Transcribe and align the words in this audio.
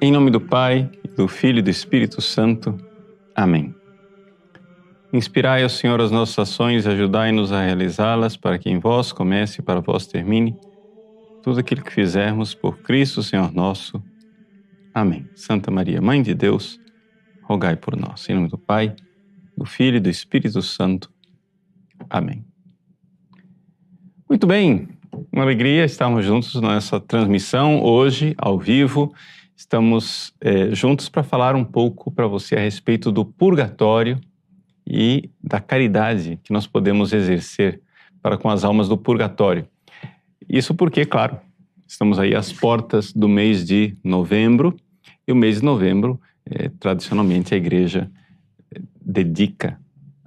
Em 0.00 0.12
nome 0.12 0.30
do 0.30 0.40
Pai, 0.40 0.88
do 1.16 1.26
Filho 1.26 1.58
e 1.58 1.62
do 1.62 1.70
Espírito 1.70 2.22
Santo. 2.22 2.78
Amém. 3.34 3.74
Inspirai, 5.12 5.64
ao 5.64 5.68
Senhor, 5.68 6.00
as 6.00 6.12
nossas 6.12 6.38
ações 6.38 6.86
e 6.86 6.88
ajudai-nos 6.88 7.50
a 7.50 7.64
realizá-las, 7.64 8.36
para 8.36 8.60
que 8.60 8.70
em 8.70 8.78
vós 8.78 9.10
comece 9.10 9.60
e 9.60 9.64
para 9.64 9.80
vós 9.80 10.06
termine 10.06 10.56
tudo 11.42 11.58
aquilo 11.58 11.82
que 11.82 11.92
fizermos 11.92 12.54
por 12.54 12.78
Cristo, 12.78 13.24
Senhor 13.24 13.52
nosso. 13.52 14.00
Amém. 14.94 15.28
Santa 15.34 15.68
Maria, 15.68 16.00
Mãe 16.00 16.22
de 16.22 16.32
Deus, 16.32 16.78
rogai 17.42 17.74
por 17.74 17.96
nós. 17.96 18.28
Em 18.28 18.34
nome 18.36 18.48
do 18.48 18.56
Pai, 18.56 18.94
do 19.56 19.64
Filho 19.64 19.96
e 19.96 20.00
do 20.00 20.08
Espírito 20.08 20.62
Santo. 20.62 21.10
Amém. 22.08 22.44
Muito 24.30 24.46
bem, 24.46 24.86
uma 25.32 25.42
alegria 25.42 25.84
estarmos 25.84 26.24
juntos 26.24 26.54
nessa 26.60 27.00
transmissão 27.00 27.82
hoje, 27.82 28.36
ao 28.38 28.56
vivo 28.60 29.12
Estamos 29.58 30.32
é, 30.40 30.72
juntos 30.72 31.08
para 31.08 31.24
falar 31.24 31.56
um 31.56 31.64
pouco 31.64 32.12
para 32.12 32.28
você 32.28 32.54
a 32.54 32.60
respeito 32.60 33.10
do 33.10 33.24
purgatório 33.24 34.20
e 34.86 35.28
da 35.42 35.58
caridade 35.58 36.38
que 36.44 36.52
nós 36.52 36.64
podemos 36.64 37.12
exercer 37.12 37.82
para 38.22 38.38
com 38.38 38.48
as 38.48 38.62
almas 38.62 38.88
do 38.88 38.96
purgatório. 38.96 39.66
Isso 40.48 40.76
porque, 40.76 41.04
claro, 41.04 41.40
estamos 41.88 42.20
aí 42.20 42.36
às 42.36 42.52
portas 42.52 43.12
do 43.12 43.28
mês 43.28 43.66
de 43.66 43.96
novembro 44.04 44.76
e 45.26 45.32
o 45.32 45.36
mês 45.36 45.56
de 45.56 45.64
novembro, 45.64 46.20
é, 46.46 46.68
tradicionalmente, 46.78 47.52
a 47.52 47.56
igreja 47.56 48.08
é, 48.72 48.80
dedica 49.04 49.76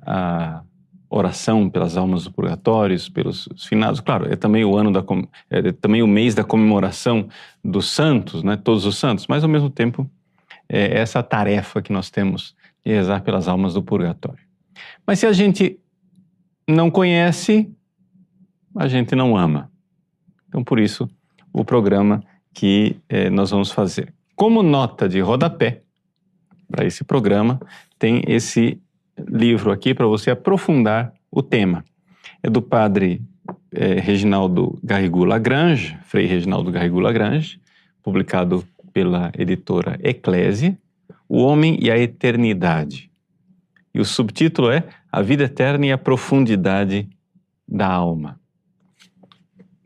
a 0.06 0.62
oração 1.14 1.70
pelas 1.70 1.98
almas 1.98 2.24
do 2.24 2.32
purgatório, 2.32 2.98
pelos 3.12 3.50
finados. 3.58 4.00
Claro, 4.00 4.32
é 4.32 4.38
também 4.38 4.64
o 4.64 4.78
ano 4.78 4.94
da 4.94 5.04
é 5.50 5.74
também 5.74 6.02
o 6.02 6.08
mês 6.08 6.34
da 6.34 6.44
comemoração 6.44 7.28
dos 7.64 7.90
santos, 7.90 8.42
né? 8.44 8.56
Todos 8.56 8.86
os 8.86 8.98
santos, 8.98 9.28
mas 9.28 9.44
ao 9.44 9.50
mesmo 9.50 9.70
tempo 9.70 10.10
é 10.70 10.98
essa 10.98 11.22
tarefa 11.22 11.82
que 11.82 11.92
nós 11.92 12.10
temos 12.10 12.56
de 12.84 12.94
rezar 12.94 13.22
pelas 13.22 13.50
almas 13.50 13.74
do 13.74 13.84
purgatório. 13.84 14.40
Mas 15.06 15.20
se 15.20 15.28
a 15.28 15.34
gente 15.34 15.78
não 16.66 16.90
conhece, 16.90 17.70
a 18.74 18.88
gente 18.88 19.14
não 19.14 19.36
ama. 19.36 19.70
Então, 20.48 20.64
por 20.64 20.80
isso, 20.80 21.10
o 21.52 21.66
programa 21.66 22.24
que 22.54 22.98
é, 23.10 23.30
nós 23.30 23.52
vamos 23.52 23.70
fazer. 23.70 24.14
Como 24.34 24.64
nota 24.64 25.10
de 25.10 25.20
rodapé 25.20 25.82
para 26.70 26.86
esse 26.86 27.04
programa, 27.04 27.60
tem 28.00 28.24
esse 28.28 28.82
livro 29.28 29.72
aqui 29.72 29.94
para 29.94 30.08
você 30.08 30.32
aprofundar 30.32 31.14
o 31.32 31.42
tema. 31.42 31.84
É 32.44 32.50
do 32.50 32.62
padre 32.62 33.22
é, 33.72 34.00
Reginaldo 34.00 34.80
Garrigou 34.84 35.26
Lagrange, 35.26 35.98
Frei 36.04 36.26
Reginaldo 36.26 36.72
Garrigou 36.72 37.00
Lagrange, 37.00 37.60
publicado 38.04 38.64
pela 38.94 39.32
editora 39.38 40.00
Eclésia, 40.04 40.78
O 41.28 41.42
Homem 41.42 41.78
e 41.82 41.90
a 41.90 41.98
Eternidade. 41.98 43.10
E 43.94 44.00
o 44.00 44.06
subtítulo 44.06 44.70
é 44.72 44.84
A 45.12 45.22
Vida 45.22 45.44
Eterna 45.44 45.86
e 45.86 45.92
a 45.92 45.98
Profundidade 45.98 47.10
da 47.68 47.88
Alma. 47.88 48.40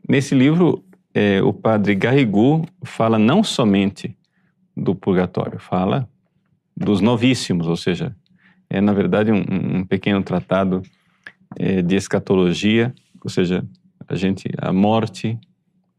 Nesse 0.08 0.34
livro, 0.34 0.84
é, 1.12 1.42
o 1.42 1.52
padre 1.52 1.94
Garrigou 1.94 2.66
fala 2.84 3.18
não 3.18 3.42
somente 3.42 4.16
do 4.76 4.94
purgatório, 4.94 5.58
fala 5.58 6.08
dos 6.76 7.00
novíssimos, 7.00 7.66
ou 7.66 7.76
seja, 7.76 8.14
é, 8.68 8.80
na 8.80 8.92
verdade, 8.92 9.32
um, 9.32 9.78
um 9.78 9.84
pequeno 9.84 10.22
tratado 10.22 10.82
é, 11.58 11.82
de 11.82 11.96
escatologia, 11.96 12.94
ou 13.22 13.30
seja, 13.30 13.64
a 14.08 14.14
gente, 14.14 14.48
a 14.58 14.72
morte, 14.72 15.38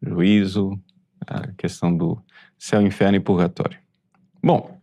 juízo, 0.02 0.80
a 1.26 1.48
questão 1.54 1.96
do 1.96 2.18
céu, 2.58 2.82
inferno 2.82 3.18
e 3.18 3.20
purgatório. 3.20 3.78
Bom, 4.42 4.78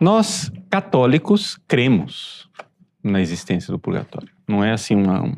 nós 0.00 0.52
católicos 0.68 1.58
cremos 1.66 2.48
na 3.02 3.20
existência 3.20 3.72
do 3.72 3.78
purgatório. 3.78 4.28
Não 4.46 4.62
é 4.62 4.72
assim 4.72 4.94
uma, 4.94 5.22
um, 5.22 5.34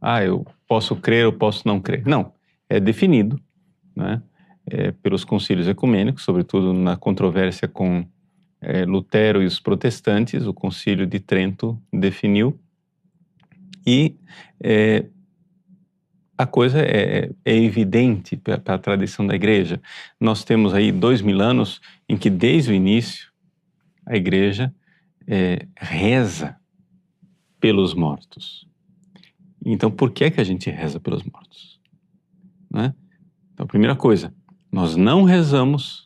ah, 0.00 0.22
eu 0.22 0.46
posso 0.66 0.96
crer, 0.96 1.24
eu 1.24 1.32
posso 1.32 1.66
não 1.66 1.80
crer. 1.80 2.04
Não, 2.06 2.32
é 2.68 2.80
definido, 2.80 3.40
né, 3.94 4.22
é, 4.66 4.90
pelos 4.90 5.24
concílios 5.24 5.68
ecumênicos, 5.68 6.24
sobretudo 6.24 6.72
na 6.72 6.96
controvérsia 6.96 7.68
com 7.68 8.06
é, 8.64 8.84
Lutero 8.84 9.42
e 9.42 9.46
os 9.46 9.60
protestantes, 9.60 10.46
o 10.46 10.54
Concílio 10.54 11.06
de 11.06 11.20
Trento 11.20 11.80
definiu, 11.92 12.58
e 13.86 14.16
é, 14.62 15.06
a 16.36 16.46
coisa 16.46 16.80
é, 16.80 17.30
é 17.44 17.56
evidente 17.56 18.36
para 18.36 18.60
a 18.74 18.78
tradição 18.78 19.26
da 19.26 19.34
igreja. 19.34 19.80
Nós 20.18 20.42
temos 20.42 20.74
aí 20.74 20.90
dois 20.90 21.20
mil 21.20 21.40
anos 21.40 21.80
em 22.08 22.16
que, 22.16 22.28
desde 22.30 22.72
o 22.72 22.74
início, 22.74 23.30
a 24.06 24.16
igreja 24.16 24.74
é, 25.26 25.66
reza 25.76 26.56
pelos 27.60 27.94
mortos. 27.94 28.66
Então, 29.64 29.90
por 29.90 30.10
que 30.10 30.24
é 30.24 30.30
que 30.30 30.40
a 30.40 30.44
gente 30.44 30.68
reza 30.70 31.00
pelos 31.00 31.22
mortos? 31.22 31.80
Né? 32.70 32.94
Então, 33.52 33.66
primeira 33.66 33.94
coisa, 33.94 34.34
nós 34.70 34.96
não 34.96 35.22
rezamos 35.22 36.03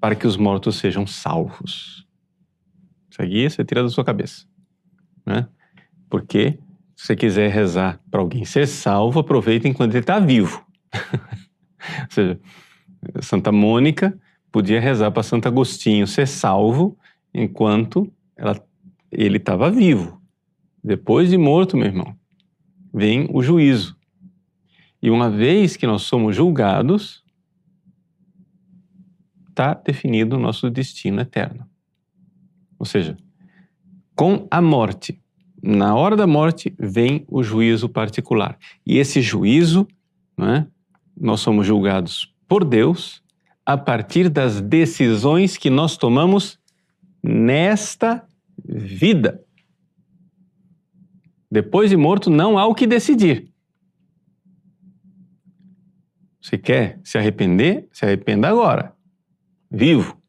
para 0.00 0.14
que 0.14 0.26
os 0.26 0.36
mortos 0.36 0.76
sejam 0.76 1.06
salvos. 1.06 2.06
Isso 3.10 3.22
aqui 3.22 3.50
você 3.50 3.64
tira 3.64 3.82
da 3.82 3.88
sua 3.88 4.04
cabeça. 4.04 4.46
Né? 5.26 5.46
Porque 6.08 6.58
se 6.96 7.06
você 7.06 7.16
quiser 7.16 7.50
rezar 7.50 8.00
para 8.10 8.20
alguém 8.20 8.44
ser 8.44 8.66
salvo, 8.66 9.20
aproveita 9.20 9.68
enquanto 9.68 9.92
ele 9.92 10.00
está 10.00 10.18
vivo. 10.18 10.64
Ou 10.92 12.10
seja, 12.10 12.40
Santa 13.20 13.52
Mônica 13.52 14.18
podia 14.50 14.80
rezar 14.80 15.10
para 15.10 15.22
Santo 15.22 15.46
Agostinho 15.46 16.06
ser 16.06 16.26
salvo 16.26 16.98
enquanto 17.32 18.10
ela, 18.36 18.60
ele 19.10 19.36
estava 19.36 19.70
vivo. 19.70 20.20
Depois 20.82 21.30
de 21.30 21.36
morto, 21.36 21.76
meu 21.76 21.86
irmão, 21.86 22.14
vem 22.92 23.28
o 23.32 23.42
juízo. 23.42 23.96
E 25.02 25.10
uma 25.10 25.30
vez 25.30 25.76
que 25.76 25.86
nós 25.86 26.02
somos 26.02 26.36
julgados, 26.36 27.22
está 29.50 29.74
definido 29.74 30.36
o 30.36 30.40
nosso 30.40 30.70
destino 30.70 31.20
eterno. 31.20 31.68
Ou 32.78 32.86
seja, 32.86 33.16
com 34.16 34.46
a 34.50 34.62
morte, 34.62 35.20
na 35.62 35.94
hora 35.94 36.16
da 36.16 36.26
morte, 36.26 36.74
vem 36.78 37.24
o 37.28 37.42
juízo 37.42 37.88
particular. 37.88 38.58
E 38.86 38.96
esse 38.96 39.20
juízo, 39.20 39.86
é, 40.38 40.66
nós 41.14 41.40
somos 41.40 41.66
julgados 41.66 42.34
por 42.48 42.64
Deus 42.64 43.22
a 43.66 43.76
partir 43.76 44.30
das 44.30 44.60
decisões 44.60 45.58
que 45.58 45.68
nós 45.68 45.96
tomamos 45.96 46.58
nesta 47.22 48.26
vida. 48.64 49.44
Depois 51.50 51.90
de 51.90 51.96
morto, 51.96 52.30
não 52.30 52.58
há 52.58 52.66
o 52.66 52.74
que 52.74 52.86
decidir. 52.86 53.50
Você 56.40 56.56
quer 56.56 56.98
se 57.04 57.18
arrepender? 57.18 57.86
Se 57.92 58.06
arrependa 58.06 58.48
agora 58.48 58.98
vivo, 59.70 60.20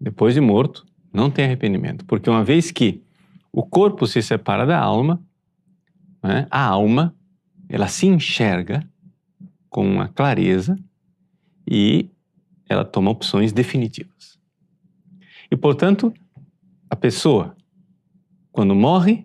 depois 0.00 0.34
de 0.34 0.40
morto, 0.40 0.86
não 1.12 1.30
tem 1.30 1.44
arrependimento. 1.44 2.04
Porque 2.04 2.30
uma 2.30 2.42
vez 2.42 2.70
que 2.70 3.02
o 3.52 3.62
corpo 3.62 4.06
se 4.06 4.22
separa 4.22 4.64
da 4.64 4.78
alma, 4.78 5.22
né, 6.22 6.46
a 6.50 6.64
alma 6.64 7.14
ela 7.68 7.86
se 7.86 8.06
enxerga 8.06 8.88
com 9.68 9.86
uma 9.86 10.08
clareza 10.08 10.76
e 11.68 12.08
ela 12.68 12.84
toma 12.84 13.10
opções 13.10 13.52
definitivas. 13.52 14.38
E, 15.50 15.56
portanto, 15.56 16.12
a 16.88 16.96
pessoa, 16.96 17.56
quando 18.50 18.74
morre, 18.74 19.24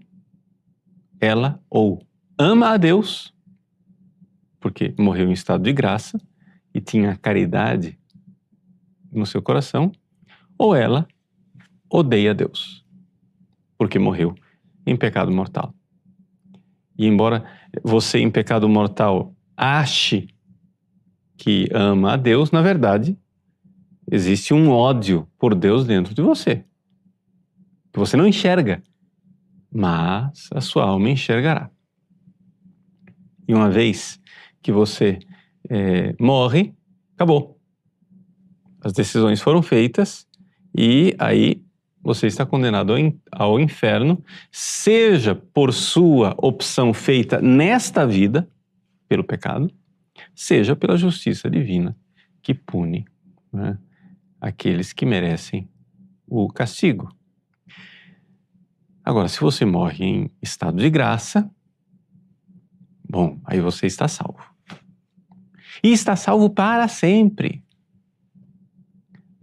ela 1.19 1.59
ou 1.69 2.05
ama 2.37 2.69
a 2.69 2.77
Deus, 2.77 3.33
porque 4.59 4.93
morreu 4.97 5.29
em 5.29 5.33
estado 5.33 5.63
de 5.63 5.73
graça 5.73 6.19
e 6.73 6.81
tinha 6.81 7.15
caridade 7.17 7.97
no 9.15 9.25
seu 9.25 9.41
coração, 9.41 9.91
ou 10.57 10.75
ela 10.75 11.07
odeia 11.89 12.33
Deus, 12.33 12.85
porque 13.77 13.97
morreu 13.97 14.35
em 14.85 14.95
pecado 14.95 15.31
mortal. 15.31 15.73
E 16.97 17.05
embora 17.05 17.45
você 17.83 18.19
em 18.19 18.31
pecado 18.31 18.67
mortal 18.69 19.33
ache 19.57 20.27
que 21.37 21.67
ama 21.73 22.13
a 22.13 22.15
Deus, 22.17 22.51
na 22.51 22.61
verdade, 22.61 23.17
existe 24.09 24.53
um 24.53 24.69
ódio 24.69 25.27
por 25.37 25.55
Deus 25.55 25.85
dentro 25.85 26.13
de 26.13 26.21
você, 26.21 26.63
que 27.91 27.99
você 27.99 28.15
não 28.15 28.27
enxerga, 28.27 28.83
mas 29.71 30.49
a 30.53 30.61
sua 30.61 30.85
alma 30.85 31.09
enxergará. 31.09 31.69
E 33.47 33.53
uma 33.53 33.69
vez 33.69 34.19
que 34.61 34.71
você 34.71 35.19
é, 35.69 36.15
morre, 36.19 36.73
acabou. 37.13 37.54
As 38.85 38.93
decisões 38.93 39.41
foram 39.41 39.63
feitas 39.63 40.27
e 40.77 41.15
aí 41.17 41.59
você 42.03 42.27
está 42.27 42.45
condenado 42.45 42.93
ao 43.31 43.59
inferno, 43.59 44.23
seja 44.51 45.33
por 45.33 45.73
sua 45.73 46.35
opção 46.37 46.93
feita 46.93 47.41
nesta 47.41 48.05
vida, 48.05 48.47
pelo 49.07 49.23
pecado, 49.23 49.73
seja 50.35 50.75
pela 50.75 50.95
justiça 50.97 51.49
divina 51.49 51.97
que 52.43 52.53
pune 52.53 53.07
né, 53.51 53.75
aqueles 54.39 54.93
que 54.93 55.03
merecem 55.03 55.67
o 56.27 56.47
castigo. 56.47 57.11
Agora, 59.03 59.27
se 59.27 59.41
você 59.41 59.65
morre 59.65 60.05
em 60.05 60.31
estado 60.43 60.77
de 60.77 60.91
graça, 60.91 61.49
bom, 63.09 63.39
aí 63.45 63.59
você 63.59 63.87
está 63.87 64.07
salvo. 64.07 64.45
E 65.83 65.91
está 65.91 66.15
salvo 66.15 66.51
para 66.51 66.87
sempre. 66.87 67.64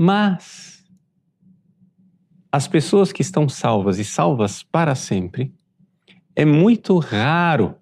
Mas 0.05 0.85
as 2.51 2.67
pessoas 2.67 3.13
que 3.13 3.23
estão 3.23 3.49
salvas 3.49 4.01
e 4.01 4.05
salvas 4.05 4.61
para 4.61 4.97
sempre, 4.97 5.55
é 6.35 6.45
muito 6.45 6.99
raro. 6.99 7.77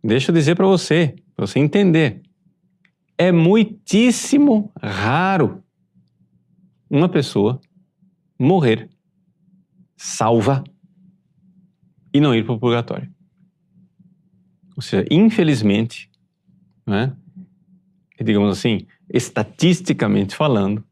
Deixa 0.00 0.30
eu 0.30 0.34
dizer 0.36 0.54
para 0.54 0.64
você, 0.64 1.16
para 1.34 1.44
você 1.44 1.58
entender. 1.58 2.22
É 3.18 3.32
muitíssimo 3.32 4.70
raro 4.80 5.60
uma 6.88 7.08
pessoa 7.08 7.60
morrer 8.38 8.88
salva 9.96 10.62
e 12.14 12.20
não 12.20 12.32
ir 12.32 12.44
para 12.44 12.54
o 12.54 12.60
purgatório. 12.60 13.12
Ou 14.76 14.82
seja, 14.82 15.04
infelizmente, 15.10 16.08
né, 16.86 17.12
digamos 18.24 18.56
assim, 18.56 18.86
estatisticamente 19.12 20.36
falando, 20.36 20.84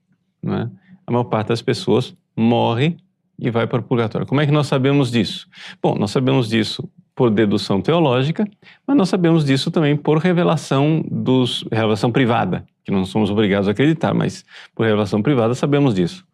né, 0.42 0.70
a 1.06 1.12
maior 1.12 1.24
parte 1.24 1.48
das 1.48 1.62
pessoas 1.62 2.14
morre 2.36 2.96
e 3.38 3.50
vai 3.50 3.66
para 3.66 3.80
o 3.80 3.82
purgatório. 3.82 4.26
Como 4.26 4.40
é 4.40 4.46
que 4.46 4.52
nós 4.52 4.66
sabemos 4.66 5.10
disso? 5.10 5.48
Bom, 5.82 5.96
nós 5.96 6.10
sabemos 6.10 6.48
disso 6.48 6.88
por 7.14 7.30
dedução 7.30 7.82
teológica, 7.82 8.48
mas 8.86 8.96
nós 8.96 9.08
sabemos 9.08 9.44
disso 9.44 9.70
também 9.70 9.96
por 9.96 10.18
revelação 10.18 11.04
dos 11.10 11.64
revelação 11.70 12.10
privada, 12.10 12.64
que 12.84 12.90
não 12.90 13.04
somos 13.04 13.30
obrigados 13.30 13.68
a 13.68 13.72
acreditar, 13.72 14.14
mas 14.14 14.44
por 14.74 14.84
revelação 14.84 15.20
privada 15.20 15.54
sabemos 15.54 15.94
disso. 15.94 16.24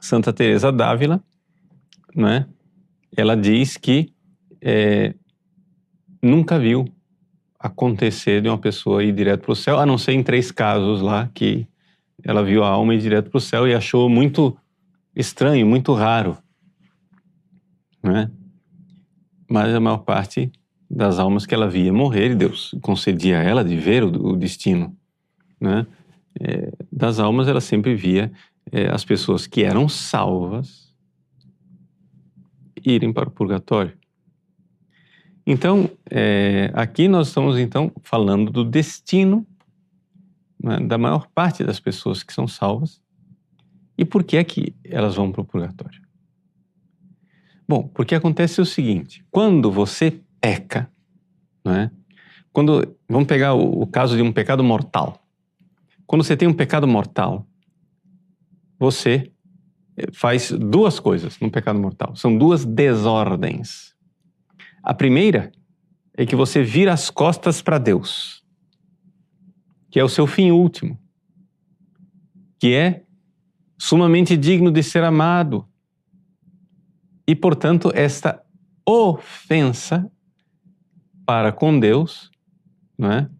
Santa 0.00 0.32
Teresa 0.32 0.70
d'Ávila, 0.70 1.22
né? 2.14 2.46
Ela 3.16 3.36
diz 3.36 3.76
que 3.76 4.12
é, 4.60 5.14
nunca 6.22 6.58
viu 6.58 6.84
acontecer 7.64 8.42
de 8.42 8.48
uma 8.50 8.58
pessoa 8.58 9.02
ir 9.02 9.10
direto 9.10 9.44
para 9.44 9.52
o 9.52 9.56
céu, 9.56 9.78
a 9.78 9.86
não 9.86 9.96
ser 9.96 10.12
em 10.12 10.22
três 10.22 10.50
casos 10.50 11.00
lá 11.00 11.30
que 11.32 11.66
ela 12.22 12.44
viu 12.44 12.62
a 12.62 12.68
alma 12.68 12.94
ir 12.94 13.00
direto 13.00 13.30
para 13.30 13.38
o 13.38 13.40
céu 13.40 13.66
e 13.66 13.72
achou 13.72 14.06
muito 14.06 14.54
estranho, 15.16 15.66
muito 15.66 15.94
raro, 15.94 16.36
né? 18.02 18.30
Mas 19.50 19.74
a 19.74 19.80
maior 19.80 19.98
parte 19.98 20.52
das 20.90 21.18
almas 21.18 21.46
que 21.46 21.54
ela 21.54 21.66
via 21.66 21.90
morrer, 21.90 22.34
Deus 22.34 22.74
concedia 22.82 23.38
a 23.38 23.42
ela 23.42 23.64
de 23.64 23.76
ver 23.76 24.04
o, 24.04 24.32
o 24.32 24.36
destino, 24.36 24.94
né? 25.58 25.86
É, 26.38 26.70
das 26.92 27.18
almas 27.18 27.48
ela 27.48 27.62
sempre 27.62 27.94
via 27.94 28.30
é, 28.70 28.90
as 28.90 29.06
pessoas 29.06 29.46
que 29.46 29.64
eram 29.64 29.88
salvas 29.88 30.92
irem 32.84 33.10
para 33.10 33.26
o 33.26 33.32
purgatório. 33.32 33.96
Então, 35.46 35.90
é, 36.10 36.70
aqui 36.74 37.06
nós 37.06 37.28
estamos 37.28 37.58
então 37.58 37.92
falando 38.02 38.50
do 38.50 38.64
destino 38.64 39.46
né, 40.62 40.80
da 40.80 40.96
maior 40.96 41.28
parte 41.34 41.62
das 41.62 41.78
pessoas 41.78 42.22
que 42.22 42.32
são 42.32 42.48
salvas 42.48 43.02
e 43.98 44.04
por 44.04 44.24
que 44.24 44.36
é 44.38 44.44
que 44.44 44.74
elas 44.84 45.14
vão 45.14 45.30
para 45.30 45.42
o 45.42 45.44
purgatório. 45.44 46.00
Bom, 47.68 47.88
porque 47.88 48.14
acontece 48.14 48.60
o 48.60 48.66
seguinte: 48.66 49.24
quando 49.30 49.70
você 49.70 50.20
peca, 50.40 50.90
né, 51.64 51.90
quando 52.52 52.96
vamos 53.08 53.28
pegar 53.28 53.54
o, 53.54 53.82
o 53.82 53.86
caso 53.86 54.16
de 54.16 54.22
um 54.22 54.32
pecado 54.32 54.64
mortal, 54.64 55.22
quando 56.06 56.24
você 56.24 56.36
tem 56.36 56.48
um 56.48 56.54
pecado 56.54 56.86
mortal, 56.86 57.46
você 58.78 59.30
eh, 59.96 60.06
faz 60.12 60.50
duas 60.50 61.00
coisas 61.00 61.38
no 61.40 61.50
pecado 61.50 61.78
mortal. 61.78 62.14
São 62.16 62.36
duas 62.36 62.64
desordens. 62.64 63.93
A 64.84 64.92
primeira 64.92 65.50
é 66.14 66.26
que 66.26 66.36
você 66.36 66.62
vira 66.62 66.92
as 66.92 67.08
costas 67.08 67.62
para 67.62 67.78
Deus, 67.78 68.44
que 69.90 69.98
é 69.98 70.04
o 70.04 70.08
seu 70.08 70.26
fim 70.26 70.50
último, 70.50 70.98
que 72.58 72.74
é 72.74 73.02
sumamente 73.78 74.36
digno 74.36 74.70
de 74.70 74.82
ser 74.82 75.02
amado. 75.02 75.66
E, 77.26 77.34
portanto, 77.34 77.90
esta 77.94 78.44
ofensa 78.86 80.10
para 81.24 81.50
com 81.50 81.80
Deus, 81.80 82.30
não 82.98 83.10
é? 83.10 83.30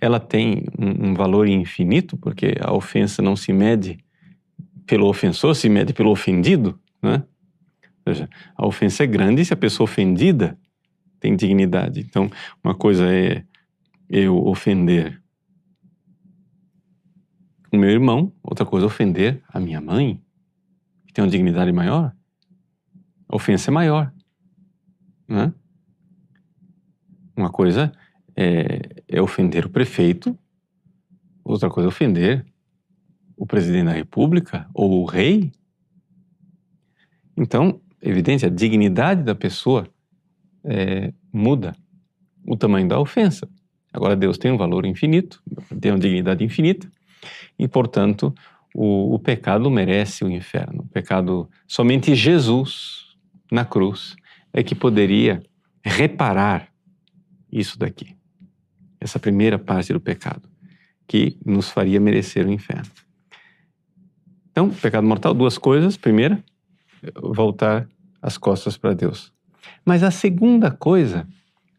ela 0.00 0.18
tem 0.18 0.64
um, 0.78 1.10
um 1.10 1.14
valor 1.14 1.46
infinito, 1.46 2.16
porque 2.16 2.54
a 2.60 2.72
ofensa 2.72 3.20
não 3.20 3.36
se 3.36 3.52
mede 3.52 3.98
pelo 4.86 5.08
ofensor 5.08 5.54
se 5.54 5.68
mede 5.68 5.92
pelo 5.92 6.10
ofendido, 6.10 6.78
né? 7.02 7.24
Ou 8.06 8.14
seja, 8.14 8.30
a 8.56 8.66
ofensa 8.66 9.02
é 9.02 9.06
grande 9.06 9.44
se 9.44 9.52
a 9.52 9.56
pessoa 9.56 9.84
ofendida 9.84 10.56
tem 11.20 11.36
dignidade. 11.36 12.00
Então, 12.00 12.30
uma 12.62 12.74
coisa 12.74 13.12
é 13.12 13.44
eu 14.08 14.36
ofender 14.46 15.22
o 17.72 17.76
meu 17.76 17.90
irmão, 17.90 18.32
outra 18.42 18.64
coisa 18.64 18.86
é 18.86 18.88
ofender 18.88 19.42
a 19.48 19.60
minha 19.60 19.80
mãe, 19.80 20.22
que 21.06 21.12
tem 21.12 21.22
uma 21.24 21.30
dignidade 21.30 21.72
maior. 21.72 22.14
A 23.28 23.36
ofensa 23.36 23.70
é 23.70 23.72
maior. 23.72 24.12
Né? 25.28 25.52
Uma 27.36 27.50
coisa 27.50 27.92
é, 28.34 29.02
é 29.08 29.20
ofender 29.20 29.66
o 29.66 29.70
prefeito, 29.70 30.38
outra 31.44 31.68
coisa 31.68 31.88
é 31.88 31.90
ofender 31.90 32.46
o 33.36 33.46
presidente 33.46 33.86
da 33.86 33.92
república 33.92 34.68
ou 34.72 35.02
o 35.02 35.04
rei. 35.04 35.52
Então, 37.36 37.80
evidente, 38.00 38.46
a 38.46 38.48
dignidade 38.48 39.22
da 39.22 39.34
pessoa 39.34 39.86
é, 40.66 41.12
muda 41.32 41.74
o 42.46 42.56
tamanho 42.56 42.88
da 42.88 42.98
ofensa. 42.98 43.48
Agora, 43.92 44.14
Deus 44.14 44.36
tem 44.36 44.50
um 44.50 44.56
valor 44.56 44.84
infinito, 44.84 45.42
tem 45.80 45.90
uma 45.90 45.98
dignidade 45.98 46.44
infinita, 46.44 46.90
e, 47.58 47.66
portanto, 47.66 48.34
o, 48.74 49.14
o 49.14 49.18
pecado 49.18 49.70
merece 49.70 50.22
o 50.24 50.30
inferno. 50.30 50.82
O 50.82 50.88
pecado, 50.88 51.48
somente 51.66 52.14
Jesus, 52.14 53.16
na 53.50 53.64
cruz, 53.64 54.14
é 54.52 54.62
que 54.62 54.74
poderia 54.74 55.42
reparar 55.82 56.68
isso 57.50 57.78
daqui. 57.78 58.14
Essa 59.00 59.18
primeira 59.18 59.58
parte 59.58 59.92
do 59.92 60.00
pecado, 60.00 60.48
que 61.06 61.38
nos 61.44 61.70
faria 61.70 62.00
merecer 62.00 62.46
o 62.46 62.52
inferno. 62.52 62.90
Então, 64.50 64.70
pecado 64.70 65.06
mortal, 65.06 65.32
duas 65.32 65.58
coisas. 65.58 65.96
Primeira, 65.96 66.42
voltar 67.14 67.88
as 68.20 68.36
costas 68.36 68.76
para 68.76 68.94
Deus. 68.94 69.35
Mas 69.86 70.02
a 70.02 70.10
segunda 70.10 70.70
coisa 70.70 71.26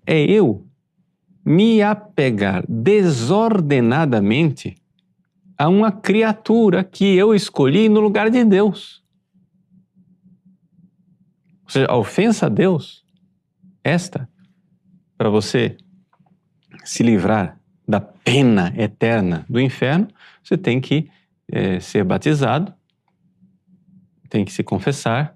é 0.06 0.20
eu 0.20 0.66
me 1.46 1.82
apegar 1.82 2.64
desordenadamente 2.68 4.76
a 5.58 5.68
uma 5.68 5.92
criatura 5.92 6.86
que 6.86 7.16
eu 7.16 7.36
escolhi 7.36 7.90
no 7.90 8.00
lugar 8.00 8.30
de 8.30 8.46
Deus. 8.46 9.04
Ou 11.64 11.70
seja, 11.70 11.88
a 11.90 11.98
ofensa 11.98 12.46
a 12.46 12.50
Deus, 12.50 13.04
esta, 13.84 14.30
para 15.18 15.30
você 15.30 15.76
se 16.86 17.04
livrar 17.04 17.60
da 17.86 18.00
pena 18.00 18.74
eterna 18.78 19.46
do 19.50 19.60
inferno, 19.60 20.08
você 20.44 20.58
tem 20.58 20.80
que 20.80 21.10
é, 21.52 21.82
ser 21.82 22.06
batizado, 22.06 22.74
tem 24.30 24.46
que 24.46 24.52
se 24.52 24.64
confessar, 24.64 25.36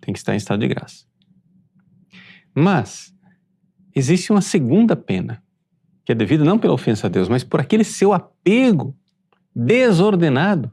tem 0.00 0.12
que 0.12 0.18
estar 0.18 0.34
em 0.34 0.36
estado 0.36 0.60
de 0.60 0.68
graça. 0.68 1.11
Mas 2.54 3.14
existe 3.94 4.30
uma 4.30 4.40
segunda 4.40 4.96
pena, 4.96 5.42
que 6.04 6.12
é 6.12 6.14
devida 6.14 6.44
não 6.44 6.58
pela 6.58 6.74
ofensa 6.74 7.06
a 7.06 7.10
Deus, 7.10 7.28
mas 7.28 7.44
por 7.44 7.60
aquele 7.60 7.84
seu 7.84 8.12
apego 8.12 8.96
desordenado 9.54 10.72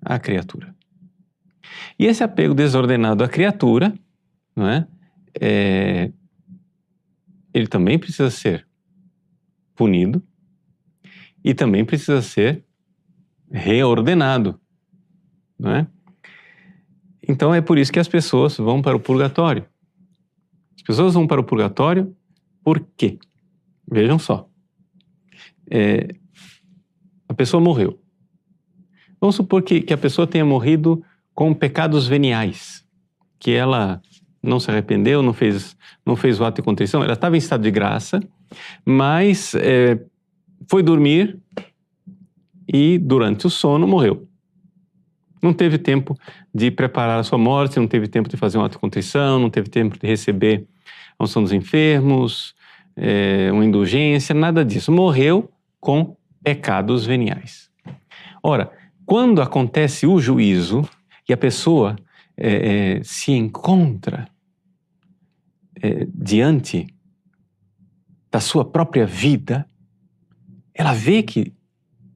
à 0.00 0.18
criatura. 0.18 0.74
E 1.98 2.06
esse 2.06 2.22
apego 2.22 2.54
desordenado 2.54 3.24
à 3.24 3.28
criatura, 3.28 3.92
não 4.54 4.68
é, 4.68 4.86
é 5.40 6.12
ele 7.52 7.66
também 7.66 7.98
precisa 7.98 8.30
ser 8.30 8.66
punido 9.74 10.22
e 11.44 11.54
também 11.54 11.84
precisa 11.84 12.22
ser 12.22 12.64
reordenado. 13.50 14.60
Não 15.58 15.72
é? 15.72 15.86
Então 17.26 17.54
é 17.54 17.60
por 17.60 17.78
isso 17.78 17.92
que 17.92 17.98
as 17.98 18.08
pessoas 18.08 18.56
vão 18.56 18.80
para 18.80 18.96
o 18.96 19.00
purgatório. 19.00 19.66
As 20.78 20.82
pessoas 20.82 21.14
vão 21.14 21.26
para 21.26 21.40
o 21.40 21.44
purgatório 21.44 22.16
por 22.62 22.86
quê? 22.96 23.18
Vejam 23.90 24.18
só. 24.18 24.46
É, 25.70 26.08
a 27.26 27.34
pessoa 27.34 27.62
morreu. 27.62 27.98
Vamos 29.20 29.36
supor 29.36 29.62
que, 29.62 29.80
que 29.80 29.92
a 29.92 29.98
pessoa 29.98 30.26
tenha 30.26 30.44
morrido 30.44 31.02
com 31.34 31.54
pecados 31.54 32.06
veniais, 32.06 32.84
que 33.38 33.52
ela 33.52 34.02
não 34.42 34.60
se 34.60 34.70
arrependeu, 34.70 35.22
não 35.22 35.32
fez, 35.32 35.74
não 36.04 36.14
fez 36.14 36.38
o 36.38 36.44
ato 36.44 36.56
de 36.56 36.62
contrição, 36.62 37.02
ela 37.02 37.14
estava 37.14 37.36
em 37.36 37.38
estado 37.38 37.62
de 37.62 37.70
graça, 37.70 38.20
mas 38.84 39.54
é, 39.54 39.98
foi 40.68 40.82
dormir 40.82 41.40
e 42.70 42.98
durante 42.98 43.46
o 43.46 43.50
sono 43.50 43.86
morreu. 43.86 44.27
Não 45.42 45.52
teve 45.52 45.78
tempo 45.78 46.16
de 46.54 46.70
preparar 46.70 47.18
a 47.18 47.22
sua 47.22 47.38
morte, 47.38 47.78
não 47.78 47.86
teve 47.86 48.08
tempo 48.08 48.28
de 48.28 48.36
fazer 48.36 48.58
um 48.58 48.64
ato 48.64 48.72
de 48.72 48.78
contrição, 48.78 49.38
não 49.38 49.50
teve 49.50 49.68
tempo 49.68 49.98
de 49.98 50.06
receber 50.06 50.66
a 51.18 51.24
unção 51.24 51.42
dos 51.42 51.52
enfermos, 51.52 52.54
é, 52.96 53.50
uma 53.52 53.64
indulgência, 53.64 54.34
nada 54.34 54.64
disso. 54.64 54.90
Morreu 54.90 55.50
com 55.80 56.16
pecados 56.42 57.06
veniais. 57.06 57.70
Ora, 58.42 58.70
quando 59.04 59.40
acontece 59.40 60.06
o 60.06 60.20
juízo 60.20 60.88
e 61.28 61.32
a 61.32 61.36
pessoa 61.36 61.96
é, 62.36 62.96
é, 62.98 63.02
se 63.02 63.32
encontra 63.32 64.28
diante 66.12 66.88
da 68.32 68.40
sua 68.40 68.64
própria 68.64 69.06
vida, 69.06 69.64
ela 70.74 70.92
vê 70.92 71.22
que 71.22 71.54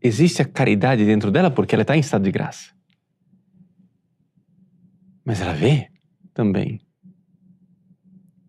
existe 0.02 0.43
a 0.43 0.45
caridade 0.45 1.05
dentro 1.05 1.31
dela 1.31 1.50
porque 1.50 1.75
ela 1.75 1.83
está 1.83 1.97
em 1.97 2.00
estado 2.00 2.25
de 2.25 2.33
graça. 2.33 2.73
Mas 5.25 5.41
ela 5.41 5.52
vê 5.52 5.88
também 6.35 6.81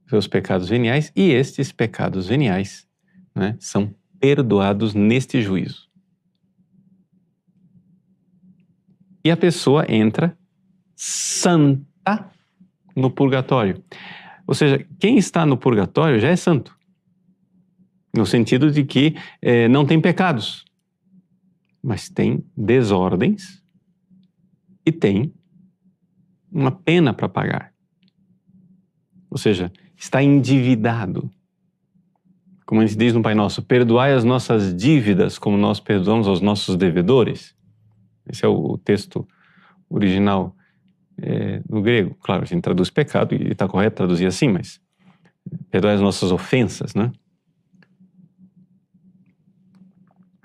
seus 0.08 0.28
pecados 0.28 0.70
veniais 0.70 1.12
e 1.16 1.32
estes 1.32 1.72
pecados 1.72 2.28
veniais 2.28 2.88
né, 3.36 3.56
são 3.60 3.94
perdoados 4.20 4.94
neste 4.94 5.42
juízo. 5.42 5.90
E 9.24 9.32
a 9.32 9.38
pessoa 9.38 9.86
entra 9.90 10.38
santa 10.96 12.30
no 12.96 13.10
purgatório. 13.10 13.84
Ou 14.46 14.54
seja, 14.54 14.86
quem 15.00 15.18
está 15.18 15.46
no 15.46 15.58
purgatório 15.58 16.20
já 16.20 16.30
é 16.30 16.36
santo. 16.36 16.78
No 18.16 18.26
sentido 18.26 18.70
de 18.70 18.84
que 18.84 19.16
é, 19.42 19.68
não 19.68 19.86
tem 19.86 20.00
pecados, 20.00 20.66
mas 21.82 22.10
tem 22.10 22.46
desordens 22.56 23.64
e 24.86 24.92
tem 24.92 25.34
uma 26.54 26.72
pena 26.72 27.14
para 27.14 27.28
pagar. 27.28 27.74
Ou 29.30 29.38
seja, 29.38 29.72
está 29.98 30.22
endividado. 30.22 31.30
Como 32.66 32.80
a 32.80 32.86
gente 32.86 32.98
diz 32.98 33.14
no 33.14 33.22
Pai 33.22 33.34
Nosso, 33.34 33.64
perdoai 33.64 34.14
as 34.14 34.24
nossas 34.24 34.74
dívidas 34.76 35.40
como 35.40 35.58
nós 35.58 35.80
perdoamos 35.80 36.28
aos 36.28 36.40
nossos 36.40 36.76
devedores. 36.78 37.56
Esse 38.28 38.46
é 38.46 38.48
o 38.48 38.78
texto 38.78 39.28
original 39.90 40.56
é, 41.18 41.62
no 41.68 41.82
grego. 41.82 42.16
Claro, 42.22 42.44
a 42.44 42.46
gente 42.46 42.62
traduz 42.62 42.90
pecado 42.90 43.34
e 43.34 43.52
está 43.52 43.68
correto 43.68 43.98
traduzir 43.98 44.28
assim, 44.28 44.48
mas 44.48 44.80
perdoai 45.70 45.96
as 45.96 46.02
nossas 46.02 46.32
ofensas, 46.32 46.94
né? 46.94 47.12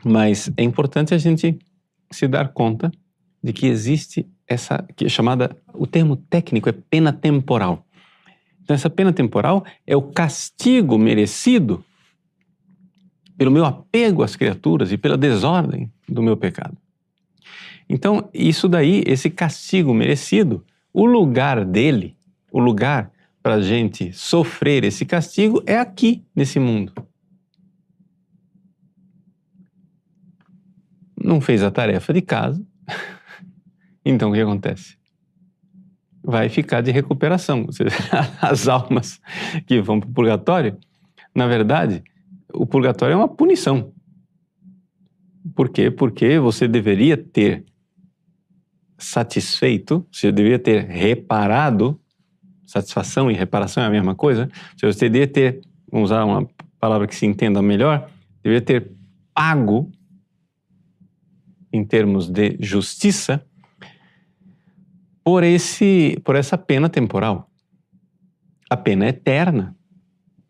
Mas 0.04 0.50
é 0.56 0.62
importante 0.62 1.12
a 1.12 1.18
gente 1.18 1.58
se 2.10 2.26
dar 2.26 2.48
conta 2.52 2.90
de 3.42 3.52
que 3.52 3.66
existe 3.66 4.26
essa 4.48 4.84
que 4.96 5.04
é 5.04 5.08
chamada, 5.08 5.56
o 5.74 5.86
termo 5.86 6.16
técnico 6.16 6.68
é 6.68 6.72
pena 6.72 7.12
temporal. 7.12 7.84
Então 8.62 8.74
essa 8.74 8.90
pena 8.90 9.12
temporal 9.12 9.64
é 9.86 9.96
o 9.96 10.02
castigo 10.02 10.98
merecido 10.98 11.84
pelo 13.36 13.50
meu 13.52 13.64
apego 13.64 14.22
às 14.22 14.34
criaturas 14.34 14.90
e 14.90 14.98
pela 14.98 15.16
desordem 15.16 15.92
do 16.08 16.22
meu 16.22 16.36
pecado. 16.36 16.76
Então, 17.88 18.28
isso 18.34 18.68
daí, 18.68 19.02
esse 19.06 19.30
castigo 19.30 19.94
merecido, 19.94 20.64
o 20.92 21.06
lugar 21.06 21.64
dele, 21.64 22.16
o 22.52 22.58
lugar 22.58 23.10
para 23.42 23.54
a 23.54 23.60
gente 23.62 24.12
sofrer 24.12 24.84
esse 24.84 25.06
castigo 25.06 25.62
é 25.64 25.78
aqui, 25.78 26.22
nesse 26.34 26.58
mundo. 26.58 26.92
Não 31.16 31.40
fez 31.40 31.62
a 31.62 31.70
tarefa 31.70 32.12
de 32.12 32.20
casa, 32.20 32.62
então 34.10 34.30
o 34.30 34.32
que 34.32 34.40
acontece? 34.40 34.96
Vai 36.22 36.48
ficar 36.48 36.80
de 36.80 36.90
recuperação. 36.90 37.66
As 38.40 38.66
almas 38.66 39.20
que 39.66 39.80
vão 39.80 40.00
para 40.00 40.08
o 40.08 40.12
purgatório, 40.12 40.76
na 41.34 41.46
verdade, 41.46 42.02
o 42.52 42.66
purgatório 42.66 43.12
é 43.12 43.16
uma 43.16 43.28
punição. 43.28 43.92
Por 45.54 45.68
quê? 45.68 45.90
Porque 45.90 46.38
você 46.38 46.66
deveria 46.66 47.16
ter 47.16 47.64
satisfeito, 48.98 50.06
você 50.10 50.32
deveria 50.32 50.58
ter 50.58 50.84
reparado, 50.84 52.00
satisfação 52.66 53.30
e 53.30 53.34
reparação 53.34 53.82
é 53.82 53.86
a 53.86 53.90
mesma 53.90 54.14
coisa, 54.14 54.50
você 54.80 55.08
deveria 55.08 55.32
ter, 55.32 55.60
vamos 55.90 56.10
usar 56.10 56.24
uma 56.24 56.48
palavra 56.80 57.06
que 57.06 57.14
se 57.14 57.24
entenda 57.24 57.62
melhor, 57.62 58.10
deveria 58.42 58.64
ter 58.64 58.90
pago, 59.32 59.90
em 61.72 61.84
termos 61.84 62.28
de 62.28 62.56
justiça, 62.60 63.44
por, 65.28 65.44
esse, 65.44 66.18
por 66.24 66.36
essa 66.36 66.56
pena 66.56 66.88
temporal. 66.88 67.50
A 68.70 68.78
pena 68.78 69.06
eterna, 69.06 69.76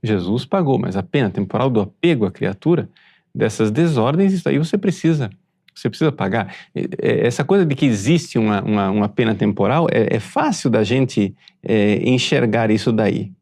Jesus 0.01 0.47
pagou, 0.47 0.79
mas 0.79 0.97
a 0.97 1.03
pena 1.03 1.29
temporal 1.29 1.69
do 1.69 1.81
apego 1.81 2.25
à 2.25 2.31
criatura, 2.31 2.89
dessas 3.35 3.73
desordens, 3.73 4.33
isso 4.33 4.49
aí 4.49 4.57
você 4.57 4.79
precisa 4.79 5.31
você 5.75 5.89
precisa 5.89 6.13
pagar. 6.13 6.55
Essa 6.97 7.45
coisa 7.45 7.67
de 7.67 7.75
que 7.75 7.87
existe 7.87 8.39
uma, 8.39 8.63
uma, 8.63 8.91
uma 8.91 9.09
pena 9.09 9.35
temporal, 9.35 9.89
é, 9.91 10.15
é, 10.15 10.21
fácil 10.21 10.71
da 10.71 10.85
gente 10.85 11.35
é, 11.61 12.09
enxergar 12.09 12.71
isso 12.71 12.93
daí. 12.93 13.33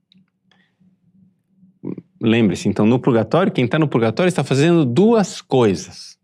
Lembre-se, 2.18 2.66
então, 2.66 2.86
no 2.86 2.98
purgatório, 2.98 3.52
quem 3.52 3.66
está 3.66 3.78
no 3.78 3.88
purgatório 3.88 4.28
está 4.28 4.42
fazendo 4.42 4.86
duas 4.86 5.42
coisas: 5.42 6.18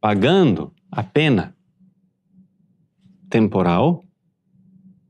pagando 0.00 0.72
a 0.90 1.02
pena 1.02 1.54
temporal, 3.28 4.04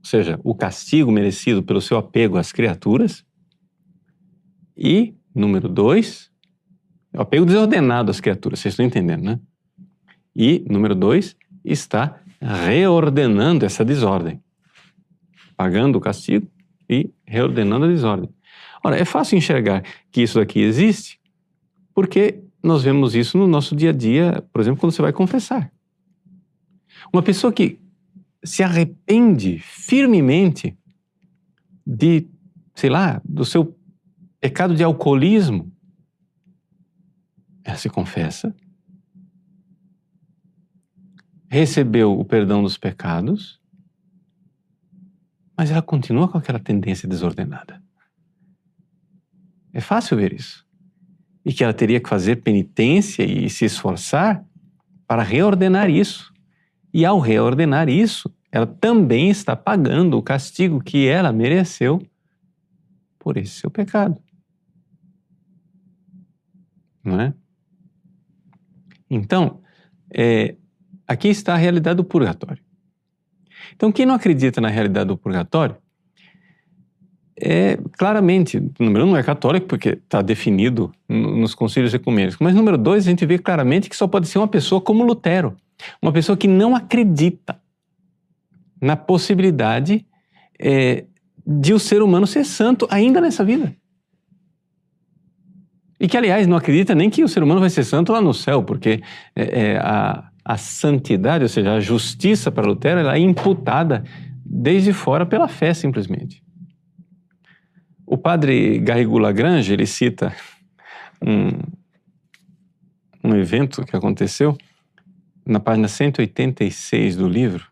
ou 0.00 0.04
seja, 0.04 0.40
o 0.42 0.54
castigo 0.54 1.12
merecido 1.12 1.62
pelo 1.62 1.80
seu 1.80 1.98
apego 1.98 2.38
às 2.38 2.52
criaturas, 2.52 3.24
e, 4.76 5.14
número 5.34 5.68
dois, 5.68 6.30
o 7.12 7.20
apego 7.20 7.44
desordenado 7.44 8.10
às 8.10 8.20
criaturas, 8.20 8.60
vocês 8.60 8.72
estão 8.72 8.86
entendendo, 8.86 9.22
né? 9.22 9.40
E, 10.34 10.64
número 10.68 10.94
dois, 10.94 11.36
está 11.64 12.18
reordenando 12.40 13.66
essa 13.66 13.84
desordem, 13.84 14.42
pagando 15.56 15.96
o 15.96 16.00
castigo 16.00 16.50
e 16.88 17.10
reordenando 17.26 17.84
a 17.84 17.88
desordem. 17.88 18.30
Ora, 18.82 18.96
é 18.96 19.04
fácil 19.04 19.36
enxergar 19.36 19.82
que 20.10 20.22
isso 20.22 20.40
aqui 20.40 20.60
existe 20.60 21.20
porque 21.94 22.42
nós 22.62 22.82
vemos 22.82 23.14
isso 23.14 23.36
no 23.36 23.46
nosso 23.46 23.74
dia 23.74 23.90
a 23.90 23.92
dia, 23.92 24.42
por 24.52 24.60
exemplo, 24.60 24.80
quando 24.80 24.92
você 24.92 25.02
vai 25.02 25.12
confessar. 25.12 25.70
Uma 27.12 27.22
pessoa 27.22 27.52
que 27.52 27.79
se 28.44 28.62
arrepende 28.62 29.58
firmemente 29.58 30.76
de, 31.86 32.28
sei 32.74 32.90
lá, 32.90 33.20
do 33.24 33.44
seu 33.44 33.76
pecado 34.40 34.74
de 34.74 34.82
alcoolismo, 34.82 35.70
ela 37.64 37.76
se 37.76 37.88
confessa 37.88 38.54
recebeu 41.50 42.18
o 42.18 42.24
perdão 42.24 42.62
dos 42.62 42.78
pecados, 42.78 43.60
mas 45.56 45.70
ela 45.70 45.82
continua 45.82 46.28
com 46.28 46.38
aquela 46.38 46.60
tendência 46.60 47.08
desordenada. 47.08 47.82
É 49.72 49.80
fácil 49.80 50.16
ver 50.16 50.32
isso. 50.32 50.64
E 51.44 51.52
que 51.52 51.64
ela 51.64 51.74
teria 51.74 52.00
que 52.00 52.08
fazer 52.08 52.36
penitência 52.36 53.24
e 53.24 53.50
se 53.50 53.64
esforçar 53.64 54.44
para 55.08 55.24
reordenar 55.24 55.90
isso. 55.90 56.32
E 56.92 57.04
ao 57.04 57.18
reordenar 57.18 57.88
isso, 57.88 58.32
ela 58.50 58.66
também 58.66 59.30
está 59.30 59.54
pagando 59.54 60.18
o 60.18 60.22
castigo 60.22 60.82
que 60.82 61.06
ela 61.06 61.32
mereceu 61.32 62.02
por 63.18 63.36
esse 63.36 63.60
seu 63.60 63.70
pecado. 63.70 64.20
Não 67.04 67.20
é? 67.20 67.34
Então, 69.08 69.60
é, 70.12 70.54
Aqui 71.10 71.26
está 71.26 71.54
a 71.54 71.56
realidade 71.56 71.96
do 71.96 72.04
purgatório. 72.04 72.62
Então, 73.74 73.90
quem 73.90 74.06
não 74.06 74.14
acredita 74.14 74.60
na 74.60 74.68
realidade 74.68 75.08
do 75.08 75.16
purgatório 75.16 75.76
é 77.36 77.76
claramente, 77.98 78.62
número 78.78 79.04
um, 79.04 79.10
não 79.10 79.16
é 79.16 79.22
católico, 79.24 79.66
porque 79.66 79.88
está 79.88 80.22
definido 80.22 80.92
nos 81.08 81.52
concílios 81.52 81.92
ecumênicos, 81.92 82.38
mas 82.40 82.54
número 82.54 82.78
dois, 82.78 83.04
a 83.04 83.10
gente 83.10 83.26
vê 83.26 83.40
claramente 83.40 83.90
que 83.90 83.96
só 83.96 84.06
pode 84.06 84.28
ser 84.28 84.38
uma 84.38 84.46
pessoa 84.46 84.80
como 84.80 85.02
Lutero, 85.02 85.56
uma 86.00 86.12
pessoa 86.12 86.36
que 86.36 86.48
não 86.48 86.74
acredita 86.74 87.60
na 88.80 88.96
possibilidade 88.96 90.06
é, 90.58 91.04
de 91.46 91.72
o 91.72 91.78
ser 91.78 92.02
humano 92.02 92.26
ser 92.26 92.44
santo 92.44 92.86
ainda 92.90 93.20
nessa 93.20 93.44
vida. 93.44 93.74
E 95.98 96.08
que, 96.08 96.16
aliás, 96.16 96.46
não 96.46 96.56
acredita 96.56 96.94
nem 96.94 97.10
que 97.10 97.22
o 97.22 97.28
ser 97.28 97.42
humano 97.42 97.60
vai 97.60 97.68
ser 97.68 97.84
santo 97.84 98.12
lá 98.12 98.22
no 98.22 98.32
céu, 98.32 98.62
porque 98.62 99.02
é, 99.36 99.42
é, 99.42 99.76
a, 99.78 100.30
a 100.42 100.56
santidade, 100.56 101.44
ou 101.44 101.48
seja, 101.48 101.74
a 101.74 101.80
justiça 101.80 102.50
para 102.50 102.66
Lutero, 102.66 103.00
ela 103.00 103.16
é 103.16 103.18
imputada 103.18 104.02
desde 104.42 104.94
fora 104.94 105.26
pela 105.26 105.46
fé, 105.46 105.74
simplesmente. 105.74 106.42
O 108.06 108.16
padre 108.16 108.78
Garrigou 108.78 109.18
Lagrange, 109.18 109.72
ele 109.72 109.86
cita 109.86 110.34
um, 111.22 111.50
um 113.22 113.36
evento 113.36 113.84
que 113.84 113.94
aconteceu 113.94 114.56
na 115.50 115.58
página 115.58 115.88
186 115.88 117.16
do 117.16 117.28
livro. 117.28 117.66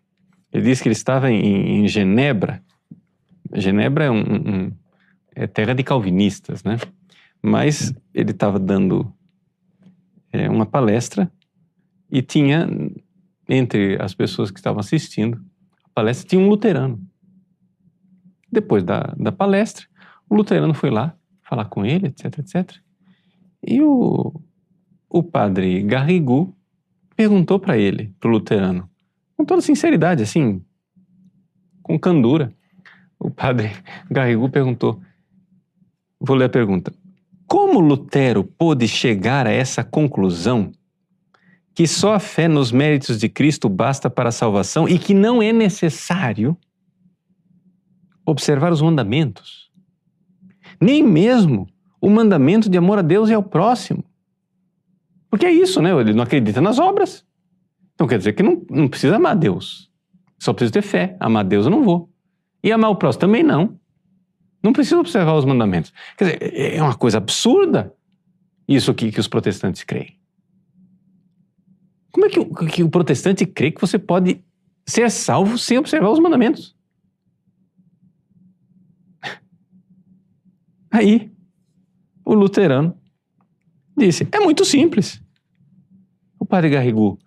Ele 0.52 0.64
diz 0.64 0.80
que 0.80 0.88
ele 0.88 0.94
estava 0.94 1.30
em, 1.30 1.85
em 1.85 1.88
Genebra. 1.88 2.61
Genebra 3.54 4.06
é, 4.06 4.11
um, 4.11 4.20
um, 4.20 4.73
é 5.35 5.47
terra 5.47 5.75
de 5.75 5.85
calvinistas, 5.85 6.64
né? 6.64 6.76
Mas 7.40 7.94
ele 8.12 8.32
estava 8.32 8.58
dando 8.58 9.14
é, 10.32 10.50
uma 10.50 10.66
palestra 10.66 11.30
e 12.11 12.20
tinha, 12.20 12.68
entre 13.49 13.97
as 14.02 14.12
pessoas 14.12 14.50
que 14.50 14.58
estavam 14.58 14.80
assistindo 14.80 15.40
a 15.85 15.88
palestra, 15.94 16.28
tinha 16.28 16.42
um 16.42 16.49
luterano. 16.49 17.00
Depois 18.50 18.82
da, 18.82 19.14
da 19.16 19.30
palestra, 19.30 19.87
o 20.28 20.35
luterano 20.35 20.75
foi 20.75 20.90
lá 20.90 21.14
falar 21.42 21.66
com 21.66 21.87
ele, 21.87 22.08
etc, 22.08 22.38
etc. 22.40 22.76
E 23.62 23.80
o, 23.82 24.40
o 25.08 25.23
padre 25.23 25.80
Garrigou 25.82 26.57
perguntou 27.18 27.58
para 27.58 27.76
ele, 27.76 28.14
para 28.20 28.28
o 28.28 28.32
luterano, 28.32 28.88
com 29.37 29.44
toda 29.44 29.60
sinceridade, 29.60 30.22
assim, 30.22 30.62
com 31.82 31.98
candura. 31.98 32.54
O 33.18 33.28
padre 33.28 33.72
Garrigou 34.08 34.48
perguntou, 34.48 35.02
vou 36.20 36.37
ler 36.37 36.44
a 36.44 36.48
pergunta, 36.48 36.94
como 37.44 37.80
Lutero 37.80 38.44
pôde 38.44 38.87
chegar 38.87 39.48
a 39.48 39.50
essa 39.50 39.82
conclusão 39.82 40.70
que 41.75 41.88
só 41.88 42.14
a 42.14 42.20
fé 42.20 42.46
nos 42.46 42.70
méritos 42.70 43.18
de 43.18 43.28
Cristo 43.28 43.68
basta 43.68 44.08
para 44.08 44.28
a 44.28 44.32
salvação 44.32 44.88
e 44.88 44.96
que 44.96 45.12
não 45.12 45.42
é 45.42 45.52
necessário 45.52 46.56
observar 48.25 48.72
os 48.72 48.80
mandamentos? 48.80 49.72
Nem 50.80 51.02
mesmo 51.02 51.68
o 52.00 52.08
mandamento 52.08 52.70
de 52.70 52.78
amor 52.78 53.00
a 53.00 53.02
Deus 53.02 53.28
e 53.28 53.34
ao 53.34 53.42
próximo. 53.42 54.04
Porque 55.30 55.47
é 55.47 55.52
isso, 55.52 55.80
né? 55.82 55.90
Ele 56.00 56.14
não 56.14 56.23
acredita 56.23 56.61
nas 56.61 56.78
obras. 56.78 57.25
Então 57.94 58.06
quer 58.06 58.18
dizer 58.18 58.32
que 58.32 58.42
não, 58.42 58.64
não 58.70 58.88
precisa 58.88 59.16
amar 59.16 59.37
Deus. 59.37 59.90
Só 60.38 60.52
precisa 60.52 60.73
ter 60.73 60.82
fé. 60.82 61.16
Amar 61.20 61.44
Deus 61.44 61.66
eu 61.66 61.70
não 61.70 61.82
vou. 61.82 62.11
E 62.62 62.73
amar 62.73 62.90
o 62.90 62.97
próximo 62.97 63.20
também 63.20 63.42
não. 63.42 63.78
Não 64.62 64.73
precisa 64.73 64.99
observar 64.99 65.35
os 65.35 65.44
mandamentos. 65.44 65.92
Quer 66.16 66.25
dizer, 66.25 66.75
é 66.76 66.82
uma 66.82 66.94
coisa 66.94 67.18
absurda 67.18 67.94
isso 68.66 68.90
aqui 68.90 69.12
que 69.12 69.20
os 69.20 69.28
protestantes 69.28 69.85
creem. 69.85 70.18
Como 72.11 72.26
é 72.26 72.28
que 72.28 72.40
o, 72.40 72.54
que 72.54 72.82
o 72.82 72.90
protestante 72.90 73.47
crê 73.47 73.70
que 73.70 73.80
você 73.80 73.99
pode 73.99 74.42
ser 74.87 75.11
salvo 75.11 75.56
sem 75.56 75.78
observar 75.78 76.11
os 76.11 76.18
mandamentos? 76.18 76.76
Aí, 80.90 81.30
o 82.25 82.35
luterano 82.35 82.98
disse: 83.99 84.26
é 84.33 84.40
muito 84.40 84.64
simples. 84.64 85.23
O 86.38 86.47
padre 86.47 86.71
Garrigou, 86.71 87.19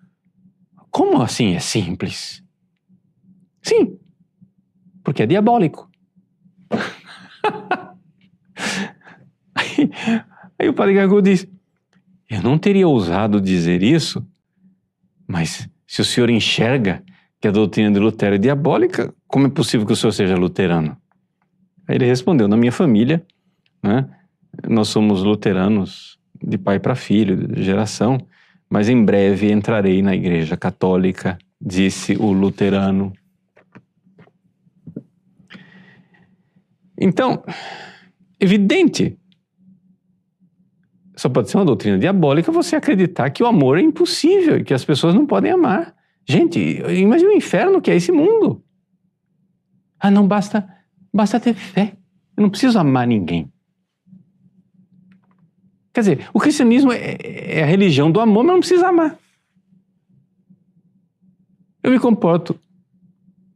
como 0.90 1.22
assim 1.22 1.54
é 1.54 1.60
simples? 1.60 2.44
Sim, 3.62 4.00
porque 5.04 5.24
é 5.24 5.26
diabólico. 5.28 5.90
aí, 9.54 9.92
aí, 10.58 10.70
o 10.70 10.74
padre 10.74 10.96
Garrigou 10.96 11.22
disse: 11.22 11.48
eu 12.30 12.42
não 12.42 12.58
teria 12.58 12.88
ousado 12.88 13.42
dizer 13.42 13.84
isso, 13.84 14.26
mas 15.28 15.70
se 15.86 16.02
o 16.02 16.06
senhor 16.06 16.30
enxerga 16.30 17.04
que 17.42 17.48
a 17.48 17.52
doutrina 17.52 17.92
de 17.92 18.00
Lutero 18.00 18.36
é 18.36 18.38
diabólica, 18.38 19.14
como 19.28 19.48
é 19.48 19.50
possível 19.50 19.86
que 19.86 19.92
o 19.92 19.96
senhor 19.98 20.14
seja 20.14 20.36
luterano? 20.38 20.96
Aí 21.86 21.96
ele 21.96 22.06
respondeu: 22.06 22.48
na 22.48 22.56
minha 22.56 22.72
família, 22.72 23.26
né, 23.84 24.10
nós 24.70 24.88
somos 24.88 25.24
luteranos 25.24 26.18
de 26.42 26.58
pai 26.58 26.80
para 26.80 26.96
filho, 26.96 27.48
de 27.48 27.64
geração, 27.64 28.18
mas 28.70 28.90
em 28.90 29.04
breve 29.04 29.52
entrarei 29.52 30.02
na 30.02 30.16
igreja 30.16 30.56
católica, 30.56 31.38
disse 31.60 32.16
o 32.18 32.32
luterano. 32.32 33.14
Então, 36.98 37.44
evidente, 38.40 39.18
só 41.16 41.30
pode 41.30 41.50
ser 41.50 41.58
uma 41.58 41.66
doutrina 41.66 42.00
diabólica 42.00 42.52
você 42.52 42.76
acreditar 42.76 43.30
que 43.30 43.44
o 43.44 43.48
amor 43.48 43.78
é 43.78 43.82
impossível 43.82 44.58
e 44.58 44.64
que 44.64 44.74
as 44.74 44.86
pessoas 44.86 45.14
não 45.14 45.26
podem 45.26 45.52
amar. 45.52 45.94
Gente, 46.28 46.60
imagine 46.60 47.34
o 47.34 47.38
inferno 47.38 47.82
que 47.82 47.92
é 47.92 47.96
esse 47.96 48.12
mundo. 48.12 48.64
Ah, 50.00 50.10
não 50.10 50.28
basta, 50.28 50.68
basta 51.14 51.40
ter 51.40 51.54
fé. 51.54 51.94
Eu 52.36 52.44
não 52.44 52.50
preciso 52.50 52.80
amar 52.80 53.06
ninguém. 53.06 53.52
Quer 55.94 56.00
dizer, 56.02 56.30
o 56.34 56.40
cristianismo 56.40 56.92
é, 56.92 57.18
é 57.22 57.64
a 57.64 57.66
religião 57.66 58.12
do 58.12 58.20
amor, 58.20 58.44
mas 58.44 58.54
não 58.54 58.60
precisa 58.60 58.88
amar. 58.88 59.18
Eu 61.84 61.92
me 61.92 62.00
comporto 62.00 62.58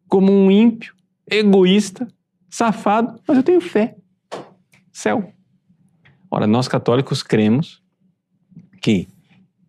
como 0.07 0.31
um 0.31 0.51
ímpio, 0.51 0.95
egoísta, 1.29 2.07
safado, 2.49 3.19
mas 3.27 3.37
eu 3.37 3.43
tenho 3.43 3.61
fé. 3.61 3.95
Céu. 4.91 5.33
Ora, 6.29 6.47
nós 6.47 6.67
católicos 6.67 7.21
cremos 7.21 7.81
que 8.81 9.07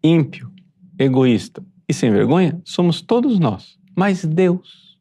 ímpio, 0.03 0.53
egoísta 0.99 1.65
e 1.89 1.95
sem 1.95 2.11
vergonha 2.11 2.61
somos 2.65 3.01
todos 3.01 3.39
nós, 3.39 3.79
mas 3.95 4.25
Deus 4.25 4.99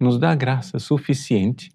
nos 0.00 0.18
dá 0.18 0.34
graça 0.34 0.78
suficiente 0.78 1.70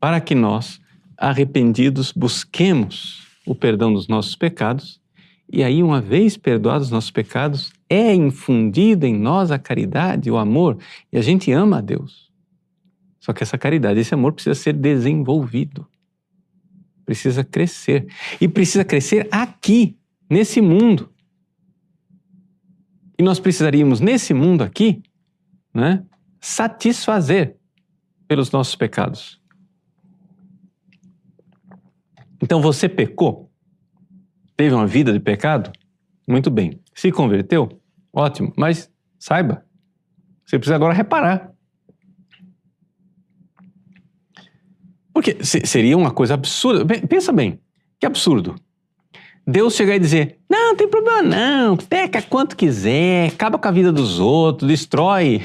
para 0.00 0.20
que 0.20 0.34
nós 0.34 0.80
arrependidos, 1.18 2.12
busquemos 2.12 3.26
o 3.44 3.54
perdão 3.54 3.92
dos 3.92 4.06
nossos 4.06 4.36
pecados, 4.36 5.00
e 5.50 5.62
aí, 5.62 5.82
uma 5.82 6.00
vez 6.00 6.36
perdoados 6.36 6.88
os 6.88 6.92
nossos 6.92 7.10
pecados, 7.10 7.72
é 7.88 8.14
infundida 8.14 9.08
em 9.08 9.18
nós 9.18 9.50
a 9.50 9.58
caridade, 9.58 10.30
o 10.30 10.36
amor, 10.36 10.78
e 11.10 11.16
a 11.16 11.22
gente 11.22 11.50
ama 11.50 11.78
a 11.78 11.80
Deus. 11.80 12.30
Só 13.18 13.32
que 13.32 13.42
essa 13.42 13.56
caridade, 13.56 13.98
esse 13.98 14.12
amor 14.12 14.32
precisa 14.32 14.54
ser 14.54 14.74
desenvolvido, 14.74 15.86
precisa 17.04 17.42
crescer. 17.42 18.06
E 18.38 18.46
precisa 18.46 18.84
crescer 18.84 19.26
aqui, 19.30 19.96
nesse 20.28 20.60
mundo. 20.60 21.10
E 23.18 23.22
nós 23.22 23.40
precisaríamos, 23.40 24.00
nesse 24.00 24.34
mundo 24.34 24.62
aqui, 24.62 25.02
né, 25.72 26.04
satisfazer 26.40 27.56
pelos 28.26 28.50
nossos 28.50 28.76
pecados. 28.76 29.40
Então 32.42 32.60
você 32.60 32.88
pecou? 32.88 33.50
Teve 34.56 34.74
uma 34.74 34.86
vida 34.86 35.12
de 35.12 35.20
pecado? 35.20 35.70
Muito 36.26 36.50
bem. 36.50 36.80
Se 36.94 37.10
converteu? 37.10 37.80
Ótimo. 38.12 38.52
Mas 38.56 38.90
saiba, 39.18 39.64
você 40.44 40.58
precisa 40.58 40.76
agora 40.76 40.94
reparar. 40.94 41.52
Porque 45.12 45.44
seria 45.44 45.96
uma 45.96 46.10
coisa 46.10 46.34
absurda. 46.34 46.84
Pensa 47.06 47.32
bem, 47.32 47.60
que 47.98 48.06
absurdo. 48.06 48.54
Deus 49.46 49.74
chegar 49.74 49.96
e 49.96 49.98
dizer: 49.98 50.38
Não, 50.48 50.68
não 50.68 50.76
tem 50.76 50.86
problema 50.86 51.22
não, 51.22 51.76
peca 51.76 52.20
quanto 52.20 52.54
quiser, 52.54 53.28
acaba 53.28 53.58
com 53.58 53.66
a 53.66 53.70
vida 53.72 53.90
dos 53.90 54.20
outros, 54.20 54.68
destrói. 54.68 55.42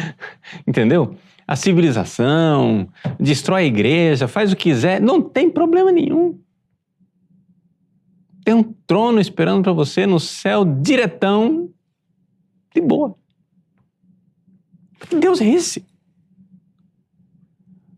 Entendeu? 0.66 1.16
A 1.52 1.56
civilização, 1.56 2.88
destrói 3.20 3.64
a 3.64 3.66
igreja, 3.66 4.26
faz 4.26 4.50
o 4.50 4.56
que 4.56 4.70
quiser, 4.70 5.02
não 5.02 5.20
tem 5.20 5.50
problema 5.50 5.92
nenhum. 5.92 6.40
Tem 8.42 8.54
um 8.54 8.62
trono 8.86 9.20
esperando 9.20 9.62
para 9.62 9.72
você 9.72 10.06
no 10.06 10.18
céu 10.18 10.64
diretão, 10.64 11.68
de 12.74 12.80
boa. 12.80 13.14
Que 15.10 15.16
Deus 15.16 15.42
é 15.42 15.46
esse? 15.46 15.84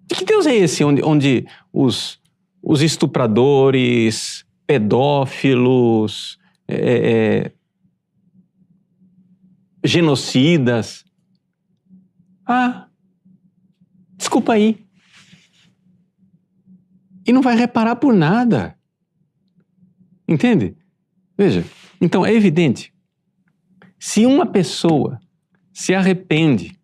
De 0.09 0.17
que 0.17 0.25
Deus 0.25 0.47
é 0.47 0.55
esse 0.57 0.83
onde, 0.83 1.01
onde 1.05 1.47
os, 1.73 2.21
os 2.61 2.83
estupradores, 2.83 4.45
pedófilos, 4.67 6.41
é, 6.67 7.45
é, 7.45 7.53
genocidas. 9.85 11.05
Ah, 12.45 12.89
Desculpa 14.25 14.55
aí. 14.55 14.83
E 17.27 17.33
não 17.33 17.43
vai 17.43 17.55
reparar 17.55 17.97
por 17.97 18.15
nada. 18.15 18.75
Entende? 20.27 20.75
Veja, 21.37 21.63
então 22.01 22.25
é 22.25 22.33
evidente. 22.33 22.95
Se 23.99 24.25
uma 24.25 24.47
pessoa 24.47 25.21
se 25.75 25.95
arrepende, 25.95 26.75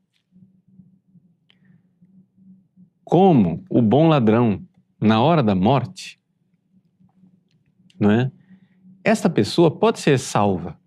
como 3.02 3.64
o 3.70 3.80
bom 3.80 4.06
ladrão 4.06 4.62
na 5.00 5.22
hora 5.22 5.42
da 5.42 5.54
morte, 5.54 6.20
não 7.98 8.10
é? 8.10 8.30
Esta 9.02 9.30
pessoa 9.30 9.70
pode 9.70 9.98
ser 9.98 10.18
salva 10.18 10.78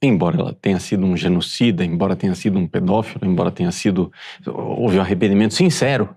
embora 0.00 0.38
ela 0.40 0.52
tenha 0.52 0.78
sido 0.78 1.04
um 1.04 1.16
genocida, 1.16 1.84
embora 1.84 2.14
tenha 2.14 2.34
sido 2.34 2.58
um 2.58 2.66
pedófilo, 2.66 3.26
embora 3.26 3.50
tenha 3.50 3.72
sido 3.72 4.12
houve 4.46 4.98
um 4.98 5.00
arrependimento 5.00 5.54
sincero. 5.54 6.14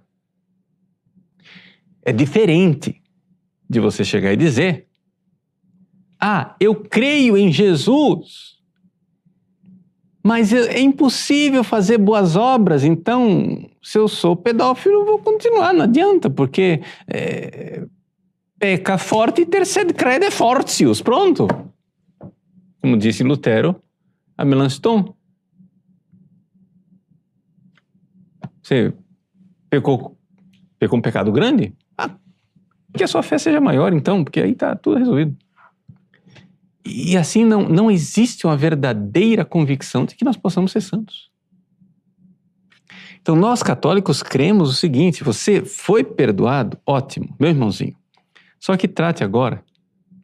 é 2.04 2.12
diferente 2.12 3.02
de 3.70 3.80
você 3.80 4.04
chegar 4.04 4.34
e 4.34 4.38
dizer: 4.38 4.88
Ah, 6.20 6.56
eu 6.60 6.76
creio 6.76 7.38
em 7.38 7.52
Jesus, 7.52 8.58
mas 10.24 10.54
é 10.54 10.80
impossível 10.80 11.64
fazer 11.64 11.98
boas 11.98 12.36
obras, 12.36 12.84
então 12.84 13.70
se 13.82 13.98
eu 13.98 14.08
sou 14.08 14.36
pedófilo, 14.36 15.06
vou 15.06 15.20
continuar, 15.20 15.74
não 15.74 15.84
adianta, 15.84 16.30
porque 16.30 16.82
é, 17.08 17.84
peca 18.60 18.98
forte 18.98 19.42
e 19.42 19.46
terceiro 19.46 19.94
crede 19.94 20.30
fortius, 20.30 21.02
pronto. 21.02 21.48
Como 22.82 22.98
disse 22.98 23.24
Lutero 23.24 23.82
a 24.38 24.44
Melanchthon. 24.44 25.16
Você 28.62 28.94
pecou, 29.70 30.18
pecou 30.80 30.98
um 30.98 31.02
pecado 31.02 31.32
grande? 31.32 31.74
Ah, 31.98 32.16
que 32.94 33.04
a 33.04 33.08
sua 33.08 33.22
fé 33.22 33.38
seja 33.38 33.62
maior, 33.62 33.94
então, 33.94 34.24
porque 34.24 34.40
aí 34.40 34.52
está 34.52 34.76
tudo 34.76 34.98
resolvido. 34.98 35.38
E 36.84 37.16
assim 37.16 37.46
não, 37.46 37.70
não 37.70 37.92
existe 37.92 38.46
uma 38.48 38.58
verdadeira 38.58 39.46
convicção 39.46 40.06
de 40.06 40.16
que 40.16 40.26
nós 40.26 40.36
possamos 40.36 40.72
ser 40.72 40.82
santos. 40.82 41.30
Então, 43.22 43.36
nós 43.36 43.62
católicos 43.62 44.24
cremos 44.24 44.70
o 44.70 44.74
seguinte: 44.74 45.24
você 45.24 45.64
foi 45.64 46.04
perdoado, 46.04 46.80
ótimo, 46.86 47.36
meu 47.40 47.50
irmãozinho. 47.50 47.96
Só 48.60 48.76
que 48.76 48.88
trate 48.88 49.24
agora 49.24 49.64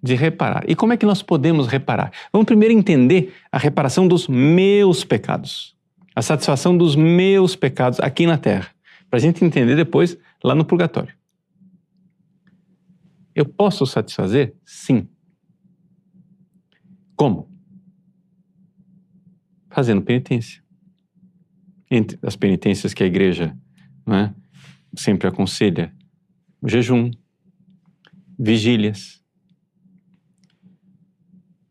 de 0.02 0.16
reparar. 0.16 0.64
E 0.68 0.76
como 0.76 0.94
é 0.94 0.98
que 0.98 1.06
nós 1.06 1.22
podemos 1.22 1.68
reparar? 1.68 2.12
Vamos 2.32 2.46
primeiro 2.46 2.74
entender 2.74 3.34
a 3.52 3.58
reparação 3.58 4.08
dos 4.08 4.28
meus 4.28 5.04
pecados, 5.04 5.76
a 6.16 6.22
satisfação 6.22 6.78
dos 6.78 6.96
meus 6.96 7.56
pecados 7.56 8.00
aqui 8.00 8.26
na 8.26 8.38
terra, 8.38 8.70
para 9.10 9.18
a 9.18 9.22
gente 9.22 9.44
entender 9.44 9.76
depois 9.76 10.18
lá 10.44 10.54
no 10.54 10.66
purgatório. 10.66 11.14
Eu 13.36 13.46
posso 13.46 13.86
satisfazer? 13.86 14.56
Sim. 14.66 15.08
Como? 17.16 17.48
Fazendo 19.70 20.02
penitência. 20.02 20.64
Entre 21.90 22.18
as 22.22 22.36
penitências 22.36 22.94
que 22.94 23.04
a 23.04 23.06
igreja 23.06 23.56
é, 24.08 24.34
sempre 24.96 25.28
aconselha: 25.28 25.94
jejum, 26.66 27.12
vigílias, 28.38 29.17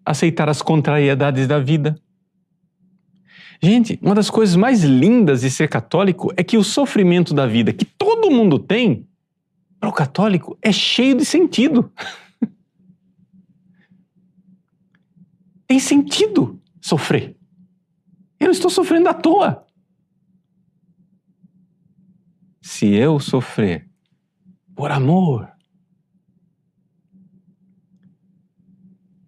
aceitar 0.07 0.49
as 0.49 0.63
contrariedades 0.63 1.49
da 1.49 1.59
vida. 1.59 2.01
Gente, 3.61 3.99
uma 4.01 4.15
das 4.15 4.31
coisas 4.31 4.55
mais 4.55 4.85
lindas 4.85 5.41
de 5.41 5.51
ser 5.51 5.69
católico 5.69 6.33
é 6.37 6.45
que 6.45 6.57
o 6.57 6.63
sofrimento 6.63 7.35
da 7.35 7.47
vida, 7.47 7.73
que 7.73 7.85
todo 7.85 8.31
mundo 8.31 8.59
tem, 8.59 9.07
para 9.81 9.89
o 9.89 9.93
católico 9.93 10.57
é 10.63 10.71
cheio 10.71 11.17
de 11.17 11.25
sentido. 11.25 11.91
tem 15.67 15.81
sentido 15.81 16.61
sofrer. 16.81 17.37
Eu 18.39 18.51
estou 18.51 18.71
sofrendo 18.71 19.09
à 19.09 19.15
toa. 19.15 19.67
Se 22.61 22.95
eu 22.95 23.19
sofrer 23.19 23.89
por 24.75 24.91
amor, 24.91 25.51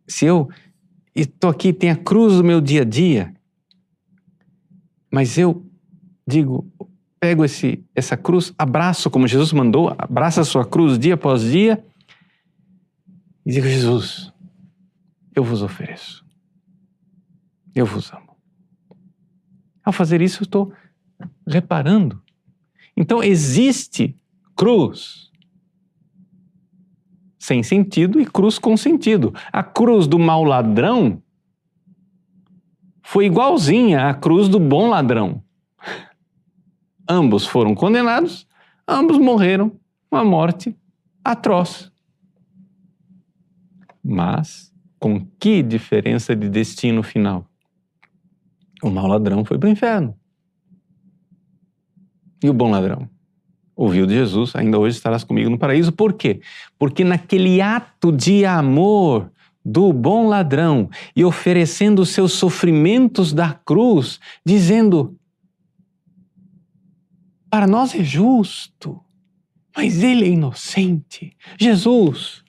se 0.07 0.27
eu 0.27 0.49
estou 1.23 1.51
aqui, 1.51 1.73
tem 1.73 1.91
a 1.91 1.97
cruz 1.97 2.35
do 2.35 2.45
meu 2.45 2.61
dia 2.61 2.83
a 2.83 2.85
dia, 2.85 3.35
mas 5.11 5.39
eu 5.39 5.67
digo, 6.27 6.71
pego 7.19 7.45
esse, 7.45 7.85
essa 7.95 8.17
cruz, 8.17 8.53
abraço 8.59 9.11
como 9.11 9.27
Jesus 9.27 9.53
mandou, 9.53 9.95
abraça 9.99 10.41
a 10.41 10.45
sua 10.45 10.65
cruz 10.65 10.99
dia 10.99 11.15
após 11.15 11.43
dia 11.43 11.85
e 13.45 13.53
digo, 13.53 13.67
Jesus, 13.67 14.33
eu 15.35 15.43
vos 15.43 15.63
ofereço 15.63 16.29
eu 17.79 17.87
vos 17.87 18.13
amo. 18.13 18.37
Ao 19.85 19.93
fazer 19.93 20.21
isso, 20.21 20.43
eu 20.43 20.45
estou 20.45 20.73
reparando. 21.47 22.23
Então, 22.97 23.23
existe 23.23 24.17
cruz 24.57 25.28
sem 27.49 27.63
sentido 27.63 28.21
e 28.21 28.27
cruz 28.27 28.59
com 28.59 28.77
sentido. 28.77 29.35
A 29.51 29.63
cruz 29.63 30.07
do 30.07 30.19
mau 30.19 30.45
ladrão 30.45 31.23
foi 33.03 33.25
igualzinha 33.25 34.07
à 34.07 34.15
cruz 34.15 34.49
do 34.49 34.61
bom 34.61 34.91
ladrão. 34.91 35.43
Ambos 37.09 37.47
foram 37.47 37.75
condenados, 37.75 38.47
ambos 38.87 39.17
morreram 39.17 39.73
uma 40.11 40.23
morte 40.23 40.77
atroz. 41.25 41.91
Mas 44.05 44.71
com 44.99 45.27
que 45.41 45.63
diferença 45.63 46.37
de 46.37 46.51
destino 46.51 47.03
final? 47.03 47.47
O 48.83 48.91
mau 48.91 49.07
ladrão 49.07 49.43
foi 49.43 49.59
para 49.59 49.69
o 49.69 49.73
inferno. 49.73 50.15
E 52.45 52.51
o 52.51 52.53
bom 52.53 52.71
ladrão? 52.71 53.09
Ouviu 53.79 54.07
de 54.07 54.15
Jesus, 54.15 54.57
ainda 54.57 54.77
hoje 54.77 54.97
estarás 54.97 55.23
comigo 55.23 55.49
no 55.49 55.57
paraíso. 55.57 55.93
Por 55.93 56.15
quê? 56.15 56.41
Porque 56.77 57.05
naquele 57.05 57.61
ato 57.61 58.11
de 58.11 58.45
amor 58.45 59.31
do 59.65 59.93
bom 59.93 60.27
ladrão 60.27 60.91
e 61.15 61.25
oferecendo 61.25 62.03
os 62.03 62.09
seus 62.09 62.33
sofrimentos 62.33 63.33
da 63.33 63.53
cruz, 63.53 64.19
dizendo: 64.45 65.17
Para 67.49 67.69
nós 67.69 67.95
é 67.95 68.03
justo, 68.03 69.01
mas 69.77 70.03
ele 70.03 70.25
é 70.25 70.29
inocente. 70.31 71.37
Jesus, 71.57 72.43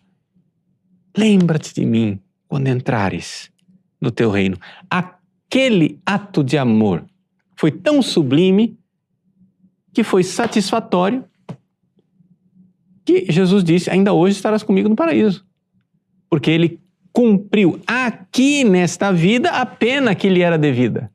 lembra-te 1.16 1.76
de 1.76 1.86
mim 1.86 2.20
quando 2.48 2.70
entrares 2.70 3.52
no 4.02 4.10
teu 4.10 4.32
reino. 4.32 4.58
Aquele 4.90 6.02
ato 6.04 6.44
de 6.44 6.58
amor 6.58 7.06
foi 7.56 7.70
tão 7.70 8.02
sublime 8.02 8.79
que 9.94 10.04
foi 10.04 10.24
satisfatório 10.24 11.26
que 13.06 13.26
Jesus 13.32 13.64
disse: 13.64 13.90
Ainda 13.90 14.14
hoje 14.14 14.36
estarás 14.36 14.62
comigo 14.62 14.88
no 14.88 14.96
paraíso. 14.96 15.46
Porque 16.30 16.52
ele 16.52 16.80
cumpriu 17.12 17.80
aqui 17.88 18.64
nesta 18.64 19.12
vida 19.12 19.50
a 19.50 19.66
pena 19.66 20.14
que 20.14 20.30
lhe 20.30 20.42
era 20.42 20.58
devida. 20.58 21.12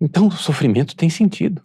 Então, 0.00 0.26
o 0.26 0.32
sofrimento 0.32 0.96
tem 0.96 1.10
sentido. 1.10 1.62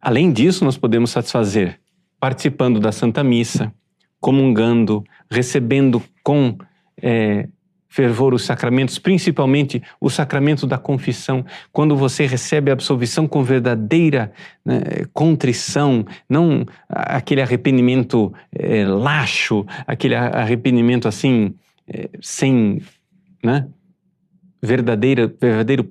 Além 0.00 0.32
disso, 0.32 0.64
nós 0.64 0.76
podemos 0.76 1.10
satisfazer 1.10 1.80
participando 2.20 2.80
da 2.80 2.90
Santa 2.90 3.22
Missa, 3.22 3.72
comungando, 4.20 5.04
recebendo 5.30 6.02
com 6.22 6.58
é, 7.00 7.48
fervor 7.88 8.34
os 8.34 8.44
sacramentos, 8.44 8.98
principalmente 8.98 9.82
o 10.00 10.10
sacramento 10.10 10.66
da 10.66 10.76
confissão, 10.76 11.44
quando 11.72 11.96
você 11.96 12.26
recebe 12.26 12.70
a 12.70 12.74
absolvição 12.74 13.26
com 13.26 13.42
verdadeira 13.42 14.30
né, 14.64 14.80
contrição, 15.12 16.04
não 16.28 16.66
aquele 16.88 17.40
arrependimento 17.40 18.32
é, 18.52 18.84
laxo, 18.84 19.64
aquele 19.86 20.14
arrependimento 20.14 21.08
assim, 21.08 21.54
é, 21.86 22.10
sem 22.20 22.82
né, 23.42 23.66
verdadeira, 24.62 25.32
verdadeiro, 25.40 25.90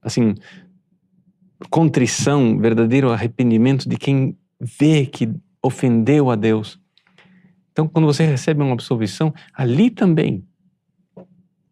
assim, 0.00 0.34
contrição, 1.68 2.58
verdadeiro 2.58 3.10
arrependimento 3.10 3.88
de 3.88 3.96
quem 3.96 4.36
vê 4.60 5.04
que 5.04 5.28
ofendeu 5.60 6.30
a 6.30 6.36
Deus. 6.36 6.78
Então, 7.72 7.88
quando 7.88 8.04
você 8.04 8.24
recebe 8.24 8.62
uma 8.62 8.72
absolvição, 8.72 9.34
ali 9.52 9.90
também 9.90 10.44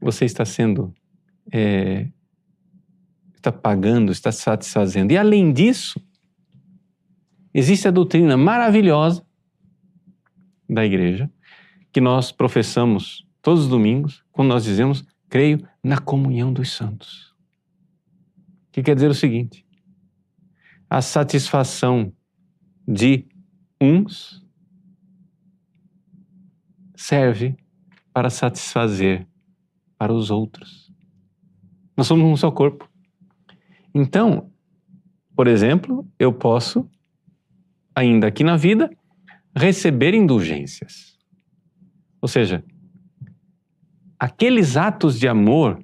você 0.03 0.25
está 0.25 0.45
sendo, 0.45 0.93
é, 1.53 2.09
está 3.37 3.53
pagando, 3.53 4.11
está 4.11 4.33
satisfazendo. 4.33 5.13
E 5.13 5.17
além 5.17 5.53
disso, 5.53 6.01
existe 7.55 7.87
a 7.87 7.91
doutrina 7.91 8.37
maravilhosa 8.37 9.25
da 10.69 10.85
igreja 10.85 11.31
que 11.93 12.01
nós 12.01 12.33
professamos 12.33 13.27
todos 13.41 13.65
os 13.65 13.69
domingos, 13.69 14.25
quando 14.33 14.49
nós 14.49 14.65
dizemos, 14.65 15.05
creio 15.29 15.67
na 15.83 15.99
comunhão 15.99 16.53
dos 16.53 16.73
santos. 16.73 17.35
Que 18.71 18.83
quer 18.83 18.95
dizer 18.95 19.11
o 19.11 19.15
seguinte: 19.15 19.67
a 20.89 21.03
satisfação 21.03 22.13
de 22.89 23.27
uns 23.81 24.43
serve 26.95 27.57
para 28.13 28.31
satisfazer 28.31 29.27
para 30.03 30.13
os 30.13 30.33
outros. 30.33 30.93
Nós 31.97 32.09
somos 32.09 32.25
um 32.25 32.37
só 32.37 32.51
corpo. 32.51 32.91
Então, 33.95 34.51
por 35.37 35.47
exemplo, 35.47 36.05
eu 36.19 36.33
posso, 36.33 36.91
ainda 37.95 38.27
aqui 38.27 38.43
na 38.43 38.57
vida, 38.57 38.91
receber 39.55 40.13
indulgências. 40.13 41.17
Ou 42.21 42.27
seja, 42.27 42.65
aqueles 44.19 44.77
atos 44.77 45.21
de 45.21 45.29
amor 45.29 45.81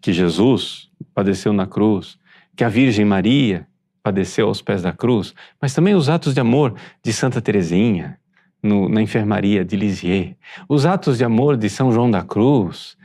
que 0.00 0.12
Jesus 0.12 0.92
padeceu 1.12 1.52
na 1.52 1.66
cruz, 1.66 2.20
que 2.54 2.62
a 2.62 2.68
Virgem 2.68 3.04
Maria 3.04 3.66
padeceu 4.00 4.46
aos 4.46 4.62
pés 4.62 4.80
da 4.80 4.92
cruz, 4.92 5.34
mas 5.60 5.74
também 5.74 5.96
os 5.96 6.08
atos 6.08 6.34
de 6.34 6.40
amor 6.40 6.78
de 7.02 7.12
Santa 7.12 7.40
Teresinha, 7.40 8.17
no, 8.62 8.88
na 8.88 9.00
enfermaria 9.00 9.64
de 9.64 9.76
Lisieux, 9.76 10.36
os 10.68 10.84
atos 10.84 11.18
de 11.18 11.24
amor 11.24 11.56
de 11.56 11.68
São 11.68 11.92
João 11.92 12.10
da 12.10 12.22
Cruz, 12.22 12.96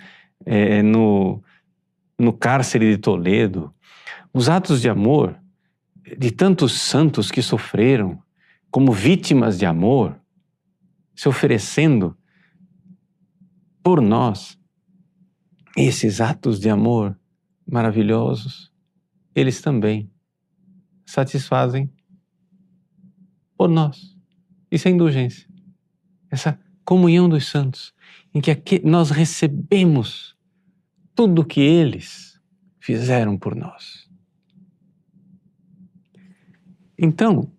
é, 0.46 0.82
no, 0.82 1.42
no 2.18 2.34
cárcere 2.34 2.92
de 2.92 2.98
Toledo, 2.98 3.74
os 4.34 4.50
atos 4.50 4.82
de 4.82 4.89
amor 4.89 5.36
de 6.18 6.32
tantos 6.32 6.74
santos 6.74 7.32
que 7.32 7.42
sofreram 7.42 8.22
como 8.70 8.92
vítimas 8.92 9.58
de 9.58 9.66
amor, 9.66 10.20
se 11.16 11.30
oferecendo 11.30 12.18
por 13.84 14.02
nós. 14.02 14.60
Esses 15.78 16.20
atos 16.20 16.60
de 16.60 16.70
amor 16.70 17.18
maravilhosos, 17.66 18.72
eles 19.34 19.62
também 19.62 20.12
satisfazem 21.06 21.92
por 23.58 23.70
nós. 23.70 24.12
Isso 24.74 24.88
é 24.88 24.92
indulgência. 24.92 25.48
Essa 26.32 26.60
comunhão 26.84 27.30
dos 27.30 27.46
santos, 27.46 27.94
em 28.34 28.42
que 28.42 28.82
nós 28.84 29.12
recebemos 29.12 30.36
tudo 31.14 31.44
o 31.44 31.46
que 31.46 31.62
eles 31.62 32.42
fizeram 32.80 33.38
por 33.38 33.56
nós. 33.56 34.10
Então, 36.98 37.52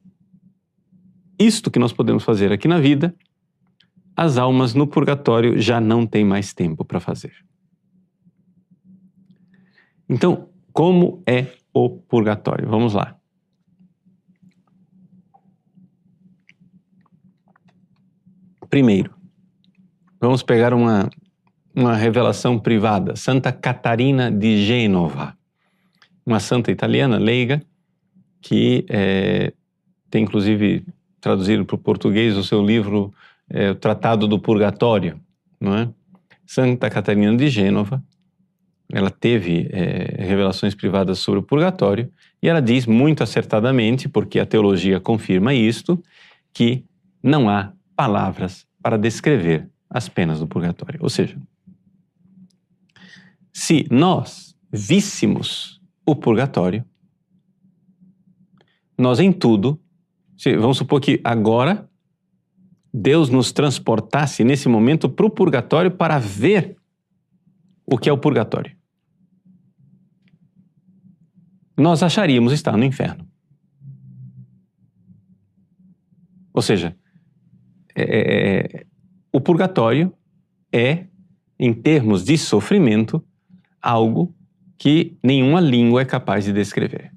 isto 1.38 1.70
que 1.70 1.79
nós 1.79 1.92
podemos 1.92 2.24
fazer 2.24 2.50
aqui 2.50 2.66
na 2.66 2.81
vida, 2.81 3.14
as 4.16 4.37
almas 4.37 4.74
no 4.74 4.85
purgatório 4.85 5.61
já 5.61 5.81
não 5.81 6.05
têm 6.05 6.24
mais 6.24 6.53
tempo 6.53 6.85
para 6.85 6.98
fazer. 6.98 7.46
Então, 10.09 10.48
como 10.72 11.22
é 11.29 11.53
o 11.72 11.90
purgatório? 11.90 12.68
Vamos 12.68 12.92
lá. 12.92 13.16
Primeiro, 18.74 19.14
vamos 20.20 20.42
pegar 20.42 20.74
uma, 20.74 21.08
uma 21.72 21.94
revelação 21.94 22.58
privada. 22.58 23.14
Santa 23.14 23.52
Catarina 23.52 24.32
de 24.32 24.66
Gênova, 24.66 25.38
uma 26.26 26.40
santa 26.40 26.72
italiana 26.72 27.16
leiga 27.16 27.62
que 28.40 28.84
é, 28.88 29.52
tem 30.10 30.24
inclusive 30.24 30.84
traduzido 31.20 31.64
para 31.64 31.76
o 31.76 31.78
português 31.78 32.37
o 32.37 32.42
seu 32.42 32.66
livro 32.66 33.14
é, 33.48 33.70
O 33.70 33.76
Tratado 33.76 34.26
do 34.26 34.40
Purgatório, 34.40 35.20
não 35.60 35.76
é? 35.76 35.88
Santa 36.44 36.90
Catarina 36.90 37.37
de 37.37 37.48
Gênova, 37.48 38.02
ela 38.92 39.08
teve 39.08 39.68
é, 39.70 40.16
revelações 40.18 40.74
privadas 40.74 41.20
sobre 41.20 41.38
o 41.38 41.44
purgatório 41.44 42.10
e 42.42 42.48
ela 42.48 42.60
diz 42.60 42.87
muito 42.87 43.22
acertadamente, 43.22 44.08
porque 44.08 44.40
a 44.40 44.44
teologia 44.44 44.98
confirma 44.98 45.54
isto, 45.54 46.02
que 46.52 46.84
não 47.22 47.48
há 47.48 47.72
palavras 47.96 48.66
para 48.83 48.98
descrever 48.98 49.70
as 49.88 50.09
penas 50.09 50.40
do 50.40 50.46
purgatório. 50.46 50.98
Ou 51.02 51.09
seja, 51.09 51.40
se 53.52 53.87
nós 53.90 54.57
víssemos 54.72 55.80
o 56.04 56.16
purgatório, 56.16 56.85
nós 58.98 59.20
em 59.20 59.33
tudo, 59.33 59.80
vamos 60.59 60.78
supor 60.78 61.00
que 61.00 61.20
agora 61.24 61.88
Deus 62.92 63.28
nos 63.28 63.52
transportasse 63.52 64.44
nesse 64.44 64.68
momento 64.68 65.09
para 65.09 65.26
o 65.26 65.30
purgatório 65.30 65.90
para 65.90 66.18
ver 66.18 66.76
o 67.87 67.98
que 67.98 68.09
é 68.09 68.12
o 68.12 68.18
purgatório. 68.18 68.76
Nós 71.76 72.02
acharíamos 72.02 72.52
estar 72.52 72.76
no 72.76 72.85
inferno. 72.85 73.28
Ou 76.52 76.62
seja, 76.62 76.96
é, 77.96 78.87
o 79.33 79.40
purgatório 79.40 80.12
é, 80.72 81.07
em 81.59 81.72
termos 81.72 82.24
de 82.24 82.37
sofrimento, 82.37 83.24
algo 83.80 84.35
que 84.76 85.16
nenhuma 85.22 85.61
língua 85.61 86.02
é 86.02 86.04
capaz 86.04 86.44
de 86.44 86.52
descrever. 86.52 87.12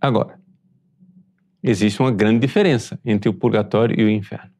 Agora, 0.00 0.40
existe 1.62 2.00
uma 2.00 2.12
grande 2.12 2.38
diferença 2.38 3.00
entre 3.04 3.28
o 3.28 3.34
purgatório 3.34 3.98
e 4.00 4.04
o 4.04 4.08
inferno. 4.08 4.52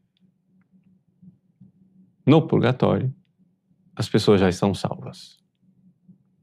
No 2.27 2.47
purgatório, 2.49 3.15
as 3.95 4.09
pessoas 4.09 4.41
já 4.41 4.49
estão 4.49 4.75
salvas. 4.75 5.39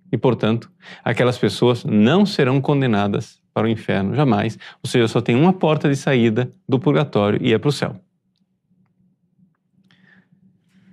E, 0.09 0.17
portanto, 0.17 0.71
aquelas 1.03 1.37
pessoas 1.37 1.83
não 1.83 2.25
serão 2.25 2.61
condenadas 2.61 3.42
para 3.53 3.67
o 3.67 3.69
inferno, 3.69 4.15
jamais. 4.15 4.57
Ou 4.81 4.89
seja, 4.89 5.07
só 5.07 5.21
tem 5.21 5.35
uma 5.35 5.53
porta 5.53 5.87
de 5.89 5.95
saída 5.95 6.51
do 6.67 6.79
purgatório 6.79 7.39
e 7.41 7.53
é 7.53 7.57
para 7.57 7.69
o 7.69 7.71
céu. 7.71 7.99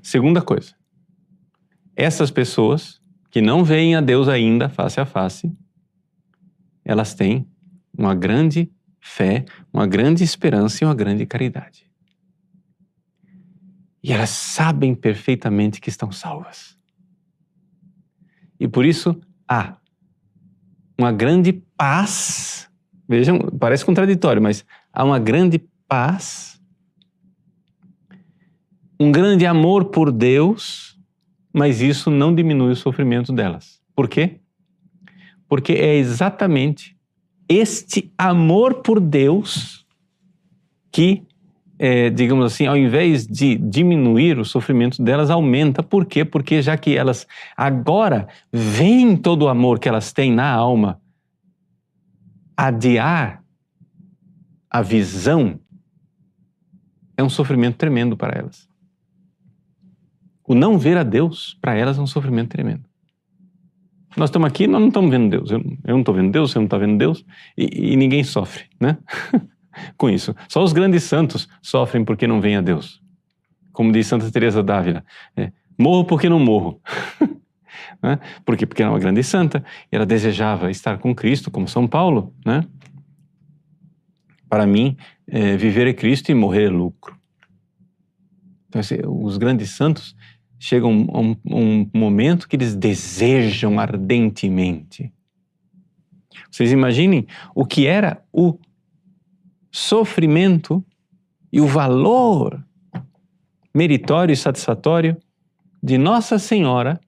Segunda 0.02 0.42
coisa, 0.42 0.74
essas 1.96 2.30
pessoas 2.30 3.00
que 3.30 3.40
não 3.40 3.64
veem 3.64 3.94
a 3.94 4.00
Deus 4.00 4.28
ainda 4.28 4.68
face 4.68 5.00
a 5.00 5.06
face, 5.06 5.52
elas 6.84 7.14
têm 7.14 7.48
uma 7.96 8.14
grande 8.14 8.70
fé, 9.00 9.44
uma 9.72 9.86
grande 9.86 10.24
esperança 10.24 10.82
e 10.82 10.86
uma 10.86 10.94
grande 10.94 11.24
caridade. 11.26 11.88
E 14.02 14.12
elas 14.12 14.30
sabem 14.30 14.94
perfeitamente 14.94 15.80
que 15.80 15.90
estão 15.90 16.10
salvas. 16.10 16.78
E 18.58 18.66
por 18.66 18.84
isso 18.84 19.18
há 19.48 19.76
uma 20.98 21.12
grande 21.12 21.52
paz. 21.80 22.68
Vejam, 23.08 23.38
parece 23.58 23.86
contraditório, 23.86 24.42
mas 24.42 24.66
há 24.92 25.02
uma 25.02 25.18
grande 25.18 25.58
paz, 25.88 26.60
um 29.00 29.10
grande 29.10 29.46
amor 29.46 29.86
por 29.86 30.12
Deus, 30.12 30.98
mas 31.50 31.80
isso 31.80 32.10
não 32.10 32.34
diminui 32.34 32.72
o 32.72 32.76
sofrimento 32.76 33.32
delas. 33.32 33.80
Por 33.96 34.08
quê? 34.08 34.40
Porque 35.48 35.72
é 35.72 35.96
exatamente 35.96 36.94
este 37.48 38.12
amor 38.18 38.82
por 38.82 39.00
Deus 39.00 39.86
que, 40.92 41.22
é, 41.78 42.10
digamos 42.10 42.44
assim, 42.44 42.66
ao 42.66 42.76
invés 42.76 43.26
de 43.26 43.56
diminuir 43.56 44.38
o 44.38 44.44
sofrimento 44.44 45.02
delas, 45.02 45.30
aumenta. 45.30 45.82
Por 45.82 46.04
quê? 46.04 46.26
Porque 46.26 46.60
já 46.60 46.76
que 46.76 46.94
elas 46.94 47.26
agora 47.56 48.28
veem 48.52 49.16
todo 49.16 49.46
o 49.46 49.48
amor 49.48 49.78
que 49.78 49.88
elas 49.88 50.12
têm 50.12 50.30
na 50.30 50.52
alma 50.52 51.00
adiar 52.66 53.42
a 54.68 54.82
visão 54.82 55.58
é 57.16 57.22
um 57.22 57.30
sofrimento 57.30 57.76
tremendo 57.76 58.16
para 58.16 58.38
elas. 58.38 58.68
O 60.46 60.54
não 60.54 60.78
ver 60.78 60.98
a 60.98 61.02
Deus, 61.02 61.56
para 61.60 61.74
elas, 61.74 61.98
é 61.98 62.00
um 62.02 62.06
sofrimento 62.06 62.50
tremendo. 62.50 62.84
Nós 64.16 64.28
estamos 64.28 64.48
aqui, 64.48 64.66
nós 64.66 64.80
não 64.80 64.88
estamos 64.88 65.10
vendo 65.10 65.30
Deus. 65.30 65.50
Eu, 65.50 65.60
eu 65.84 65.92
não 65.92 66.00
estou 66.00 66.14
vendo 66.14 66.32
Deus, 66.32 66.50
você 66.50 66.58
não 66.58 66.64
está 66.64 66.76
vendo 66.76 66.98
Deus, 66.98 67.24
e, 67.56 67.92
e, 67.92 67.96
ninguém 67.96 68.24
sofre, 68.24 68.64
né? 68.78 68.98
Com 69.96 70.10
isso. 70.10 70.34
Só 70.48 70.62
os 70.62 70.72
grandes 70.72 71.04
santos 71.04 71.48
sofrem 71.62 72.04
porque 72.04 72.26
não 72.26 72.40
vêm 72.40 72.56
a 72.56 72.60
Deus. 72.60 73.00
Como 73.72 73.92
diz 73.92 74.06
Santa 74.06 74.30
Teresa 74.30 74.62
d'Ávila, 74.62 75.04
é, 75.36 75.52
morro 75.78 76.04
porque 76.04 76.28
não 76.28 76.40
morro. 76.40 76.80
Né? 78.02 78.18
Por 78.44 78.56
quê? 78.56 78.66
Porque 78.66 78.82
era 78.82 78.90
uma 78.90 78.98
grande 78.98 79.22
santa, 79.22 79.64
e 79.90 79.96
ela 79.96 80.06
desejava 80.06 80.70
estar 80.70 80.98
com 80.98 81.14
Cristo, 81.14 81.50
como 81.50 81.68
São 81.68 81.86
Paulo. 81.86 82.34
Né? 82.44 82.64
Para 84.48 84.66
mim, 84.66 84.96
é, 85.26 85.56
viver 85.56 85.86
é 85.86 85.92
Cristo 85.92 86.30
e 86.30 86.34
morrer 86.34 86.64
é 86.64 86.70
lucro. 86.70 87.16
Então, 88.68 88.80
os 89.22 89.36
grandes 89.36 89.70
santos 89.70 90.16
chegam 90.58 91.06
a 91.12 91.20
um, 91.20 91.36
um 91.46 91.90
momento 91.94 92.48
que 92.48 92.56
eles 92.56 92.74
desejam 92.74 93.78
ardentemente. 93.80 95.12
Vocês 96.50 96.72
imaginem 96.72 97.26
o 97.54 97.64
que 97.64 97.86
era 97.86 98.22
o 98.32 98.58
sofrimento 99.70 100.84
e 101.52 101.60
o 101.60 101.66
valor 101.66 102.64
meritório 103.74 104.32
e 104.32 104.36
satisfatório 104.36 105.16
de 105.82 105.96
Nossa 105.96 106.38
Senhora 106.38 107.00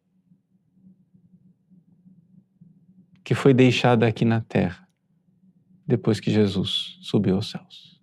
que 3.32 3.34
foi 3.34 3.54
deixada 3.54 4.06
aqui 4.06 4.26
na 4.26 4.42
terra 4.42 4.86
depois 5.86 6.20
que 6.20 6.30
Jesus 6.30 6.98
subiu 7.00 7.36
aos 7.36 7.50
céus. 7.50 7.98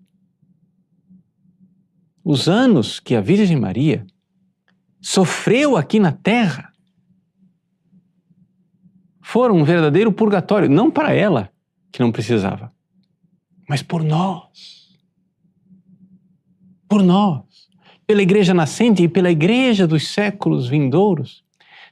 Os 2.23 2.49
anos 2.49 2.99
que 2.99 3.13
a 3.13 3.21
Virgem 3.21 3.55
Maria 3.55 4.07
sofreu 4.99 5.77
aqui 5.77 5.99
na 5.99 6.11
terra 6.11 6.73
foram 9.21 9.57
um 9.57 9.63
verdadeiro 9.63 10.11
purgatório, 10.11 10.67
não 10.67 10.89
para 10.89 11.13
ela, 11.13 11.53
que 11.91 11.99
não 11.99 12.11
precisava, 12.11 12.73
mas 13.69 13.83
por 13.83 14.03
nós. 14.03 14.99
Por 16.87 17.03
nós, 17.03 17.69
pela 18.07 18.23
igreja 18.23 18.51
nascente 18.51 19.03
e 19.03 19.07
pela 19.07 19.29
igreja 19.29 19.85
dos 19.85 20.07
séculos 20.07 20.67
vindouros. 20.67 21.43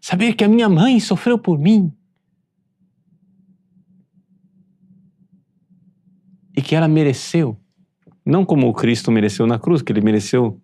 Saber 0.01 0.33
que 0.33 0.43
a 0.43 0.47
minha 0.47 0.67
mãe 0.67 0.99
sofreu 0.99 1.37
por 1.37 1.59
mim 1.59 1.95
e 6.57 6.61
que 6.61 6.75
ela 6.75 6.87
mereceu. 6.87 7.55
Não 8.25 8.43
como 8.43 8.67
o 8.67 8.73
Cristo 8.73 9.11
mereceu 9.11 9.45
na 9.45 9.59
cruz, 9.59 9.83
que 9.83 9.91
ele 9.91 10.01
mereceu 10.01 10.59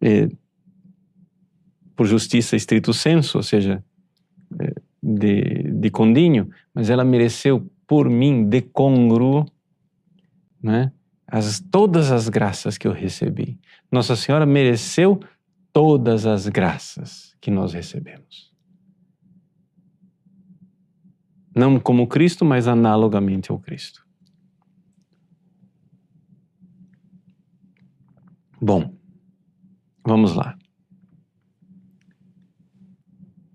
é, 0.00 0.30
por 1.94 2.06
justiça 2.06 2.56
estrito 2.56 2.94
senso, 2.94 3.36
ou 3.36 3.42
seja, 3.42 3.84
é, 4.58 4.74
de, 5.02 5.70
de 5.72 5.90
condinho, 5.90 6.48
mas 6.74 6.88
ela 6.88 7.04
mereceu 7.04 7.70
por 7.86 8.08
mim 8.08 8.48
de 8.48 8.62
congruo, 8.62 9.44
né? 10.60 10.90
As, 11.26 11.60
todas 11.60 12.10
as 12.10 12.30
graças 12.30 12.78
que 12.78 12.88
eu 12.88 12.92
recebi. 12.92 13.60
Nossa 13.92 14.16
Senhora 14.16 14.46
mereceu 14.46 15.20
todas 15.70 16.24
as 16.24 16.48
graças 16.48 17.36
que 17.42 17.50
nós 17.50 17.74
recebemos. 17.74 18.50
Não 21.54 21.78
como 21.78 22.06
Cristo, 22.06 22.44
mas 22.44 22.66
analogamente 22.66 23.50
ao 23.50 23.58
Cristo. 23.58 24.07
Bom, 28.60 28.94
vamos 30.04 30.34
lá. 30.34 30.56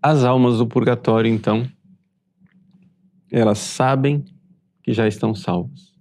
As 0.01 0.23
almas 0.23 0.57
do 0.57 0.67
purgatório, 0.67 1.31
então, 1.31 1.69
elas 3.31 3.59
sabem 3.59 4.23
que 4.81 4.93
já 4.93 5.07
estão 5.07 5.33
salvas 5.33 5.93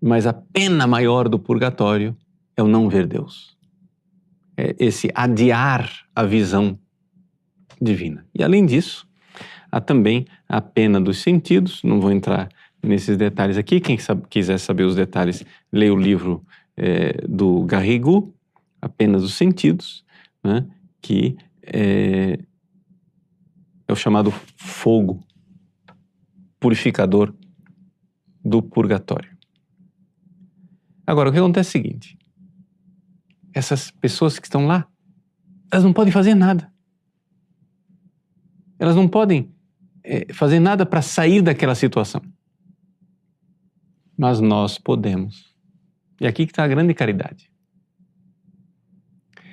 mas 0.00 0.26
a 0.26 0.32
pena 0.32 0.86
maior 0.86 1.28
do 1.28 1.38
purgatório 1.38 2.16
é 2.56 2.62
o 2.62 2.68
não 2.68 2.88
ver 2.88 3.06
Deus. 3.06 3.56
É 4.56 4.74
esse 4.78 5.10
adiar 5.14 5.90
a 6.14 6.24
visão 6.24 6.78
divina. 7.80 8.26
E 8.34 8.42
além 8.42 8.64
disso, 8.64 9.06
há 9.70 9.80
também 9.80 10.26
a 10.48 10.60
pena 10.60 11.00
dos 11.00 11.18
sentidos, 11.18 11.82
não 11.82 12.00
vou 12.00 12.10
entrar 12.10 12.48
nesses 12.82 13.16
detalhes 13.16 13.56
aqui, 13.56 13.80
quem 13.80 13.98
sabe, 13.98 14.22
quiser 14.28 14.58
saber 14.58 14.84
os 14.84 14.94
detalhes, 14.94 15.44
leia 15.72 15.92
o 15.92 15.96
livro 15.96 16.44
é, 16.76 17.26
do 17.26 17.62
Garrigou, 17.64 18.34
A 18.80 18.88
Pena 18.88 19.18
dos 19.18 19.34
Sentidos, 19.34 20.04
né, 20.42 20.66
que 21.00 21.36
é, 21.62 22.38
é 23.86 23.92
o 23.92 23.96
chamado 23.96 24.32
fogo 24.56 25.20
purificador 26.60 27.34
do 28.44 28.62
purgatório. 28.62 29.36
Agora, 31.06 31.30
o 31.30 31.32
que 31.32 31.38
acontece 31.38 31.78
é 31.78 31.80
o 31.80 31.84
seguinte: 31.84 32.18
essas 33.52 33.90
pessoas 33.90 34.38
que 34.38 34.46
estão 34.46 34.66
lá, 34.66 34.86
elas 35.70 35.84
não 35.84 35.92
podem 35.92 36.12
fazer 36.12 36.34
nada. 36.34 36.72
Elas 38.78 38.94
não 38.94 39.08
podem 39.08 39.52
é, 40.04 40.32
fazer 40.32 40.60
nada 40.60 40.86
para 40.86 41.02
sair 41.02 41.42
daquela 41.42 41.74
situação. 41.74 42.22
Mas 44.18 44.40
nós 44.40 44.76
podemos. 44.76 45.54
E 46.20 46.26
aqui 46.26 46.44
que 46.44 46.50
está 46.50 46.64
a 46.64 46.68
grande 46.68 46.92
caridade. 46.92 47.48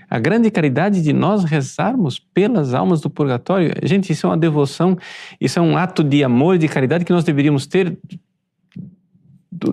A 0.09 0.19
grande 0.19 0.49
caridade 0.49 1.01
de 1.01 1.13
nós 1.13 1.43
rezarmos 1.43 2.19
pelas 2.19 2.73
almas 2.73 3.01
do 3.01 3.09
purgatório. 3.09 3.71
Gente, 3.83 4.11
isso 4.11 4.25
é 4.25 4.29
uma 4.29 4.37
devoção, 4.37 4.97
isso 5.39 5.59
é 5.59 5.61
um 5.61 5.77
ato 5.77 6.03
de 6.03 6.23
amor 6.23 6.55
e 6.55 6.59
de 6.59 6.67
caridade 6.67 7.05
que 7.05 7.13
nós 7.13 7.23
deveríamos 7.23 7.67
ter 7.67 7.97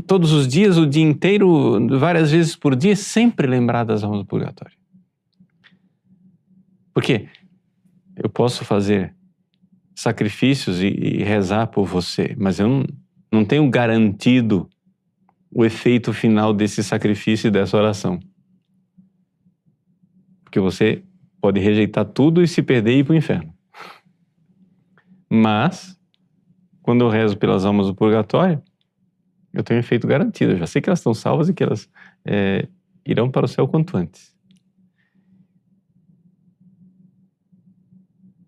todos 0.06 0.32
os 0.32 0.46
dias, 0.46 0.76
o 0.76 0.86
dia 0.86 1.02
inteiro, 1.02 1.98
várias 1.98 2.30
vezes 2.30 2.54
por 2.54 2.76
dia, 2.76 2.94
sempre 2.94 3.46
lembrar 3.46 3.84
das 3.84 4.04
almas 4.04 4.20
do 4.20 4.26
purgatório. 4.26 4.76
Porque 6.94 7.28
eu 8.16 8.28
posso 8.28 8.64
fazer 8.64 9.14
sacrifícios 9.94 10.80
e, 10.80 10.88
e 10.88 11.22
rezar 11.22 11.66
por 11.68 11.86
você, 11.86 12.34
mas 12.38 12.58
eu 12.58 12.68
não, 12.68 12.84
não 13.32 13.44
tenho 13.44 13.68
garantido 13.68 14.68
o 15.54 15.64
efeito 15.64 16.12
final 16.12 16.54
desse 16.54 16.82
sacrifício 16.82 17.48
e 17.48 17.50
dessa 17.50 17.76
oração. 17.76 18.18
Porque 20.42 20.58
você 20.58 21.02
pode 21.40 21.60
rejeitar 21.60 22.04
tudo 22.04 22.42
e 22.42 22.48
se 22.48 22.62
perder 22.62 22.92
e 22.92 22.98
ir 23.00 23.04
para 23.04 23.12
o 23.12 23.16
inferno. 23.16 23.54
Mas, 25.30 25.98
quando 26.82 27.04
eu 27.04 27.08
rezo 27.08 27.36
pelas 27.36 27.64
almas 27.64 27.86
do 27.86 27.94
purgatório, 27.94 28.62
eu 29.52 29.62
tenho 29.62 29.80
efeito 29.80 30.06
garantido. 30.06 30.52
Eu 30.52 30.58
já 30.58 30.66
sei 30.66 30.80
que 30.80 30.88
elas 30.88 31.00
estão 31.00 31.12
salvas 31.12 31.48
e 31.48 31.54
que 31.54 31.62
elas 31.62 31.88
é, 32.24 32.66
irão 33.04 33.30
para 33.30 33.44
o 33.44 33.48
céu 33.48 33.68
quanto 33.68 33.96
antes. 33.96 34.34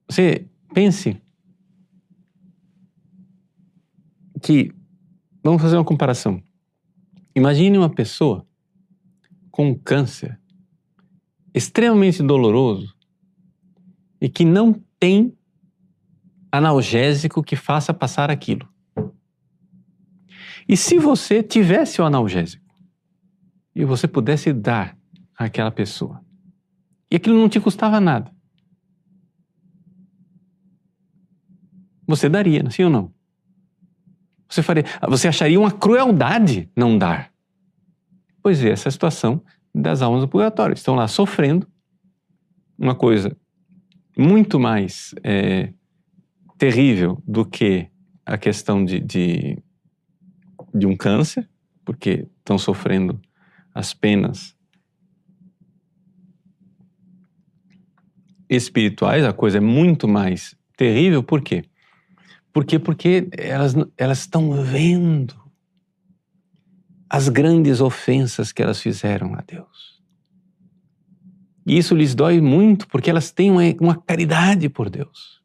Você 0.08 0.46
pense 0.72 1.20
que, 4.42 4.72
vamos 5.42 5.60
fazer 5.60 5.76
uma 5.76 5.84
comparação. 5.84 6.42
Imagine 7.34 7.78
uma 7.78 7.90
pessoa 7.90 8.46
com 9.50 9.74
câncer 9.74 10.40
extremamente 11.52 12.22
doloroso 12.22 12.94
e 14.20 14.28
que 14.28 14.44
não 14.44 14.72
tem 14.98 15.36
analgésico 16.50 17.42
que 17.42 17.56
faça 17.56 17.92
passar 17.92 18.30
aquilo. 18.30 18.68
E 20.68 20.76
se 20.76 20.98
você 20.98 21.42
tivesse 21.42 22.00
o 22.00 22.04
analgésico 22.04 22.64
e 23.74 23.84
você 23.84 24.06
pudesse 24.06 24.52
dar 24.52 24.96
àquela 25.36 25.70
pessoa, 25.70 26.24
e 27.10 27.16
aquilo 27.16 27.36
não 27.36 27.48
te 27.48 27.60
custava 27.60 28.00
nada, 28.00 28.32
você 32.06 32.28
daria, 32.28 32.68
sim 32.70 32.84
ou 32.84 32.90
não? 32.90 33.12
Você, 34.48 34.62
faria, 34.62 34.84
você 35.08 35.28
acharia 35.28 35.58
uma 35.58 35.70
crueldade 35.70 36.70
não 36.76 36.96
dar. 36.96 37.32
Pois 38.42 38.62
é, 38.64 38.70
essa 38.70 38.88
é 38.88 38.90
a 38.90 38.92
situação 38.92 39.42
das 39.74 40.02
almas 40.02 40.20
do 40.20 40.28
purgatório. 40.28 40.74
Estão 40.74 40.94
lá 40.94 41.08
sofrendo 41.08 41.66
uma 42.78 42.94
coisa 42.94 43.36
muito 44.16 44.60
mais 44.60 45.14
é, 45.22 45.72
terrível 46.58 47.22
do 47.26 47.44
que 47.44 47.88
a 48.24 48.38
questão 48.38 48.84
de, 48.84 49.00
de 49.00 49.58
de 50.74 50.86
um 50.86 50.96
câncer, 50.96 51.48
porque 51.84 52.26
estão 52.38 52.58
sofrendo 52.58 53.20
as 53.72 53.94
penas 53.94 54.56
espirituais, 58.48 59.24
a 59.24 59.32
coisa 59.32 59.58
é 59.58 59.60
muito 59.60 60.08
mais 60.08 60.56
terrível, 60.76 61.22
por 61.22 61.40
quê? 61.40 61.64
Porque, 62.54 62.78
porque 62.78 63.28
elas, 63.32 63.74
elas 63.98 64.20
estão 64.20 64.52
vendo 64.62 65.34
as 67.10 67.28
grandes 67.28 67.80
ofensas 67.80 68.52
que 68.52 68.62
elas 68.62 68.80
fizeram 68.80 69.34
a 69.34 69.40
Deus. 69.40 70.00
E 71.66 71.76
isso 71.76 71.96
lhes 71.96 72.14
dói 72.14 72.40
muito, 72.40 72.86
porque 72.86 73.10
elas 73.10 73.32
têm 73.32 73.50
uma, 73.50 73.62
uma 73.80 74.00
caridade 74.00 74.68
por 74.68 74.88
Deus. 74.88 75.42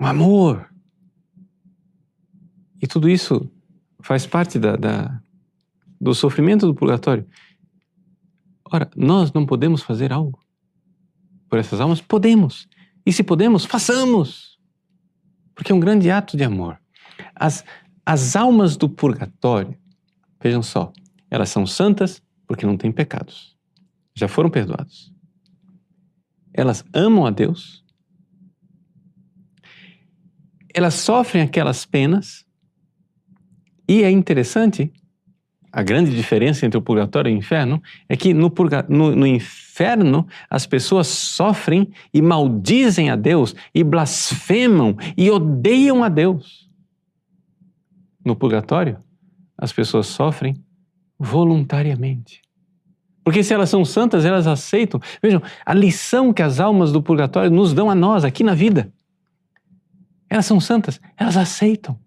Um 0.00 0.06
amor 0.06 0.68
e 2.82 2.88
tudo 2.88 3.08
isso 3.08 3.48
faz 4.02 4.26
parte 4.26 4.58
da, 4.58 4.74
da, 4.74 5.22
do 6.00 6.12
sofrimento 6.12 6.66
do 6.66 6.74
purgatório. 6.74 7.24
Ora, 8.64 8.90
nós 8.96 9.32
não 9.32 9.46
podemos 9.46 9.82
fazer 9.82 10.12
algo 10.12 10.40
por 11.48 11.58
essas 11.58 11.80
almas? 11.80 12.00
Podemos. 12.00 12.68
E 13.10 13.12
se 13.12 13.24
podemos, 13.24 13.64
façamos. 13.64 14.56
Porque 15.52 15.72
é 15.72 15.74
um 15.74 15.80
grande 15.80 16.08
ato 16.12 16.36
de 16.36 16.44
amor. 16.44 16.80
As, 17.34 17.64
as 18.06 18.36
almas 18.36 18.76
do 18.76 18.88
purgatório, 18.88 19.76
vejam 20.40 20.62
só, 20.62 20.92
elas 21.28 21.48
são 21.48 21.66
santas 21.66 22.22
porque 22.46 22.64
não 22.64 22.76
têm 22.76 22.92
pecados. 22.92 23.58
Já 24.14 24.28
foram 24.28 24.48
perdoados. 24.48 25.12
Elas 26.54 26.84
amam 26.94 27.26
a 27.26 27.32
Deus. 27.32 27.84
Elas 30.72 30.94
sofrem 30.94 31.42
aquelas 31.42 31.84
penas 31.84 32.46
e 33.88 34.04
é 34.04 34.10
interessante, 34.12 34.92
a 35.72 35.82
grande 35.82 36.14
diferença 36.14 36.66
entre 36.66 36.78
o 36.78 36.82
purgatório 36.82 37.30
e 37.30 37.34
o 37.34 37.38
inferno 37.38 37.82
é 38.08 38.16
que 38.16 38.34
no, 38.34 38.50
purga, 38.50 38.84
no, 38.88 39.14
no 39.14 39.26
inferno 39.26 40.26
as 40.48 40.66
pessoas 40.66 41.06
sofrem 41.06 41.90
e 42.12 42.20
maldizem 42.20 43.10
a 43.10 43.16
Deus, 43.16 43.54
e 43.74 43.84
blasfemam 43.84 44.96
e 45.16 45.30
odeiam 45.30 46.02
a 46.02 46.08
Deus. 46.08 46.68
No 48.24 48.34
purgatório, 48.34 48.98
as 49.56 49.72
pessoas 49.72 50.06
sofrem 50.06 50.56
voluntariamente. 51.18 52.42
Porque 53.22 53.44
se 53.44 53.54
elas 53.54 53.70
são 53.70 53.84
santas, 53.84 54.24
elas 54.24 54.46
aceitam. 54.46 55.00
Vejam, 55.22 55.42
a 55.64 55.74
lição 55.74 56.32
que 56.32 56.42
as 56.42 56.58
almas 56.58 56.90
do 56.90 57.02
purgatório 57.02 57.50
nos 57.50 57.72
dão 57.72 57.90
a 57.90 57.94
nós 57.94 58.24
aqui 58.24 58.42
na 58.42 58.54
vida. 58.54 58.92
Elas 60.28 60.46
são 60.46 60.60
santas, 60.60 61.00
elas 61.16 61.36
aceitam 61.36 61.98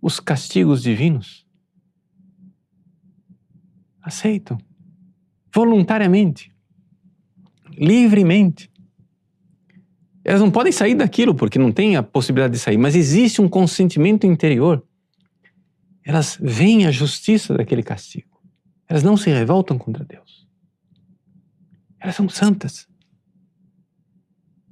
os 0.00 0.18
castigos 0.18 0.82
divinos? 0.82 1.46
Aceitam. 4.10 4.58
Voluntariamente. 5.54 6.52
Livremente. 7.78 8.68
Elas 10.24 10.40
não 10.40 10.50
podem 10.50 10.72
sair 10.72 10.96
daquilo 10.96 11.32
porque 11.32 11.60
não 11.60 11.70
tem 11.70 11.94
a 11.94 12.02
possibilidade 12.02 12.54
de 12.54 12.58
sair, 12.58 12.76
mas 12.76 12.96
existe 12.96 13.40
um 13.40 13.48
consentimento 13.48 14.26
interior. 14.26 14.84
Elas 16.04 16.36
veem 16.42 16.86
a 16.86 16.90
justiça 16.90 17.54
daquele 17.54 17.84
castigo. 17.84 18.42
Elas 18.88 19.04
não 19.04 19.16
se 19.16 19.30
revoltam 19.30 19.78
contra 19.78 20.04
Deus. 20.04 20.48
Elas 22.00 22.16
são 22.16 22.28
santas. 22.28 22.88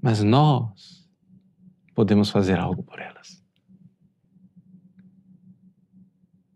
Mas 0.03 0.25
nós 0.25 1.09
podemos 1.95 2.29
fazer 2.29 2.59
algo 2.59 2.83
por 2.83 2.99
elas. 2.99 3.41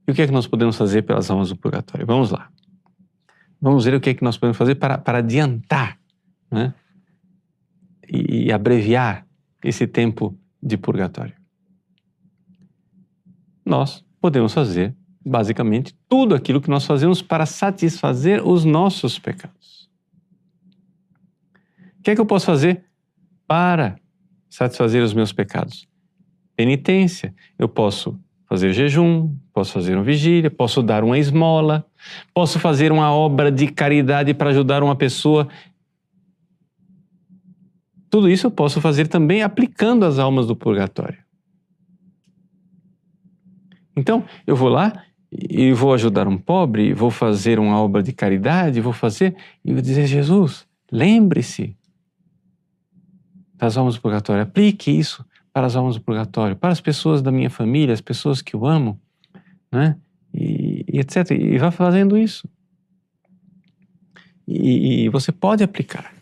E 0.07 0.11
o 0.11 0.15
que 0.15 0.23
é 0.23 0.27
que 0.27 0.33
nós 0.33 0.49
podemos 0.49 0.77
fazer 0.77 1.03
pelas 1.03 1.31
almas 1.31 1.49
do 1.49 1.57
purgatório? 1.57 2.05
Vamos 2.05 2.33
lá. 2.33 2.53
Vamos 3.63 3.85
ver 3.85 3.95
o 3.95 4.01
que 4.01 4.11
é 4.11 4.15
que 4.15 4.25
nós 4.25 4.37
podemos 4.37 4.57
fazer 4.57 4.75
para, 4.75 4.99
para 4.99 5.19
adiantar 5.19 5.97
né? 6.51 6.75
e, 8.09 8.47
e 8.47 8.53
abreviar 8.53 9.25
esse 9.63 9.87
tempo 9.87 10.37
de 10.61 10.77
purgatório. 10.77 11.35
Nós 13.65 14.05
podemos 14.21 14.53
fazer 14.53 14.97
basicamente 15.25 15.97
tudo 16.09 16.35
aquilo 16.35 16.61
que 16.61 16.69
nós 16.69 16.85
fazemos 16.85 17.23
para 17.23 17.47
satisfazer 17.47 18.45
os 18.45 18.65
nossos 18.65 19.17
pecados. 19.17 19.89
O 22.01 22.03
que 22.03 22.11
é 22.11 22.15
que 22.17 22.21
eu 22.21 22.27
posso 22.27 22.47
fazer 22.47 22.85
para 23.47 23.95
satisfazer 24.51 25.05
os 25.05 25.15
meus 25.15 25.33
pecados? 25.33 25.87
Penitência. 26.57 27.33
Eu 27.57 27.69
posso 27.69 28.19
fazer 28.53 28.75
jejum, 28.75 29.35
posso 29.51 29.73
fazer 29.73 29.95
uma 29.95 30.05
vigília, 30.05 30.51
posso 30.51 30.83
dar 30.83 31.03
uma 31.03 31.17
esmola, 31.17 31.87
posso 32.35 32.61
fazer 32.61 32.93
uma 32.93 33.11
obra 33.11 33.51
de 33.51 33.67
caridade 33.67 34.35
para 34.35 34.51
ajudar 34.51 34.83
uma 34.83 34.95
pessoa. 34.95 35.49
Tudo 38.11 38.29
isso 38.29 38.47
eu 38.47 38.51
posso 38.51 38.79
fazer 38.79 39.09
também 39.09 39.43
aplicando 39.43 40.05
as 40.05 40.19
almas 40.19 40.47
do 40.47 40.55
purgatório. 40.55 41.17
Então, 43.97 44.23
eu 44.47 44.55
vou 44.55 44.69
lá 44.69 45.03
e 45.31 45.73
vou 45.73 45.95
ajudar 45.95 46.29
um 46.29 46.37
pobre, 46.37 46.93
vou 46.93 47.11
fazer 47.11 47.59
uma 47.59 47.81
obra 47.81 48.03
de 48.03 48.13
caridade, 48.13 48.83
vou 48.83 48.93
fazer 48.93 49.35
e 49.65 49.73
vou 49.73 49.81
dizer: 49.81 50.07
Jesus, 50.07 50.67
lembre-se 50.93 51.75
das 53.57 53.79
almas 53.79 53.95
do 53.95 54.03
purgatório, 54.03 54.43
aplique 54.43 54.91
isso 54.91 55.25
para 55.53 55.67
as 55.67 55.77
almas 55.77 55.97
do 55.97 56.01
purgatório, 56.01 56.57
para 56.57 56.73
as 56.73 56.81
pessoas 56.81 57.21
da 57.21 57.31
minha 57.31 57.51
família, 57.51 57.93
as 57.93 58.01
pessoas 58.01 58.41
que 58.41 58.55
eu 58.55 58.65
amo, 58.67 59.01
né? 59.71 59.97
E, 60.33 60.85
e 60.89 60.99
etc. 61.01 61.31
E 61.33 61.59
vá 61.59 61.71
fazendo 61.71 62.17
isso. 62.17 62.49
E, 64.47 65.05
e 65.05 65.09
você 65.09 65.31
pode 65.31 65.63
aplicar. 65.63 66.13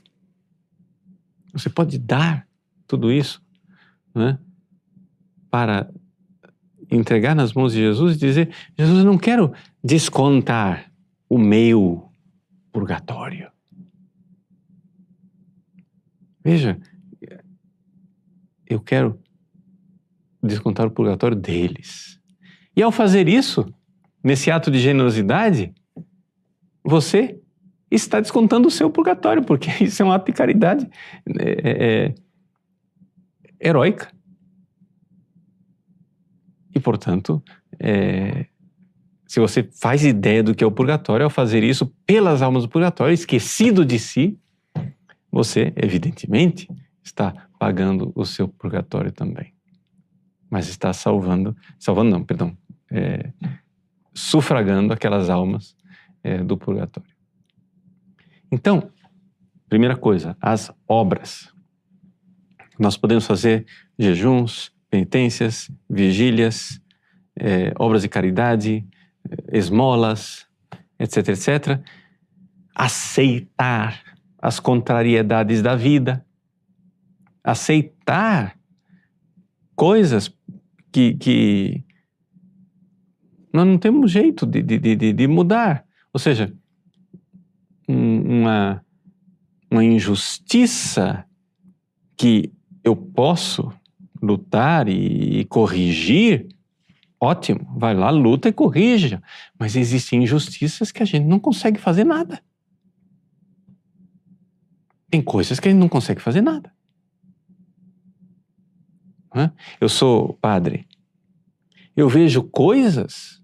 Você 1.52 1.70
pode 1.70 1.98
dar 1.98 2.46
tudo 2.86 3.12
isso, 3.12 3.42
né? 4.14 4.38
Para 5.50 5.90
entregar 6.90 7.34
nas 7.34 7.52
mãos 7.52 7.72
de 7.72 7.78
Jesus 7.78 8.16
e 8.16 8.18
dizer: 8.18 8.50
Jesus, 8.76 8.98
eu 8.98 9.04
não 9.04 9.18
quero 9.18 9.52
descontar 9.82 10.90
o 11.28 11.38
meu 11.38 12.10
purgatório. 12.72 13.50
Veja, 16.42 16.80
eu 18.70 18.80
quero 18.80 19.18
descontar 20.42 20.86
o 20.86 20.90
purgatório 20.90 21.36
deles. 21.36 22.18
E 22.76 22.82
ao 22.82 22.92
fazer 22.92 23.28
isso, 23.28 23.66
nesse 24.22 24.50
ato 24.50 24.70
de 24.70 24.78
generosidade, 24.78 25.74
você 26.84 27.38
está 27.90 28.20
descontando 28.20 28.68
o 28.68 28.70
seu 28.70 28.88
purgatório, 28.88 29.42
porque 29.42 29.70
isso 29.84 30.02
é 30.02 30.04
um 30.04 30.12
ato 30.12 30.26
de 30.26 30.32
caridade 30.32 30.88
é, 31.38 31.50
é, 31.50 32.04
é 32.06 32.14
heróica. 33.60 34.10
E, 36.74 36.78
portanto, 36.78 37.42
é, 37.78 38.46
se 39.26 39.40
você 39.40 39.68
faz 39.80 40.04
ideia 40.04 40.42
do 40.42 40.54
que 40.54 40.62
é 40.62 40.66
o 40.66 40.72
purgatório, 40.72 41.24
ao 41.24 41.30
fazer 41.30 41.64
isso 41.64 41.92
pelas 42.06 42.42
almas 42.42 42.62
do 42.62 42.68
purgatório, 42.68 43.12
esquecido 43.12 43.84
de 43.84 43.98
si, 43.98 44.38
você, 45.30 45.72
evidentemente, 45.76 46.68
está 47.02 47.48
pagando 47.60 48.10
o 48.14 48.24
seu 48.24 48.48
purgatório 48.48 49.12
também. 49.12 49.52
Mas 50.48 50.66
está 50.66 50.94
salvando, 50.94 51.54
salvando 51.78 52.10
não, 52.10 52.24
perdão, 52.24 52.56
é, 52.90 53.34
sufragando 54.14 54.94
aquelas 54.94 55.28
almas 55.28 55.76
é, 56.24 56.42
do 56.42 56.56
purgatório. 56.56 57.14
Então, 58.50 58.90
primeira 59.68 59.94
coisa, 59.94 60.34
as 60.40 60.72
obras. 60.88 61.52
Nós 62.78 62.96
podemos 62.96 63.26
fazer 63.26 63.66
jejuns, 63.98 64.72
penitências, 64.88 65.70
vigílias, 65.88 66.80
é, 67.38 67.74
obras 67.78 68.00
de 68.00 68.08
caridade, 68.08 68.88
esmolas, 69.52 70.46
etc, 70.98 71.28
etc. 71.28 71.80
Aceitar 72.74 74.02
as 74.38 74.58
contrariedades 74.58 75.60
da 75.60 75.76
vida, 75.76 76.24
aceitar 77.42 78.58
coisas 79.74 80.34
que, 80.92 81.14
que 81.14 81.84
nós 83.52 83.66
não 83.66 83.78
temos 83.78 84.10
jeito 84.10 84.46
de, 84.46 84.62
de, 84.62 84.78
de, 84.78 85.12
de 85.12 85.26
mudar. 85.26 85.84
Ou 86.12 86.20
seja, 86.20 86.52
uma, 87.88 88.84
uma 89.70 89.84
injustiça 89.84 91.24
que 92.16 92.52
eu 92.84 92.94
posso 92.94 93.72
lutar 94.22 94.88
e, 94.88 95.40
e 95.40 95.44
corrigir, 95.46 96.48
ótimo, 97.18 97.66
vai 97.76 97.94
lá, 97.94 98.10
luta 98.10 98.48
e 98.48 98.52
corrija. 98.52 99.22
Mas 99.58 99.76
existem 99.76 100.22
injustiças 100.22 100.92
que 100.92 101.02
a 101.02 101.06
gente 101.06 101.26
não 101.26 101.38
consegue 101.38 101.80
fazer 101.80 102.04
nada. 102.04 102.42
Tem 105.10 105.20
coisas 105.20 105.58
que 105.58 105.68
a 105.68 105.70
gente 105.70 105.80
não 105.80 105.88
consegue 105.88 106.20
fazer 106.20 106.40
nada. 106.40 106.72
Eu 109.80 109.88
sou 109.88 110.34
padre. 110.34 110.86
Eu 111.96 112.08
vejo 112.08 112.42
coisas 112.42 113.40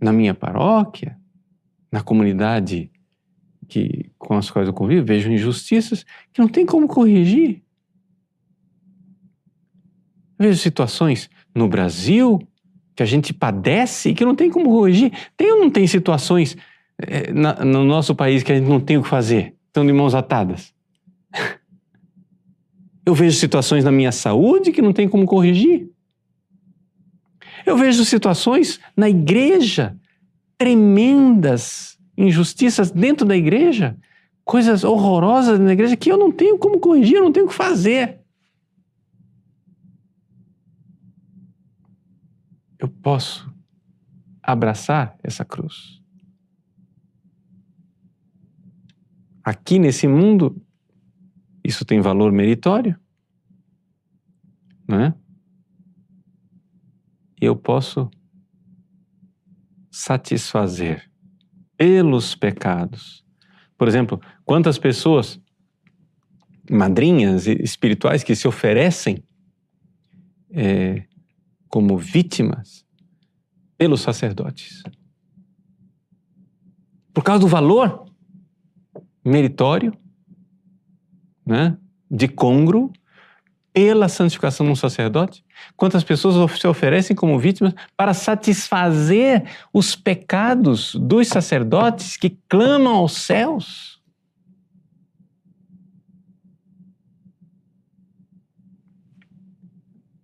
na 0.00 0.12
minha 0.12 0.34
paróquia, 0.34 1.18
na 1.90 2.02
comunidade 2.02 2.90
que, 3.68 4.10
com 4.18 4.34
as 4.34 4.50
quais 4.50 4.68
eu 4.68 4.74
convivo, 4.74 5.06
vejo 5.06 5.30
injustiças 5.30 6.04
que 6.32 6.40
não 6.40 6.48
tem 6.48 6.64
como 6.64 6.86
corrigir. 6.86 7.62
Vejo 10.38 10.58
situações 10.58 11.30
no 11.54 11.68
Brasil 11.68 12.38
que 12.94 13.02
a 13.02 13.06
gente 13.06 13.32
padece 13.32 14.10
e 14.10 14.14
que 14.14 14.24
não 14.24 14.34
tem 14.34 14.50
como 14.50 14.66
corrigir. 14.66 15.12
Tem 15.36 15.50
ou 15.52 15.58
não 15.58 15.70
tem 15.70 15.86
situações 15.86 16.56
é, 16.98 17.32
na, 17.32 17.64
no 17.64 17.84
nosso 17.84 18.14
país 18.14 18.42
que 18.42 18.52
a 18.52 18.56
gente 18.56 18.68
não 18.68 18.80
tem 18.80 18.96
o 18.96 19.02
que 19.02 19.08
fazer? 19.08 19.54
Estão 19.66 19.84
de 19.84 19.92
mãos 19.92 20.14
atadas. 20.14 20.75
Eu 23.06 23.14
vejo 23.14 23.38
situações 23.38 23.84
na 23.84 23.92
minha 23.92 24.10
saúde 24.10 24.72
que 24.72 24.82
não 24.82 24.92
tem 24.92 25.08
como 25.08 25.24
corrigir. 25.24 25.88
Eu 27.64 27.76
vejo 27.76 28.04
situações 28.04 28.80
na 28.96 29.08
igreja, 29.08 29.96
tremendas 30.58 31.96
injustiças 32.18 32.90
dentro 32.90 33.24
da 33.24 33.36
igreja, 33.36 33.96
coisas 34.44 34.82
horrorosas 34.82 35.60
na 35.60 35.72
igreja 35.72 35.96
que 35.96 36.10
eu 36.10 36.16
não 36.16 36.32
tenho 36.32 36.58
como 36.58 36.80
corrigir, 36.80 37.16
eu 37.16 37.24
não 37.24 37.32
tenho 37.32 37.46
o 37.46 37.48
que 37.48 37.54
fazer. 37.54 38.20
Eu 42.78 42.88
posso 42.88 43.52
abraçar 44.42 45.16
essa 45.22 45.44
cruz. 45.44 46.00
Aqui 49.44 49.78
nesse 49.78 50.08
mundo, 50.08 50.60
isso 51.66 51.84
tem 51.84 52.00
valor 52.00 52.32
meritório, 52.32 52.98
né? 54.88 55.14
Eu 57.40 57.56
posso 57.56 58.10
satisfazer 59.90 61.10
pelos 61.76 62.34
pecados. 62.34 63.24
Por 63.76 63.88
exemplo, 63.88 64.20
quantas 64.44 64.78
pessoas, 64.78 65.40
madrinhas 66.70 67.46
espirituais, 67.46 68.22
que 68.22 68.34
se 68.34 68.48
oferecem 68.48 69.22
é, 70.50 71.04
como 71.68 71.98
vítimas 71.98 72.86
pelos 73.76 74.00
sacerdotes. 74.00 74.82
Por 77.12 77.22
causa 77.22 77.40
do 77.40 77.48
valor 77.48 78.06
meritório 79.24 79.92
né, 81.46 81.76
de 82.10 82.26
congro 82.26 82.92
pela 83.72 84.08
santificação 84.08 84.64
de 84.66 84.72
um 84.72 84.76
sacerdote? 84.76 85.44
Quantas 85.76 86.02
pessoas 86.02 86.58
se 86.58 86.66
oferecem 86.66 87.14
como 87.14 87.38
vítimas 87.38 87.74
para 87.96 88.14
satisfazer 88.14 89.44
os 89.72 89.94
pecados 89.94 90.94
dos 90.94 91.28
sacerdotes 91.28 92.16
que 92.16 92.38
clamam 92.48 92.96
aos 92.96 93.12
céus? 93.12 94.02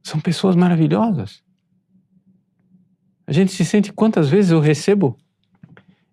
São 0.03 0.21
pessoas 0.21 0.57
maravilhosas. 0.57 1.43
A 3.27 3.33
gente 3.33 3.53
se 3.53 3.65
sente 3.65 3.93
quantas 3.93 4.29
vezes 4.29 4.51
eu 4.51 4.61
recebo 4.61 5.17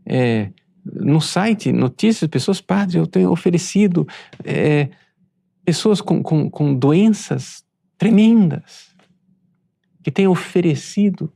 é, 0.05 0.51
no 0.93 1.21
site 1.21 1.71
notícias 1.71 2.29
pessoas, 2.29 2.61
padre, 2.61 2.97
eu 2.97 3.07
tenho 3.07 3.31
oferecido 3.31 4.07
é, 4.43 4.89
pessoas 5.63 6.01
com, 6.01 6.21
com, 6.23 6.49
com 6.49 6.73
doenças 6.73 7.63
tremendas 7.97 8.89
que 10.03 10.11
têm 10.11 10.27
oferecido 10.27 11.31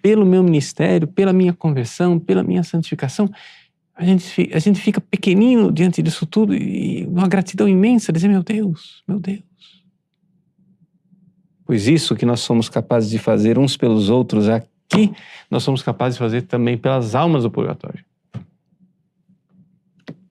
pelo 0.00 0.24
meu 0.24 0.44
ministério, 0.44 1.08
pela 1.08 1.32
minha 1.32 1.52
conversão, 1.52 2.18
pela 2.18 2.44
minha 2.44 2.62
santificação. 2.62 3.28
A 3.94 4.04
gente, 4.04 4.50
a 4.52 4.58
gente 4.58 4.80
fica 4.80 5.00
pequenino 5.00 5.72
diante 5.72 6.02
disso 6.02 6.26
tudo 6.26 6.54
e 6.54 7.04
uma 7.06 7.26
gratidão 7.26 7.66
imensa, 7.66 8.12
dizer: 8.12 8.28
meu 8.28 8.42
Deus, 8.42 9.02
meu 9.08 9.18
Deus. 9.18 9.42
Pois 11.64 11.88
isso 11.88 12.14
que 12.14 12.24
nós 12.24 12.40
somos 12.40 12.68
capazes 12.68 13.10
de 13.10 13.18
fazer 13.18 13.58
uns 13.58 13.76
pelos 13.76 14.08
outros 14.08 14.48
aqui, 14.48 14.68
nós 15.50 15.62
somos 15.62 15.82
capazes 15.82 16.14
de 16.14 16.20
fazer 16.20 16.42
também 16.42 16.76
pelas 16.76 17.14
almas 17.14 17.42
do 17.42 17.50
purgatório. 17.50 18.04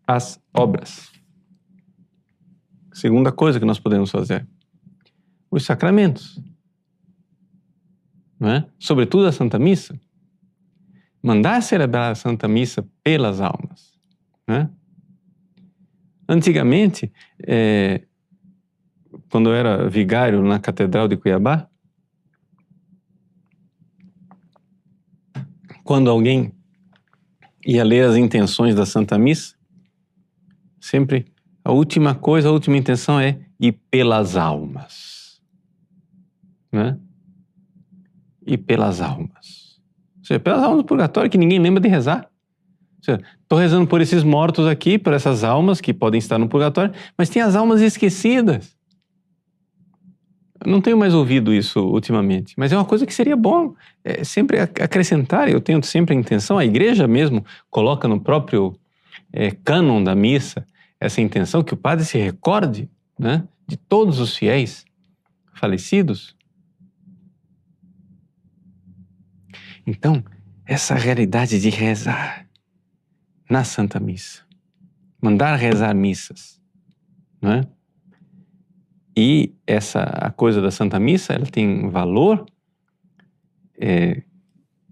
As 0.07 0.39
obras. 0.53 1.11
Segunda 2.93 3.31
coisa 3.31 3.59
que 3.59 3.65
nós 3.65 3.79
podemos 3.79 4.09
fazer: 4.11 4.47
os 5.49 5.63
sacramentos. 5.65 6.39
Não 8.39 8.49
é? 8.49 8.65
Sobretudo 8.77 9.27
a 9.27 9.31
Santa 9.31 9.57
Missa. 9.57 9.99
Mandar 11.21 11.61
celebrar 11.61 12.11
a 12.11 12.15
Santa 12.15 12.47
Missa 12.47 12.87
pelas 13.03 13.41
almas. 13.41 13.97
Né? 14.47 14.69
Antigamente, 16.27 17.11
é, 17.47 18.03
quando 19.29 19.49
eu 19.49 19.55
era 19.55 19.89
vigário 19.89 20.43
na 20.43 20.59
Catedral 20.59 21.07
de 21.07 21.17
Cuiabá, 21.17 21.67
quando 25.85 26.09
alguém 26.09 26.51
ia 27.63 27.83
ler 27.83 28.09
as 28.09 28.17
intenções 28.17 28.73
da 28.73 28.87
Santa 28.87 29.19
Missa, 29.19 29.55
sempre 30.81 31.27
a 31.63 31.71
última 31.71 32.15
coisa, 32.15 32.49
a 32.49 32.51
última 32.51 32.75
intenção 32.75 33.19
é 33.19 33.39
ir 33.59 33.73
pelas 33.91 34.35
almas. 34.35 35.39
Né? 36.71 36.97
E 38.45 38.57
pelas 38.57 38.99
almas. 38.99 39.79
Ou 40.17 40.25
seja, 40.25 40.39
pelas 40.39 40.63
almas 40.63 40.77
do 40.77 40.85
purgatório 40.85 41.29
que 41.29 41.37
ninguém 41.37 41.59
lembra 41.59 41.79
de 41.79 41.87
rezar. 41.87 42.27
Estou 42.99 43.59
rezando 43.59 43.85
por 43.85 44.01
esses 44.01 44.23
mortos 44.23 44.65
aqui, 44.65 44.97
por 44.97 45.13
essas 45.13 45.43
almas 45.43 45.79
que 45.79 45.93
podem 45.93 46.17
estar 46.17 46.39
no 46.39 46.49
purgatório, 46.49 46.95
mas 47.15 47.29
tem 47.29 47.43
as 47.43 47.55
almas 47.55 47.79
esquecidas 47.81 48.75
não 50.65 50.81
tenho 50.81 50.97
mais 50.97 51.13
ouvido 51.13 51.53
isso 51.53 51.79
ultimamente, 51.79 52.53
mas 52.57 52.71
é 52.71 52.77
uma 52.77 52.85
coisa 52.85 53.05
que 53.05 53.13
seria 53.13 53.35
bom 53.35 53.75
é, 54.03 54.23
sempre 54.23 54.59
acrescentar. 54.59 55.49
Eu 55.49 55.61
tenho 55.61 55.83
sempre 55.83 56.15
a 56.15 56.17
intenção, 56.17 56.57
a 56.57 56.65
igreja 56.65 57.07
mesmo 57.07 57.45
coloca 57.69 58.07
no 58.07 58.19
próprio 58.19 58.77
é, 59.31 59.51
cânon 59.51 60.03
da 60.03 60.15
missa 60.15 60.65
essa 60.99 61.21
intenção 61.21 61.63
que 61.63 61.73
o 61.73 61.77
padre 61.77 62.05
se 62.05 62.17
recorde 62.17 62.89
né, 63.19 63.47
de 63.67 63.77
todos 63.77 64.19
os 64.19 64.35
fiéis 64.35 64.85
falecidos. 65.53 66.35
Então, 69.85 70.23
essa 70.65 70.95
realidade 70.95 71.59
de 71.59 71.69
rezar 71.69 72.47
na 73.49 73.63
Santa 73.63 73.99
Missa, 73.99 74.43
mandar 75.21 75.55
rezar 75.55 75.93
missas, 75.93 76.59
não 77.41 77.51
é? 77.51 77.74
E 79.15 79.53
essa 79.65 80.01
a 80.01 80.29
coisa 80.29 80.61
da 80.61 80.69
Santa 80.69 80.99
Missa, 80.99 81.33
ela 81.33 81.45
tem 81.45 81.89
valor. 81.89 82.45
É, 83.79 84.23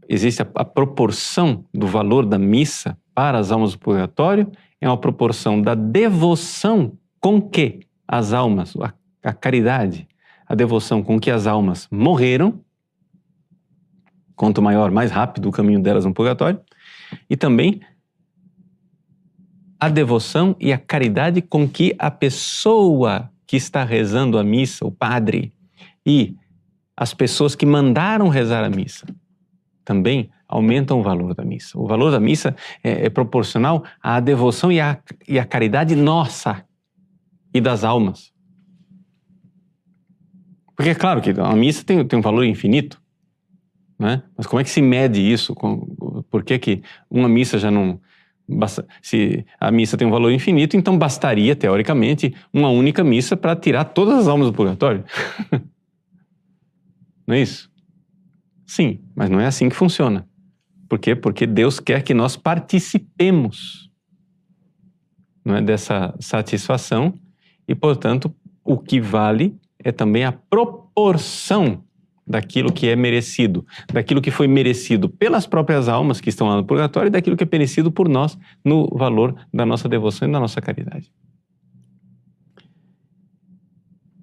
existe 0.07 0.41
a, 0.41 0.47
a, 0.55 0.65
proporção 0.65 1.65
do 1.73 1.87
valor 1.87 2.25
da 2.25 2.37
missa 2.37 2.97
para 3.13 3.37
as 3.37 3.51
almas 3.51 3.73
do 3.73 3.79
purgatório 3.79 4.51
é 4.79 4.87
uma 4.87 4.97
proporção 4.97 5.61
da 5.61 5.75
devoção 5.75 6.97
com 7.19 7.41
que 7.41 7.81
as 8.07 8.33
almas, 8.33 8.75
a, 8.75 8.93
a 9.23 9.33
caridade, 9.33 10.07
a 10.45 10.55
devoção 10.55 11.01
com 11.01 11.19
que 11.19 11.31
as 11.31 11.47
almas 11.47 11.87
morreram. 11.89 12.59
Quanto 14.35 14.61
maior, 14.61 14.91
mais 14.91 15.11
rápido 15.11 15.47
o 15.47 15.51
caminho 15.51 15.81
delas 15.81 16.05
no 16.05 16.13
purgatório. 16.13 16.59
E 17.29 17.37
também 17.37 17.79
a 19.79 19.87
devoção 19.87 20.55
e 20.59 20.73
a 20.73 20.77
caridade 20.77 21.41
com 21.41 21.67
que 21.67 21.95
a 21.97 22.11
pessoa 22.11 23.31
que 23.45 23.57
está 23.57 23.83
rezando 23.83 24.37
a 24.37 24.43
missa, 24.43 24.85
o 24.85 24.91
padre, 24.91 25.53
e 26.05 26.35
as 26.95 27.13
pessoas 27.13 27.55
que 27.55 27.65
mandaram 27.65 28.27
rezar 28.29 28.63
a 28.63 28.69
missa 28.69 29.05
também 29.83 30.29
aumentam 30.47 30.99
o 30.99 31.03
valor 31.03 31.33
da 31.33 31.43
missa. 31.43 31.77
O 31.77 31.87
valor 31.87 32.11
da 32.11 32.19
missa 32.19 32.55
é, 32.83 33.05
é 33.05 33.09
proporcional 33.09 33.83
à 34.01 34.19
devoção 34.19 34.71
e 34.71 34.79
à, 34.79 34.99
e 35.27 35.39
à 35.39 35.45
caridade 35.45 35.95
nossa 35.95 36.63
e 37.53 37.59
das 37.59 37.83
almas. 37.83 38.31
Porque 40.75 40.91
é 40.91 40.95
claro 40.95 41.21
que 41.21 41.31
a 41.31 41.55
missa 41.55 41.83
tem, 41.83 42.05
tem 42.05 42.19
um 42.19 42.21
valor 42.21 42.43
infinito, 42.45 43.01
né? 43.97 44.23
mas 44.37 44.47
como 44.47 44.59
é 44.59 44.63
que 44.63 44.69
se 44.69 44.81
mede 44.81 45.21
isso? 45.21 45.55
Por 46.29 46.43
que, 46.43 46.57
que 46.57 46.83
uma 47.09 47.29
missa 47.29 47.57
já 47.57 47.69
não, 47.69 47.99
se 49.01 49.45
a 49.59 49.71
missa 49.71 49.97
tem 49.97 50.07
um 50.07 50.11
valor 50.11 50.31
infinito, 50.31 50.75
então 50.75 50.97
bastaria, 50.97 51.55
teoricamente, 51.55 52.35
uma 52.53 52.69
única 52.69 53.03
missa 53.03 53.37
para 53.37 53.55
tirar 53.55 53.85
todas 53.85 54.19
as 54.19 54.27
almas 54.27 54.47
do 54.47 54.53
purgatório. 54.53 55.03
não 57.25 57.35
é 57.35 57.41
isso? 57.41 57.71
Sim, 58.65 58.99
mas 59.15 59.29
não 59.29 59.39
é 59.39 59.45
assim 59.45 59.69
que 59.69 59.75
funciona. 59.75 60.27
Por 60.89 60.99
quê? 60.99 61.15
Porque 61.15 61.47
Deus 61.47 61.79
quer 61.79 62.03
que 62.03 62.13
nós 62.13 62.35
participemos 62.35 63.89
não 65.43 65.55
é, 65.55 65.61
dessa 65.61 66.13
satisfação 66.19 67.13
e, 67.67 67.75
portanto, 67.75 68.33
o 68.63 68.77
que 68.77 68.99
vale 68.99 69.55
é 69.79 69.91
também 69.91 70.23
a 70.23 70.31
proporção 70.31 71.83
daquilo 72.25 72.71
que 72.71 72.87
é 72.87 72.95
merecido, 72.95 73.65
daquilo 73.91 74.21
que 74.21 74.31
foi 74.31 74.47
merecido 74.47 75.09
pelas 75.09 75.45
próprias 75.45 75.87
almas 75.89 76.21
que 76.21 76.29
estão 76.29 76.47
lá 76.47 76.55
no 76.55 76.63
purgatório 76.63 77.07
e 77.07 77.11
daquilo 77.11 77.35
que 77.35 77.43
é 77.43 77.49
merecido 77.51 77.91
por 77.91 78.07
nós 78.07 78.37
no 78.63 78.87
valor 78.87 79.35
da 79.53 79.65
nossa 79.65 79.89
devoção 79.89 80.27
e 80.27 80.31
da 80.31 80.39
nossa 80.39 80.61
caridade. 80.61 81.11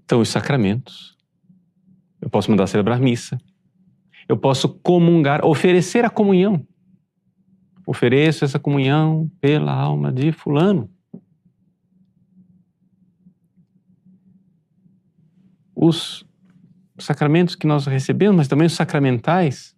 Então, 0.04 0.20
os 0.20 0.28
sacramentos. 0.28 1.16
Eu 2.20 2.28
posso 2.28 2.50
mandar 2.50 2.66
celebrar 2.66 2.98
missa. 2.98 3.38
Eu 4.28 4.36
posso 4.36 4.68
comungar, 4.68 5.44
oferecer 5.44 6.04
a 6.04 6.10
comunhão. 6.10 6.66
Ofereço 7.86 8.44
essa 8.44 8.58
comunhão 8.58 9.30
pela 9.40 9.72
alma 9.72 10.12
de 10.12 10.32
Fulano. 10.32 10.90
Os 15.74 16.24
os 17.00 17.06
sacramentos 17.06 17.54
que 17.54 17.66
nós 17.66 17.86
recebemos, 17.86 18.36
mas 18.36 18.48
também 18.48 18.66
os 18.66 18.74
sacramentais. 18.74 19.74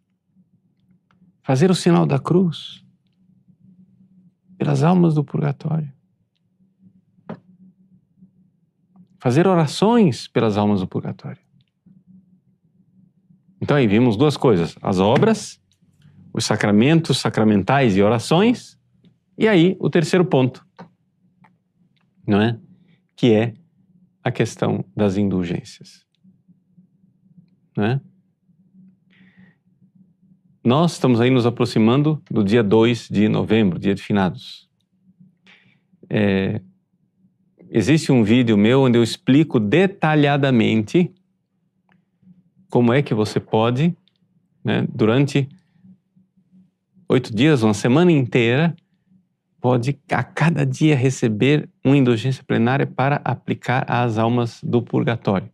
Fazer 1.42 1.70
o 1.70 1.74
sinal 1.74 2.04
da 2.04 2.18
cruz 2.18 2.84
pelas 4.58 4.82
almas 4.82 5.14
do 5.14 5.24
purgatório. 5.24 5.90
Fazer 9.18 9.46
orações 9.46 10.26
pelas 10.26 10.56
almas 10.58 10.80
do 10.80 10.86
purgatório. 10.88 11.40
Então 13.60 13.76
aí 13.76 13.86
vimos 13.86 14.16
duas 14.16 14.36
coisas: 14.36 14.76
as 14.82 14.98
obras, 14.98 15.60
os 16.32 16.44
sacramentos 16.44 17.18
sacramentais 17.18 17.96
e 17.96 18.02
orações, 18.02 18.76
e 19.38 19.46
aí 19.46 19.76
o 19.78 19.88
terceiro 19.88 20.24
ponto, 20.24 20.66
não 22.26 22.40
é? 22.40 22.58
Que 23.14 23.32
é 23.32 23.54
a 24.24 24.32
questão 24.32 24.84
das 24.96 25.16
indulgências. 25.16 26.04
Né? 27.76 28.00
Nós 30.64 30.92
estamos 30.92 31.20
aí 31.20 31.30
nos 31.30 31.44
aproximando 31.44 32.22
do 32.30 32.44
dia 32.44 32.62
2 32.62 33.08
de 33.08 33.28
novembro, 33.28 33.78
dia 33.78 33.94
de 33.94 34.02
finados. 34.02 34.68
É, 36.08 36.60
existe 37.70 38.12
um 38.12 38.22
vídeo 38.22 38.56
meu 38.56 38.82
onde 38.82 38.96
eu 38.98 39.02
explico 39.02 39.58
detalhadamente 39.58 41.10
como 42.70 42.92
é 42.92 43.02
que 43.02 43.12
você 43.12 43.40
pode, 43.40 43.94
né, 44.64 44.86
durante 44.88 45.48
oito 47.08 47.34
dias, 47.34 47.62
uma 47.62 47.74
semana 47.74 48.12
inteira, 48.12 48.74
pode 49.60 49.98
a 50.10 50.22
cada 50.22 50.64
dia 50.64 50.96
receber 50.96 51.68
uma 51.84 51.96
indulgência 51.96 52.42
plenária 52.44 52.86
para 52.86 53.20
aplicar 53.24 53.84
às 53.90 54.16
almas 54.16 54.60
do 54.62 54.80
purgatório. 54.80 55.50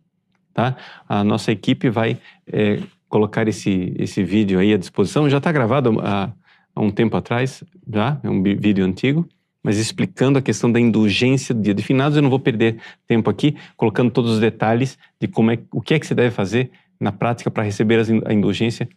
Tá? 0.53 0.75
A 1.07 1.23
nossa 1.23 1.51
equipe 1.51 1.89
vai 1.89 2.17
é, 2.47 2.79
colocar 3.07 3.47
esse, 3.47 3.93
esse 3.97 4.23
vídeo 4.23 4.59
aí 4.59 4.73
à 4.73 4.77
disposição. 4.77 5.29
Já 5.29 5.37
está 5.37 5.51
gravado 5.51 5.99
há, 6.01 6.31
há, 6.75 6.81
um 6.81 6.91
tempo 6.91 7.17
atrás, 7.17 7.63
já, 7.91 8.19
é 8.23 8.29
um 8.29 8.41
vídeo 8.41 8.85
antigo, 8.85 9.27
mas 9.63 9.77
explicando 9.77 10.37
a 10.39 10.41
questão 10.41 10.71
da 10.71 10.79
indulgência 10.79 11.53
do 11.53 11.61
dia 11.61 11.73
de 11.73 11.83
finados. 11.83 12.15
Eu 12.15 12.21
não 12.21 12.29
vou 12.29 12.39
perder 12.39 12.79
tempo 13.07 13.29
aqui 13.29 13.55
colocando 13.75 14.11
todos 14.11 14.31
os 14.31 14.39
detalhes 14.39 14.97
de 15.19 15.27
como 15.27 15.51
é, 15.51 15.59
o 15.71 15.81
que 15.81 15.93
é 15.93 15.99
que 15.99 16.05
você 16.05 16.15
deve 16.15 16.31
fazer 16.31 16.71
na 16.99 17.11
prática 17.11 17.49
para 17.49 17.63
receber 17.63 18.01
a 18.25 18.33
indulgência 18.33 18.87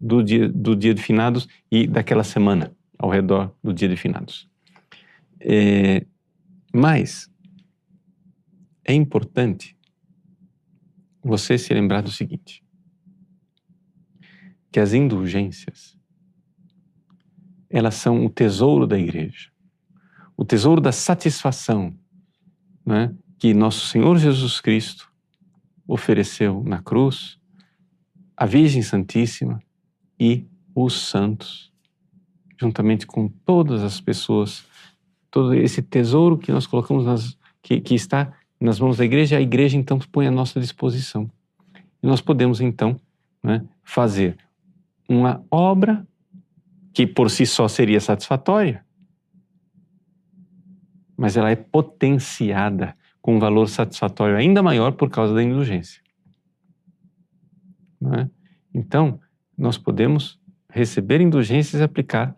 do 0.00 0.22
dia, 0.22 0.48
do 0.48 0.74
dia 0.74 0.94
de 0.94 1.02
finados 1.02 1.48
e 1.70 1.86
daquela 1.86 2.24
semana 2.24 2.72
ao 2.98 3.10
redor 3.10 3.52
do 3.62 3.72
dia 3.72 3.88
de 3.88 3.96
finados. 3.96 4.48
É, 5.40 6.04
mas 6.72 7.28
é 8.84 8.92
importante 8.92 9.76
você 11.22 11.58
se 11.58 11.72
lembrar 11.72 12.02
do 12.02 12.10
seguinte: 12.10 12.64
que 14.70 14.80
as 14.80 14.92
indulgências 14.92 15.98
elas 17.68 17.94
são 17.94 18.26
o 18.26 18.28
tesouro 18.28 18.86
da 18.86 18.98
igreja, 18.98 19.50
o 20.36 20.44
tesouro 20.44 20.80
da 20.80 20.90
satisfação 20.90 21.96
né, 22.84 23.14
que 23.38 23.54
nosso 23.54 23.86
Senhor 23.86 24.18
Jesus 24.18 24.60
Cristo 24.60 25.10
ofereceu 25.86 26.62
na 26.64 26.82
cruz, 26.82 27.38
a 28.36 28.46
Virgem 28.46 28.82
Santíssima 28.82 29.62
e 30.18 30.46
os 30.74 31.08
santos, 31.08 31.72
juntamente 32.58 33.06
com 33.06 33.28
todas 33.28 33.82
as 33.82 34.00
pessoas, 34.00 34.64
todo 35.30 35.54
esse 35.54 35.82
tesouro 35.82 36.38
que 36.38 36.52
nós 36.52 36.66
colocamos 36.66 37.04
nas, 37.04 37.38
que, 37.62 37.80
que 37.80 37.94
está 37.94 38.32
nas 38.60 38.78
mãos 38.78 38.96
da 38.98 39.04
igreja, 39.04 39.36
a 39.36 39.40
igreja 39.40 39.76
então 39.76 39.98
põe 40.12 40.26
à 40.26 40.30
nossa 40.30 40.60
disposição. 40.60 41.30
E 42.02 42.06
nós 42.06 42.20
podemos 42.20 42.60
então 42.60 43.00
né, 43.42 43.64
fazer 43.82 44.36
uma 45.08 45.44
obra 45.50 46.06
que 46.92 47.06
por 47.06 47.30
si 47.30 47.46
só 47.46 47.68
seria 47.68 48.00
satisfatória, 48.00 48.84
mas 51.16 51.36
ela 51.36 51.50
é 51.50 51.56
potenciada 51.56 52.96
com 53.20 53.36
um 53.36 53.38
valor 53.38 53.68
satisfatório 53.68 54.36
ainda 54.36 54.62
maior 54.62 54.92
por 54.92 55.10
causa 55.10 55.34
da 55.34 55.42
indulgência. 55.42 56.00
É? 58.18 58.28
Então, 58.72 59.20
nós 59.56 59.76
podemos 59.76 60.40
receber 60.70 61.20
indulgências 61.20 61.80
e 61.80 61.84
aplicar 61.84 62.34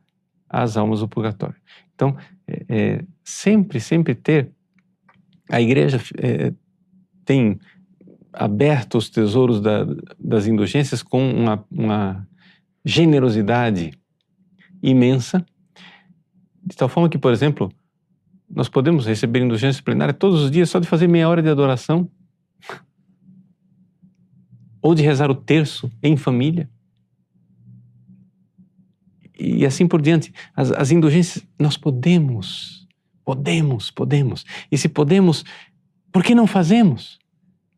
às 0.48 0.76
almas 0.76 1.00
do 1.00 1.08
purgatório. 1.08 1.56
Então, 1.94 2.16
é, 2.46 2.64
é, 2.68 3.04
sempre, 3.22 3.78
sempre 3.80 4.14
ter. 4.14 4.50
A 5.52 5.60
igreja 5.60 6.00
é, 6.18 6.52
tem 7.24 7.58
aberto 8.32 8.96
os 8.96 9.10
tesouros 9.10 9.60
da, 9.60 9.86
das 10.18 10.46
indulgências 10.46 11.02
com 11.02 11.30
uma, 11.30 11.64
uma 11.70 12.26
generosidade 12.84 13.92
imensa, 14.82 15.44
de 16.64 16.74
tal 16.74 16.88
forma 16.88 17.08
que, 17.08 17.18
por 17.18 17.32
exemplo, 17.32 17.70
nós 18.48 18.68
podemos 18.68 19.06
receber 19.06 19.40
indulgência 19.40 19.82
plenária 19.82 20.14
todos 20.14 20.42
os 20.42 20.50
dias 20.50 20.70
só 20.70 20.78
de 20.78 20.88
fazer 20.88 21.06
meia 21.06 21.28
hora 21.28 21.42
de 21.42 21.48
adoração, 21.48 22.10
ou 24.80 24.94
de 24.94 25.02
rezar 25.02 25.30
o 25.30 25.34
terço 25.34 25.90
em 26.02 26.16
família 26.16 26.68
e 29.38 29.66
assim 29.66 29.86
por 29.86 30.00
diante. 30.00 30.32
As, 30.54 30.70
as 30.70 30.90
indulgências, 30.90 31.46
nós 31.58 31.76
podemos, 31.76 32.81
podemos, 33.24 33.90
podemos. 33.90 34.44
E 34.70 34.78
se 34.78 34.88
podemos, 34.88 35.44
por 36.10 36.22
que 36.22 36.34
não 36.34 36.46
fazemos 36.46 37.18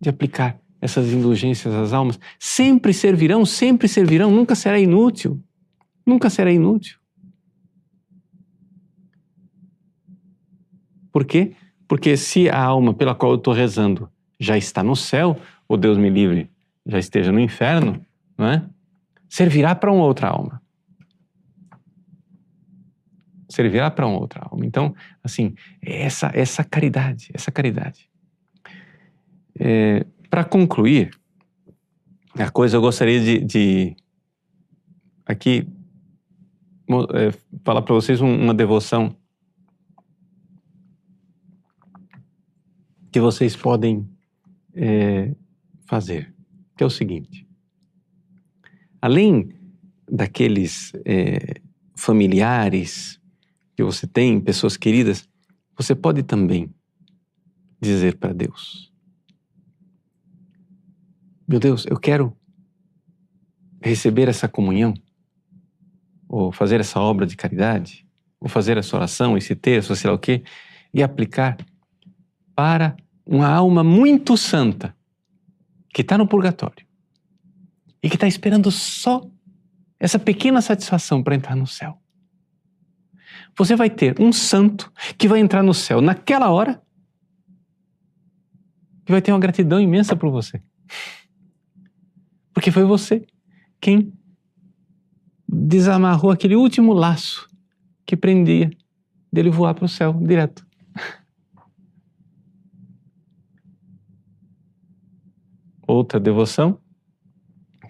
de 0.01 0.09
aplicar 0.09 0.59
essas 0.81 1.13
indulgências 1.13 1.75
às 1.75 1.93
almas? 1.93 2.19
Sempre 2.39 2.93
servirão, 2.93 3.45
sempre 3.45 3.89
servirão, 3.89 4.31
nunca 4.31 4.55
será 4.55 4.79
inútil. 4.79 5.43
Nunca 6.07 6.29
será 6.29 6.53
inútil. 6.53 6.99
Por 11.11 11.25
quê? 11.25 11.53
Porque 11.87 12.17
se 12.17 12.49
a 12.49 12.61
alma 12.61 12.93
pela 12.93 13.15
qual 13.15 13.33
eu 13.33 13.39
estou 13.39 13.55
rezando 13.55 14.11
já 14.39 14.59
está 14.59 14.83
no 14.83 14.97
céu, 14.97 15.39
ou 15.69 15.77
Deus 15.77 15.97
me 15.97 16.11
livre, 16.11 16.51
já 16.85 16.99
esteja 16.99 17.31
no 17.31 17.41
inferno, 17.41 18.05
não 18.37 18.47
é? 18.49 18.67
servirá 19.29 19.75
para 19.75 19.91
uma 19.91 20.05
outra 20.05 20.29
alma 20.29 20.63
servirá 23.49 23.91
para 23.91 24.07
uma 24.07 24.19
outra 24.19 24.47
alma. 24.49 24.65
Então, 24.65 24.95
assim, 25.23 25.55
essa, 25.83 26.31
essa 26.35 26.65
caridade, 26.65 27.31
essa 27.33 27.51
caridade. 27.51 28.09
É, 29.59 30.05
para 30.29 30.45
concluir, 30.45 31.11
a 32.35 32.51
coisa 32.51 32.77
eu 32.77 32.81
gostaria 32.81 33.21
de, 33.21 33.39
de 33.41 33.97
aqui 35.25 35.67
é, 37.15 37.31
falar 37.65 37.83
para 37.83 37.95
vocês 37.95 38.21
um, 38.21 38.35
uma 38.35 38.53
devoção 38.53 39.17
que 43.13 43.21
vocês 43.21 43.55
podem 43.55 44.09
é, 44.75 45.33
fazer, 45.87 46.35
que 46.77 46.83
é 46.83 46.87
o 46.87 46.91
seguinte: 46.91 47.47
além 49.01 49.55
daqueles 50.11 50.93
é, 51.05 51.61
familiares 51.97 53.21
que 53.77 53.83
você 53.83 54.07
tem, 54.07 54.41
pessoas 54.41 54.77
queridas, 54.77 55.29
você 55.77 55.95
pode 55.95 56.23
também 56.23 56.73
dizer 57.81 58.17
para 58.17 58.33
Deus: 58.33 58.93
Meu 61.47 61.59
Deus, 61.59 61.87
eu 61.87 61.99
quero 61.99 62.37
receber 63.83 64.29
essa 64.29 64.49
comunhão, 64.49 64.95
ou 66.29 66.53
fazer 66.53 66.81
essa 66.81 67.01
obra 67.01 67.27
de 67.27 67.37
caridade, 67.37 68.07
ou 68.41 68.49
fazer 68.49 68.79
essa 68.79 68.97
oração, 68.97 69.37
esse 69.37 69.55
texto, 69.55 69.95
sei 69.95 70.09
lá 70.09 70.17
o 70.17 70.19
quê, 70.19 70.43
e 70.93 71.03
aplicar 71.03 71.57
para 72.55 72.97
uma 73.27 73.49
alma 73.49 73.83
muito 73.83 74.37
santa 74.37 74.97
que 75.93 76.03
está 76.03 76.17
no 76.17 76.27
purgatório 76.27 76.87
e 78.03 78.09
que 78.09 78.17
está 78.17 78.27
esperando 78.27 78.71
só 78.71 79.27
essa 79.99 80.19
pequena 80.19 80.61
satisfação 80.61 81.23
para 81.23 81.35
entrar 81.35 81.57
no 81.57 81.67
céu 81.67 81.99
você 83.57 83.77
vai 83.77 83.91
ter 83.91 84.21
um 84.21 84.33
santo 84.33 84.93
que 85.17 85.29
vai 85.29 85.41
entrar 85.41 85.63
no 85.63 85.75
céu 85.75 86.01
naquela 86.01 86.51
hora 86.51 86.83
e 89.07 89.13
vai 89.13 89.21
ter 89.21 89.33
uma 89.33 89.39
gratidão 89.39 89.81
imensa 89.81 90.17
por 90.17 90.31
você. 90.31 90.63
Porque 92.53 92.71
foi 92.71 92.85
você 92.85 93.27
quem 93.81 94.13
desamarrou 95.49 96.31
aquele 96.31 96.57
último 96.57 96.93
laço 96.93 97.49
que 98.07 98.17
prendia 98.17 98.71
dele 99.33 99.51
voar 99.51 99.75
para 99.75 99.85
o 99.85 99.89
céu 99.89 100.13
direto. 100.13 100.67
Outra 105.87 106.19
devoção 106.19 106.81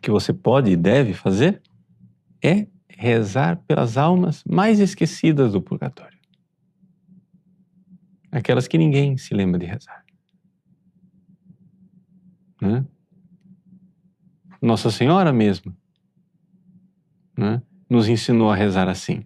que 0.02 0.10
você 0.10 0.32
pode 0.32 0.70
e 0.70 0.76
deve 0.76 1.14
fazer 1.14 1.62
é 2.42 2.66
rezar 2.96 3.56
pelas 3.66 3.96
almas 3.96 4.42
mais 4.44 4.80
esquecidas 4.80 5.52
do 5.52 5.60
purgatório. 5.60 6.18
Aquelas 8.30 8.66
que 8.66 8.78
ninguém 8.78 9.16
se 9.16 9.34
lembra 9.34 9.58
de 9.58 9.66
rezar. 9.66 10.04
Né? 12.60 12.84
Nossa 14.60 14.90
Senhora 14.90 15.32
mesmo 15.32 15.76
né, 17.36 17.62
nos 17.88 18.08
ensinou 18.08 18.50
a 18.50 18.56
rezar 18.56 18.88
assim. 18.88 19.24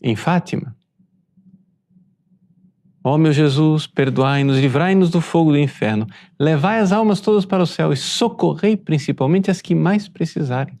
Em 0.00 0.16
Fátima. 0.16 0.76
Ó 3.02 3.14
oh, 3.14 3.18
meu 3.18 3.32
Jesus, 3.32 3.86
perdoai-nos, 3.86 4.58
livrai-nos 4.58 5.10
do 5.10 5.22
fogo 5.22 5.52
do 5.52 5.58
inferno, 5.58 6.06
levai 6.38 6.80
as 6.80 6.92
almas 6.92 7.20
todas 7.20 7.46
para 7.46 7.62
o 7.62 7.66
céu 7.66 7.92
e 7.92 7.96
socorrei 7.96 8.76
principalmente 8.76 9.50
as 9.50 9.62
que 9.62 9.74
mais 9.74 10.06
precisarem. 10.06 10.78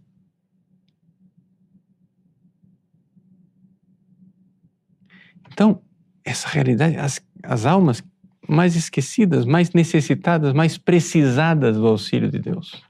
Então, 5.60 5.78
essa 6.24 6.48
realidade, 6.48 6.96
as, 6.96 7.20
as 7.42 7.66
almas 7.66 8.02
mais 8.48 8.74
esquecidas, 8.76 9.44
mais 9.44 9.72
necessitadas, 9.72 10.54
mais 10.54 10.78
precisadas 10.78 11.76
do 11.76 11.86
auxílio 11.86 12.30
de 12.30 12.38
Deus. 12.38 12.82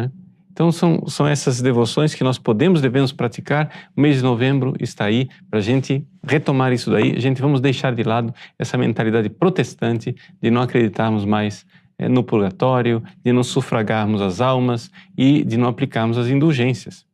É? 0.00 0.10
Então, 0.50 0.72
são, 0.72 1.06
são 1.06 1.26
essas 1.26 1.60
devoções 1.60 2.14
que 2.14 2.24
nós 2.24 2.38
podemos, 2.38 2.80
devemos 2.80 3.12
praticar. 3.12 3.90
O 3.94 4.00
mês 4.00 4.16
de 4.16 4.22
novembro 4.22 4.72
está 4.80 5.04
aí 5.04 5.28
para 5.50 5.58
a 5.58 5.62
gente 5.62 6.02
retomar 6.26 6.72
isso 6.72 6.90
daí. 6.90 7.14
A 7.14 7.20
gente 7.20 7.42
vamos 7.42 7.60
deixar 7.60 7.94
de 7.94 8.02
lado 8.02 8.34
essa 8.58 8.78
mentalidade 8.78 9.28
protestante 9.28 10.16
de 10.40 10.50
não 10.50 10.62
acreditarmos 10.62 11.26
mais 11.26 11.66
é, 11.98 12.08
no 12.08 12.24
purgatório, 12.24 13.02
de 13.22 13.34
não 13.34 13.42
sufragarmos 13.42 14.22
as 14.22 14.40
almas 14.40 14.90
e 15.14 15.44
de 15.44 15.58
não 15.58 15.68
aplicarmos 15.68 16.16
as 16.16 16.28
indulgências. 16.28 17.04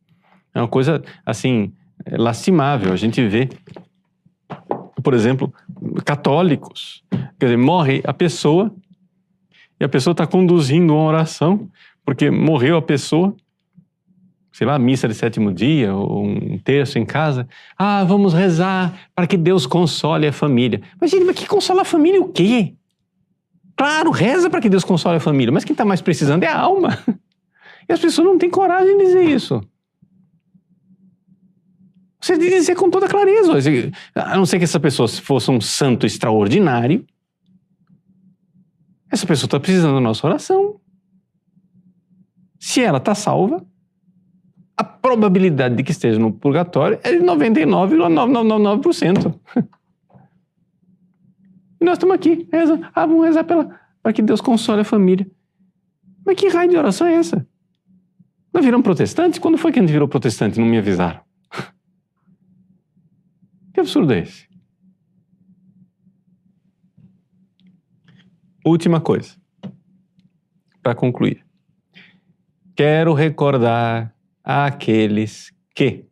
É 0.55 0.61
uma 0.61 0.69
coisa, 0.69 1.03
assim, 1.25 1.73
é 2.05 2.17
lastimável. 2.17 2.93
A 2.93 2.95
gente 2.95 3.25
vê, 3.27 3.49
por 5.03 5.13
exemplo, 5.13 5.53
católicos. 6.05 7.03
Quer 7.39 7.45
dizer, 7.47 7.57
morre 7.57 8.01
a 8.05 8.13
pessoa 8.13 8.73
e 9.79 9.85
a 9.85 9.89
pessoa 9.89 10.11
está 10.11 10.25
conduzindo 10.25 10.93
uma 10.93 11.03
oração 11.03 11.69
porque 12.05 12.31
morreu 12.31 12.77
a 12.77 12.81
pessoa. 12.81 13.35
sei 14.51 14.65
lá, 14.65 14.79
missa 14.79 15.07
de 15.07 15.13
sétimo 15.13 15.53
dia, 15.53 15.93
ou 15.93 16.25
um 16.25 16.57
terço 16.57 16.97
em 16.97 17.05
casa. 17.05 17.47
Ah, 17.77 18.03
vamos 18.03 18.33
rezar 18.33 19.09
para 19.13 19.27
que 19.27 19.37
Deus 19.37 19.67
console 19.67 20.25
a 20.25 20.33
família. 20.33 20.81
Mas, 20.99 21.11
gente, 21.11 21.25
mas 21.25 21.35
que 21.35 21.45
consola 21.45 21.83
a 21.83 21.85
família 21.85 22.19
o 22.19 22.29
quê? 22.29 22.73
Claro, 23.75 24.09
reza 24.09 24.49
para 24.49 24.59
que 24.59 24.69
Deus 24.69 24.83
console 24.83 25.17
a 25.17 25.19
família, 25.19 25.51
mas 25.51 25.63
quem 25.63 25.75
está 25.75 25.85
mais 25.85 26.01
precisando 26.01 26.43
é 26.43 26.47
a 26.47 26.59
alma. 26.59 26.97
E 27.89 27.93
as 27.93 28.01
pessoas 28.01 28.27
não 28.27 28.37
têm 28.37 28.49
coragem 28.49 28.97
de 28.97 29.05
dizer 29.05 29.23
isso. 29.23 29.61
Você 32.27 32.37
dizer 32.37 32.75
com 32.75 32.89
toda 32.89 33.07
clareza. 33.07 33.53
A 34.13 34.35
não 34.35 34.45
ser 34.45 34.57
que 34.57 34.65
essa 34.65 34.81
pessoa 34.81 35.07
fosse 35.07 35.49
um 35.49 35.61
santo 35.61 36.05
extraordinário, 36.05 37.05
essa 39.09 39.25
pessoa 39.25 39.47
está 39.47 39.57
precisando 39.57 39.93
da 39.93 40.01
nossa 40.01 40.27
oração. 40.27 40.77
Se 42.59 42.83
ela 42.83 42.97
está 42.97 43.15
salva, 43.15 43.65
a 44.75 44.83
probabilidade 44.83 45.77
de 45.77 45.83
que 45.83 45.91
esteja 45.91 46.19
no 46.19 46.33
purgatório 46.33 46.99
é 47.01 47.13
de 47.13 47.19
99,9999%. 47.19 49.33
E 51.79 51.85
nós 51.85 51.93
estamos 51.93 52.15
aqui, 52.15 52.45
reza. 52.51 52.81
Ah, 52.93 53.05
vamos 53.05 53.23
rezar 53.23 53.45
para 53.45 54.11
que 54.11 54.21
Deus 54.21 54.41
console 54.41 54.81
a 54.81 54.83
família. 54.83 55.25
Mas 56.25 56.35
que 56.35 56.49
raio 56.49 56.71
de 56.71 56.75
oração 56.75 57.07
é 57.07 57.13
essa? 57.13 57.47
Nós 58.51 58.65
viramos 58.65 58.83
protestantes? 58.83 59.39
Quando 59.39 59.57
foi 59.57 59.71
que 59.71 59.79
a 59.79 59.81
gente 59.81 59.91
virou 59.91 60.09
protestante? 60.09 60.59
Não 60.59 60.67
me 60.67 60.77
avisaram. 60.77 61.25
Que 63.77 63.81
absurdo 63.81 64.11
é 64.11 64.21
esse? 64.21 64.47
Última 68.65 68.99
coisa, 68.99 69.35
para 70.81 70.95
concluir. 70.95 71.45
Quero 72.75 73.13
recordar 73.13 74.15
àqueles 74.43 75.53
que 75.75 76.07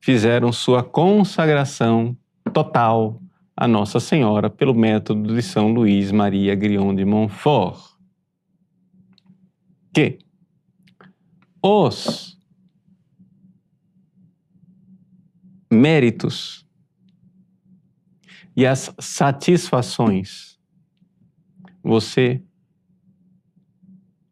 fizeram 0.00 0.52
sua 0.52 0.84
consagração 0.84 2.16
total 2.52 3.20
a 3.56 3.66
Nossa 3.66 3.98
Senhora 3.98 4.48
pelo 4.48 4.74
método 4.74 5.34
de 5.34 5.42
São 5.42 5.72
Luís 5.72 6.12
Maria 6.12 6.54
Grion 6.54 6.94
de 6.94 7.04
Montfort. 7.04 7.80
Que 9.92 10.20
os 11.60 12.33
méritos 15.74 16.64
e 18.56 18.66
as 18.66 18.94
satisfações 18.98 20.58
você 21.82 22.40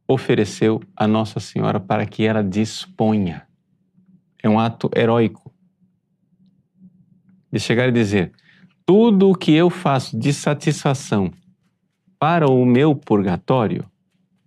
ofereceu 0.06 0.80
a 0.96 1.06
Nossa 1.06 1.40
Senhora 1.40 1.80
para 1.80 2.06
que 2.06 2.24
ela 2.24 2.42
disponha. 2.42 3.46
É 4.42 4.48
um 4.48 4.58
ato 4.58 4.90
heróico. 4.96 5.52
De 7.50 7.60
chegar 7.60 7.88
e 7.88 7.92
dizer: 7.92 8.32
tudo 8.86 9.30
o 9.30 9.34
que 9.34 9.52
eu 9.52 9.68
faço 9.68 10.18
de 10.18 10.32
satisfação 10.32 11.30
para 12.18 12.50
o 12.50 12.64
meu 12.64 12.94
purgatório, 12.94 13.84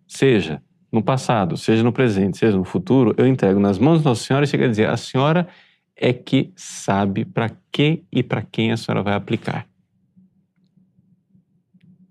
seja 0.07 0.61
no 0.91 1.03
passado, 1.03 1.57
seja 1.57 1.83
no 1.83 1.91
presente, 1.91 2.37
seja 2.37 2.57
no 2.57 2.63
futuro, 2.63 3.13
eu 3.17 3.27
entrego 3.27 3.59
nas 3.59 3.77
mãos 3.77 3.99
de 3.99 4.05
Nossa 4.05 4.23
Senhora 4.23 4.45
e 4.45 4.47
chega 4.47 4.65
a 4.65 4.69
dizer: 4.69 4.89
a 4.89 4.97
senhora 4.97 5.47
é 5.95 6.11
que 6.11 6.51
sabe 6.55 7.23
para 7.23 7.51
que 7.71 8.03
e 8.11 8.21
para 8.21 8.41
quem 8.41 8.71
a 8.71 8.77
senhora 8.77 9.01
vai 9.01 9.13
aplicar. 9.13 9.67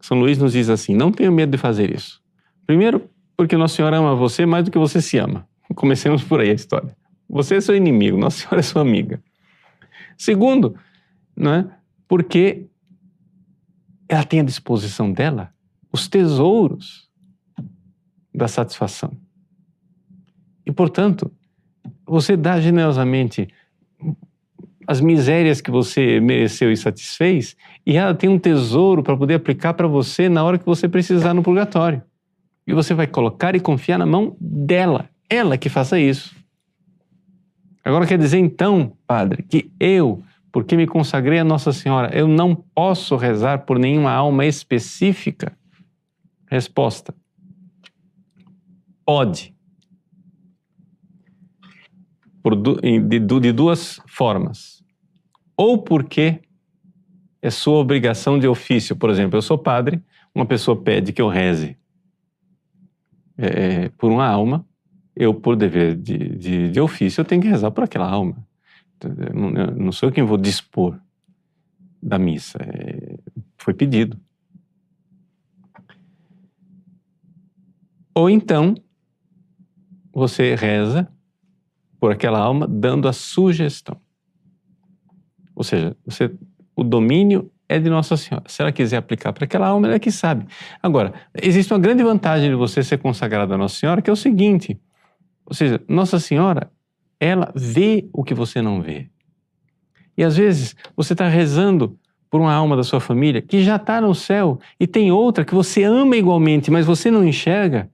São 0.00 0.18
Luís 0.18 0.38
nos 0.38 0.52
diz 0.52 0.68
assim: 0.68 0.94
não 0.94 1.12
tenha 1.12 1.30
medo 1.30 1.52
de 1.52 1.58
fazer 1.58 1.94
isso. 1.94 2.22
Primeiro, 2.66 3.10
porque 3.36 3.56
Nossa 3.56 3.76
Senhora 3.76 3.98
ama 3.98 4.14
você 4.14 4.46
mais 4.46 4.64
do 4.64 4.70
que 4.70 4.78
você 4.78 5.00
se 5.00 5.18
ama. 5.18 5.48
Comecemos 5.74 6.22
por 6.22 6.40
aí 6.40 6.50
a 6.50 6.54
história. 6.54 6.96
Você 7.28 7.56
é 7.56 7.60
seu 7.60 7.74
inimigo, 7.74 8.16
Nossa 8.16 8.38
Senhora 8.38 8.60
é 8.60 8.62
sua 8.62 8.82
amiga. 8.82 9.22
Segundo, 10.16 10.76
né, 11.36 11.70
porque 12.06 12.66
ela 14.08 14.24
tem 14.24 14.40
à 14.40 14.44
disposição 14.44 15.12
dela 15.12 15.52
os 15.92 16.08
tesouros 16.08 17.08
da 18.34 18.48
satisfação. 18.48 19.16
E, 20.66 20.72
portanto, 20.72 21.32
você 22.06 22.36
dá 22.36 22.60
generosamente 22.60 23.48
as 24.86 25.00
misérias 25.00 25.60
que 25.60 25.70
você 25.70 26.20
mereceu 26.20 26.70
e 26.70 26.76
satisfez, 26.76 27.56
e 27.86 27.96
ela 27.96 28.14
tem 28.14 28.28
um 28.28 28.38
tesouro 28.38 29.02
para 29.02 29.16
poder 29.16 29.34
aplicar 29.34 29.74
para 29.74 29.86
você 29.86 30.28
na 30.28 30.42
hora 30.44 30.58
que 30.58 30.66
você 30.66 30.88
precisar 30.88 31.34
no 31.34 31.42
purgatório. 31.42 32.02
E 32.66 32.72
você 32.72 32.94
vai 32.94 33.06
colocar 33.06 33.54
e 33.54 33.60
confiar 33.60 33.98
na 33.98 34.06
mão 34.06 34.36
dela, 34.40 35.08
ela 35.28 35.58
que 35.58 35.68
faça 35.68 35.98
isso. 35.98 36.34
Agora 37.84 38.06
quer 38.06 38.18
dizer 38.18 38.38
então, 38.38 38.96
Padre, 39.06 39.42
que 39.42 39.70
eu, 39.78 40.22
porque 40.50 40.76
me 40.76 40.86
consagrei 40.86 41.38
a 41.38 41.44
Nossa 41.44 41.72
Senhora, 41.72 42.16
eu 42.16 42.26
não 42.26 42.54
posso 42.54 43.16
rezar 43.16 43.66
por 43.66 43.78
nenhuma 43.78 44.12
alma 44.12 44.46
específica? 44.46 45.52
Resposta: 46.50 47.14
pode 49.04 49.54
de, 52.52 53.18
de 53.18 53.52
duas 53.52 54.00
formas. 54.06 54.73
Ou 55.56 55.78
porque 55.78 56.40
é 57.40 57.50
sua 57.50 57.76
obrigação 57.76 58.38
de 58.38 58.48
ofício. 58.48 58.96
Por 58.96 59.10
exemplo, 59.10 59.36
eu 59.36 59.42
sou 59.42 59.58
padre, 59.58 60.02
uma 60.34 60.46
pessoa 60.46 60.80
pede 60.80 61.12
que 61.12 61.20
eu 61.20 61.28
reze 61.28 61.76
é, 63.36 63.88
por 63.90 64.10
uma 64.10 64.26
alma, 64.26 64.66
eu, 65.14 65.34
por 65.34 65.54
dever 65.56 65.94
de, 65.94 66.16
de, 66.36 66.70
de, 66.70 66.80
ofício, 66.80 67.20
eu 67.20 67.24
tenho 67.24 67.42
que 67.42 67.48
rezar 67.48 67.70
por 67.70 67.84
aquela 67.84 68.08
alma. 68.08 68.36
Não, 69.34 69.50
não 69.50 69.92
sou 69.92 70.08
eu 70.08 70.12
quem 70.12 70.24
vou 70.24 70.38
dispor 70.38 70.98
da 72.02 72.18
missa. 72.18 72.58
É, 72.60 73.18
foi 73.58 73.74
pedido. 73.74 74.18
Ou 78.14 78.30
então, 78.30 78.74
você 80.12 80.54
reza 80.54 81.08
por 81.98 82.12
aquela 82.12 82.38
alma, 82.38 82.66
dando 82.68 83.08
a 83.08 83.12
sugestão. 83.12 84.00
Ou 85.64 85.68
seja, 85.68 85.96
você, 86.04 86.30
o 86.76 86.84
domínio 86.84 87.50
é 87.66 87.78
de 87.78 87.88
Nossa 87.88 88.16
Senhora. 88.16 88.44
Se 88.46 88.60
ela 88.60 88.70
quiser 88.70 88.98
aplicar 88.98 89.32
para 89.32 89.44
aquela 89.44 89.68
alma, 89.68 89.86
ela 89.86 89.96
é 89.96 89.98
que 89.98 90.10
sabe. 90.10 90.46
Agora, 90.82 91.14
existe 91.34 91.72
uma 91.72 91.78
grande 91.78 92.02
vantagem 92.02 92.50
de 92.50 92.54
você 92.54 92.82
ser 92.82 92.98
consagrado 92.98 93.54
a 93.54 93.58
Nossa 93.58 93.76
Senhora, 93.76 94.02
que 94.02 94.10
é 94.10 94.12
o 94.12 94.16
seguinte: 94.16 94.78
ou 95.46 95.54
seja, 95.54 95.80
Nossa 95.88 96.20
Senhora, 96.20 96.70
ela 97.18 97.50
vê 97.54 98.06
o 98.12 98.22
que 98.22 98.34
você 98.34 98.60
não 98.60 98.82
vê. 98.82 99.08
E 100.16 100.22
às 100.22 100.36
vezes 100.36 100.76
você 100.94 101.14
está 101.14 101.26
rezando 101.26 101.98
por 102.30 102.40
uma 102.40 102.52
alma 102.52 102.76
da 102.76 102.84
sua 102.84 103.00
família 103.00 103.40
que 103.40 103.64
já 103.64 103.76
está 103.76 104.00
no 104.00 104.14
céu 104.14 104.58
e 104.78 104.86
tem 104.86 105.10
outra 105.10 105.44
que 105.44 105.54
você 105.54 105.82
ama 105.82 106.16
igualmente, 106.16 106.70
mas 106.70 106.84
você 106.84 107.10
não 107.10 107.26
enxerga. 107.26 107.88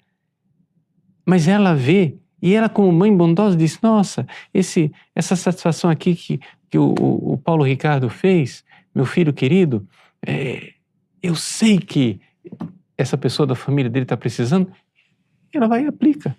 Mas 1.25 1.47
ela 1.47 1.75
vê 1.75 2.16
e 2.43 2.55
ela, 2.55 2.68
como 2.68 2.91
mãe 2.91 3.14
bondosa, 3.14 3.57
disse: 3.57 3.79
Nossa, 3.83 4.27
esse, 4.53 4.91
essa 5.14 5.37
satisfação 5.37 5.91
aqui 5.91 6.14
que, 6.14 6.41
que 6.71 6.79
o, 6.79 6.95
o 6.95 7.37
Paulo 7.37 7.64
Ricardo 7.64 8.09
fez, 8.09 8.64
meu 8.95 9.05
filho 9.05 9.33
querido, 9.33 9.87
é, 10.25 10.75
eu 11.23 11.35
sei 11.35 11.79
que 11.79 12.21
essa 12.97 13.18
pessoa 13.18 13.47
da 13.47 13.55
família 13.55 13.91
dele 13.91 14.05
está 14.05 14.16
precisando. 14.16 14.71
Ela 15.53 15.66
vai 15.66 15.85
e 15.85 15.89
aplica. 15.89 16.37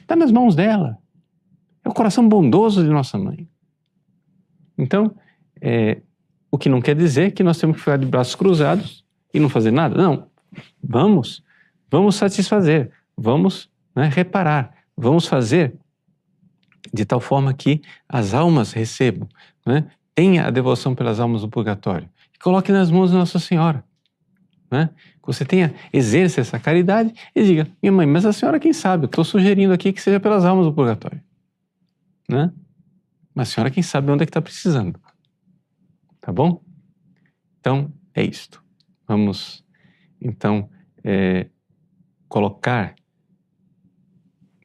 Está 0.00 0.14
nas 0.14 0.30
mãos 0.30 0.54
dela. 0.54 0.98
É 1.84 1.88
o 1.88 1.94
coração 1.94 2.28
bondoso 2.28 2.82
de 2.82 2.90
nossa 2.90 3.16
mãe. 3.16 3.48
Então, 4.76 5.14
é, 5.60 6.02
o 6.50 6.58
que 6.58 6.68
não 6.68 6.80
quer 6.80 6.94
dizer 6.94 7.32
que 7.32 7.42
nós 7.42 7.58
temos 7.58 7.76
que 7.76 7.80
ficar 7.80 7.96
de 7.96 8.06
braços 8.06 8.34
cruzados 8.34 9.04
e 9.32 9.40
não 9.40 9.48
fazer 9.48 9.70
nada. 9.70 9.96
Não. 9.96 10.28
Vamos, 10.82 11.42
vamos 11.90 12.16
satisfazer, 12.16 12.90
vamos 13.16 13.70
né, 13.94 14.08
reparar. 14.12 14.74
Vamos 14.96 15.26
fazer 15.26 15.74
de 16.92 17.04
tal 17.04 17.20
forma 17.20 17.52
que 17.52 17.82
as 18.08 18.34
almas 18.34 18.72
recebam, 18.72 19.28
né, 19.66 19.90
tenha 20.14 20.46
a 20.46 20.50
devoção 20.50 20.94
pelas 20.94 21.20
almas 21.20 21.42
do 21.42 21.48
purgatório. 21.48 22.08
E 22.34 22.38
coloque 22.38 22.72
nas 22.72 22.90
mãos 22.90 23.10
de 23.10 23.16
Nossa 23.16 23.38
Senhora. 23.38 23.84
Né? 24.70 24.90
Que 25.14 25.26
você 25.26 25.44
tenha, 25.44 25.74
exerça 25.92 26.40
essa 26.40 26.58
caridade 26.58 27.12
e 27.34 27.42
diga, 27.44 27.68
minha 27.82 27.92
mãe, 27.92 28.06
mas 28.06 28.26
a 28.26 28.32
senhora 28.32 28.60
quem 28.60 28.72
sabe, 28.72 29.04
eu 29.04 29.06
estou 29.06 29.24
sugerindo 29.24 29.72
aqui 29.72 29.92
que 29.92 30.02
seja 30.02 30.20
pelas 30.20 30.44
almas 30.44 30.66
do 30.66 30.72
purgatório. 30.72 31.22
Né? 32.28 32.52
Mas 33.34 33.48
a 33.48 33.54
senhora 33.54 33.70
quem 33.70 33.82
sabe 33.82 34.10
onde 34.10 34.22
é 34.24 34.26
que 34.26 34.30
está 34.30 34.42
precisando. 34.42 35.00
Tá 36.20 36.32
bom? 36.32 36.60
Então, 37.60 37.92
é 38.14 38.22
isto. 38.22 38.62
Vamos, 39.06 39.64
então, 40.20 40.68
é, 41.02 41.46
colocar 42.28 42.94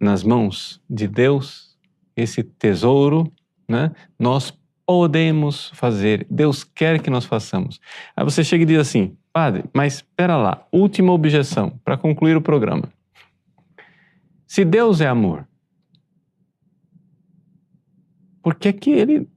nas 0.01 0.23
mãos 0.23 0.81
de 0.89 1.07
Deus 1.07 1.72
esse 2.15 2.43
tesouro, 2.43 3.31
né? 3.67 3.91
Nós 4.19 4.57
podemos 4.85 5.69
fazer, 5.73 6.27
Deus 6.29 6.63
quer 6.63 7.01
que 7.01 7.09
nós 7.09 7.25
façamos. 7.25 7.79
Aí 8.15 8.23
você 8.23 8.43
chega 8.43 8.63
e 8.63 8.67
diz 8.67 8.79
assim, 8.79 9.17
padre, 9.31 9.63
mas 9.73 9.95
espera 9.95 10.35
lá, 10.35 10.67
última 10.71 11.11
objeção 11.11 11.79
para 11.83 11.97
concluir 11.97 12.35
o 12.35 12.41
programa. 12.41 12.91
Se 14.45 14.63
Deus 14.63 15.01
é 15.01 15.07
amor, 15.07 15.47
por 18.41 18.55
que, 18.55 18.73
que 18.73 18.91
ele, 18.91 19.27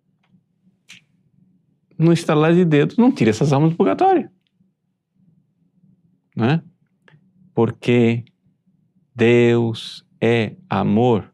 no 1.96 2.12
estalar 2.12 2.52
de 2.52 2.64
dedos, 2.64 2.96
não 2.96 3.12
tira 3.12 3.30
essas 3.30 3.52
almas 3.52 3.70
do 3.70 3.76
purgatório? 3.76 4.28
Né? 6.34 6.60
Porque 7.54 8.24
Deus 9.14 10.04
é 10.20 10.56
amor 10.68 11.32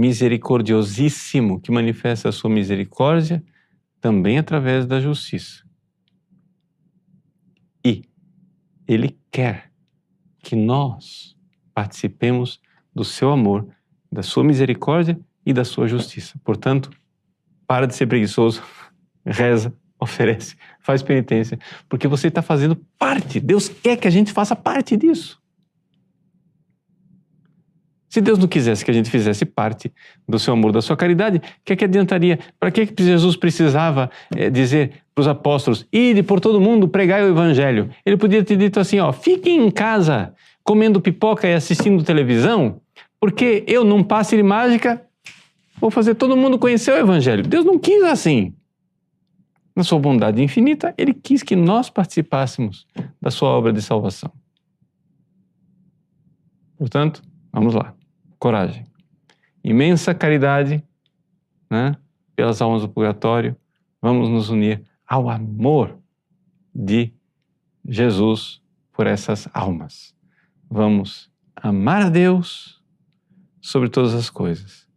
misericordiosíssimo 0.00 1.60
que 1.60 1.70
manifesta 1.70 2.30
a 2.30 2.32
sua 2.32 2.48
misericórdia 2.48 3.44
também 4.00 4.38
através 4.38 4.86
da 4.86 4.98
justiça. 4.98 5.62
E 7.84 8.04
Ele 8.88 9.18
quer 9.30 9.70
que 10.38 10.56
nós 10.56 11.36
participemos 11.74 12.60
do 12.94 13.04
seu 13.04 13.30
amor, 13.30 13.68
da 14.10 14.22
sua 14.22 14.42
misericórdia 14.42 15.20
e 15.44 15.52
da 15.52 15.64
sua 15.64 15.86
justiça. 15.86 16.40
Portanto, 16.42 16.90
para 17.66 17.86
de 17.86 17.94
ser 17.94 18.06
preguiçoso, 18.06 18.62
reza, 19.24 19.74
oferece, 20.00 20.56
faz 20.80 21.02
penitência, 21.02 21.58
porque 21.88 22.08
você 22.08 22.28
está 22.28 22.40
fazendo 22.40 22.74
parte. 22.98 23.38
Deus 23.38 23.68
quer 23.68 23.98
que 23.98 24.08
a 24.08 24.10
gente 24.10 24.32
faça 24.32 24.56
parte 24.56 24.96
disso. 24.96 25.39
Se 28.10 28.20
Deus 28.20 28.40
não 28.40 28.48
quisesse 28.48 28.84
que 28.84 28.90
a 28.90 28.94
gente 28.94 29.08
fizesse 29.08 29.44
parte 29.44 29.92
do 30.28 30.36
seu 30.36 30.52
amor, 30.52 30.72
da 30.72 30.82
sua 30.82 30.96
caridade, 30.96 31.38
o 31.38 31.40
que, 31.64 31.72
é 31.72 31.76
que 31.76 31.84
adiantaria? 31.84 32.40
Para 32.58 32.68
que, 32.72 32.92
Jesus 32.98 33.36
precisava 33.36 34.10
é, 34.34 34.50
dizer 34.50 35.04
para 35.14 35.22
os 35.22 35.28
apóstolos: 35.28 35.86
ide 35.92 36.20
por 36.20 36.40
todo 36.40 36.60
mundo, 36.60 36.88
pregai 36.88 37.22
o 37.22 37.28
evangelho? 37.28 37.88
Ele 38.04 38.16
podia 38.16 38.42
ter 38.42 38.56
dito 38.56 38.80
assim: 38.80 38.98
ó, 38.98 39.12
fiquem 39.12 39.64
em 39.64 39.70
casa 39.70 40.34
comendo 40.64 41.00
pipoca 41.00 41.46
e 41.46 41.54
assistindo 41.54 42.02
televisão, 42.02 42.80
porque 43.20 43.62
eu, 43.68 43.84
num 43.84 44.02
passe 44.02 44.36
de 44.36 44.42
mágica, 44.42 45.00
vou 45.80 45.90
fazer 45.90 46.16
todo 46.16 46.36
mundo 46.36 46.58
conhecer 46.58 46.90
o 46.90 46.96
evangelho. 46.96 47.44
Deus 47.44 47.64
não 47.64 47.78
quis 47.78 48.02
assim. 48.02 48.52
Na 49.74 49.84
sua 49.84 50.00
bondade 50.00 50.42
infinita, 50.42 50.92
ele 50.98 51.14
quis 51.14 51.44
que 51.44 51.54
nós 51.54 51.88
participássemos 51.88 52.88
da 53.22 53.30
sua 53.30 53.50
obra 53.50 53.72
de 53.72 53.80
salvação. 53.80 54.32
Portanto, 56.76 57.22
vamos 57.52 57.72
lá 57.72 57.94
coragem. 58.40 58.86
Imensa 59.62 60.14
caridade 60.14 60.82
né, 61.70 61.94
pelas 62.34 62.60
almas 62.62 62.80
do 62.80 62.88
purgatório. 62.88 63.54
Vamos 64.00 64.30
nos 64.30 64.48
unir 64.48 64.82
ao 65.06 65.28
amor 65.28 65.98
de 66.74 67.12
Jesus 67.86 68.62
por 68.92 69.06
essas 69.06 69.46
almas. 69.52 70.14
Vamos 70.68 71.30
amar 71.54 72.02
a 72.02 72.08
Deus 72.08 72.82
sobre 73.60 73.90
todas 73.90 74.14
as 74.14 74.30
coisas. 74.30 74.88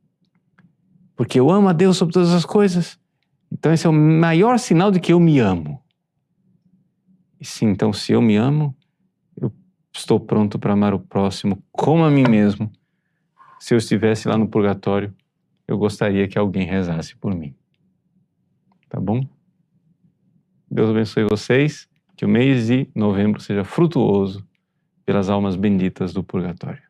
Porque 1.15 1.37
eu 1.39 1.51
amo 1.51 1.67
a 1.67 1.73
Deus 1.73 1.97
sobre 1.97 2.13
todas 2.13 2.31
as 2.31 2.45
coisas. 2.45 2.97
Então, 3.51 3.73
esse 3.73 3.85
é 3.85 3.89
o 3.89 3.93
maior 3.93 4.57
sinal 4.57 4.89
de 4.89 4.99
que 4.99 5.11
eu 5.11 5.19
me 5.19 5.39
amo. 5.39 5.83
E 7.39 7.45
sim, 7.45 7.67
então, 7.67 7.91
se 7.91 8.13
eu 8.13 8.21
me 8.21 8.37
amo, 8.37 8.75
eu 9.35 9.51
estou 9.93 10.19
pronto 10.19 10.57
para 10.57 10.73
amar 10.73 10.93
o 10.93 10.99
próximo 10.99 11.61
como 11.71 12.05
a 12.05 12.09
mim 12.09 12.23
mesmo 12.23 12.71
se 13.63 13.73
eu 13.73 13.77
estivesse 13.77 14.27
lá 14.27 14.37
no 14.37 14.45
purgatório, 14.45 15.15
eu 15.65 15.77
gostaria 15.77 16.27
que 16.27 16.37
alguém 16.37 16.65
rezasse 16.65 17.15
por 17.15 17.33
mim. 17.33 17.55
Tá 18.89 18.99
bom? 18.99 19.25
Deus 20.69 20.89
abençoe 20.89 21.23
vocês, 21.23 21.87
que 22.17 22.25
o 22.25 22.27
mês 22.27 22.67
de 22.67 22.89
novembro 22.93 23.39
seja 23.39 23.63
frutuoso 23.63 24.45
pelas 25.05 25.29
almas 25.29 25.55
benditas 25.55 26.11
do 26.11 26.21
purgatório. 26.21 26.83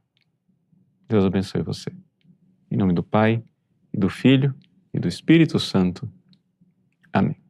Deus 1.07 1.23
abençoe 1.23 1.61
você. 1.61 1.91
Em 2.71 2.75
nome 2.75 2.93
do 2.93 3.03
Pai, 3.03 3.43
e 3.93 3.97
do 3.99 4.09
Filho 4.09 4.51
e 4.91 4.99
do 4.99 5.07
Espírito 5.07 5.59
Santo. 5.59 6.11
Amém. 7.13 7.42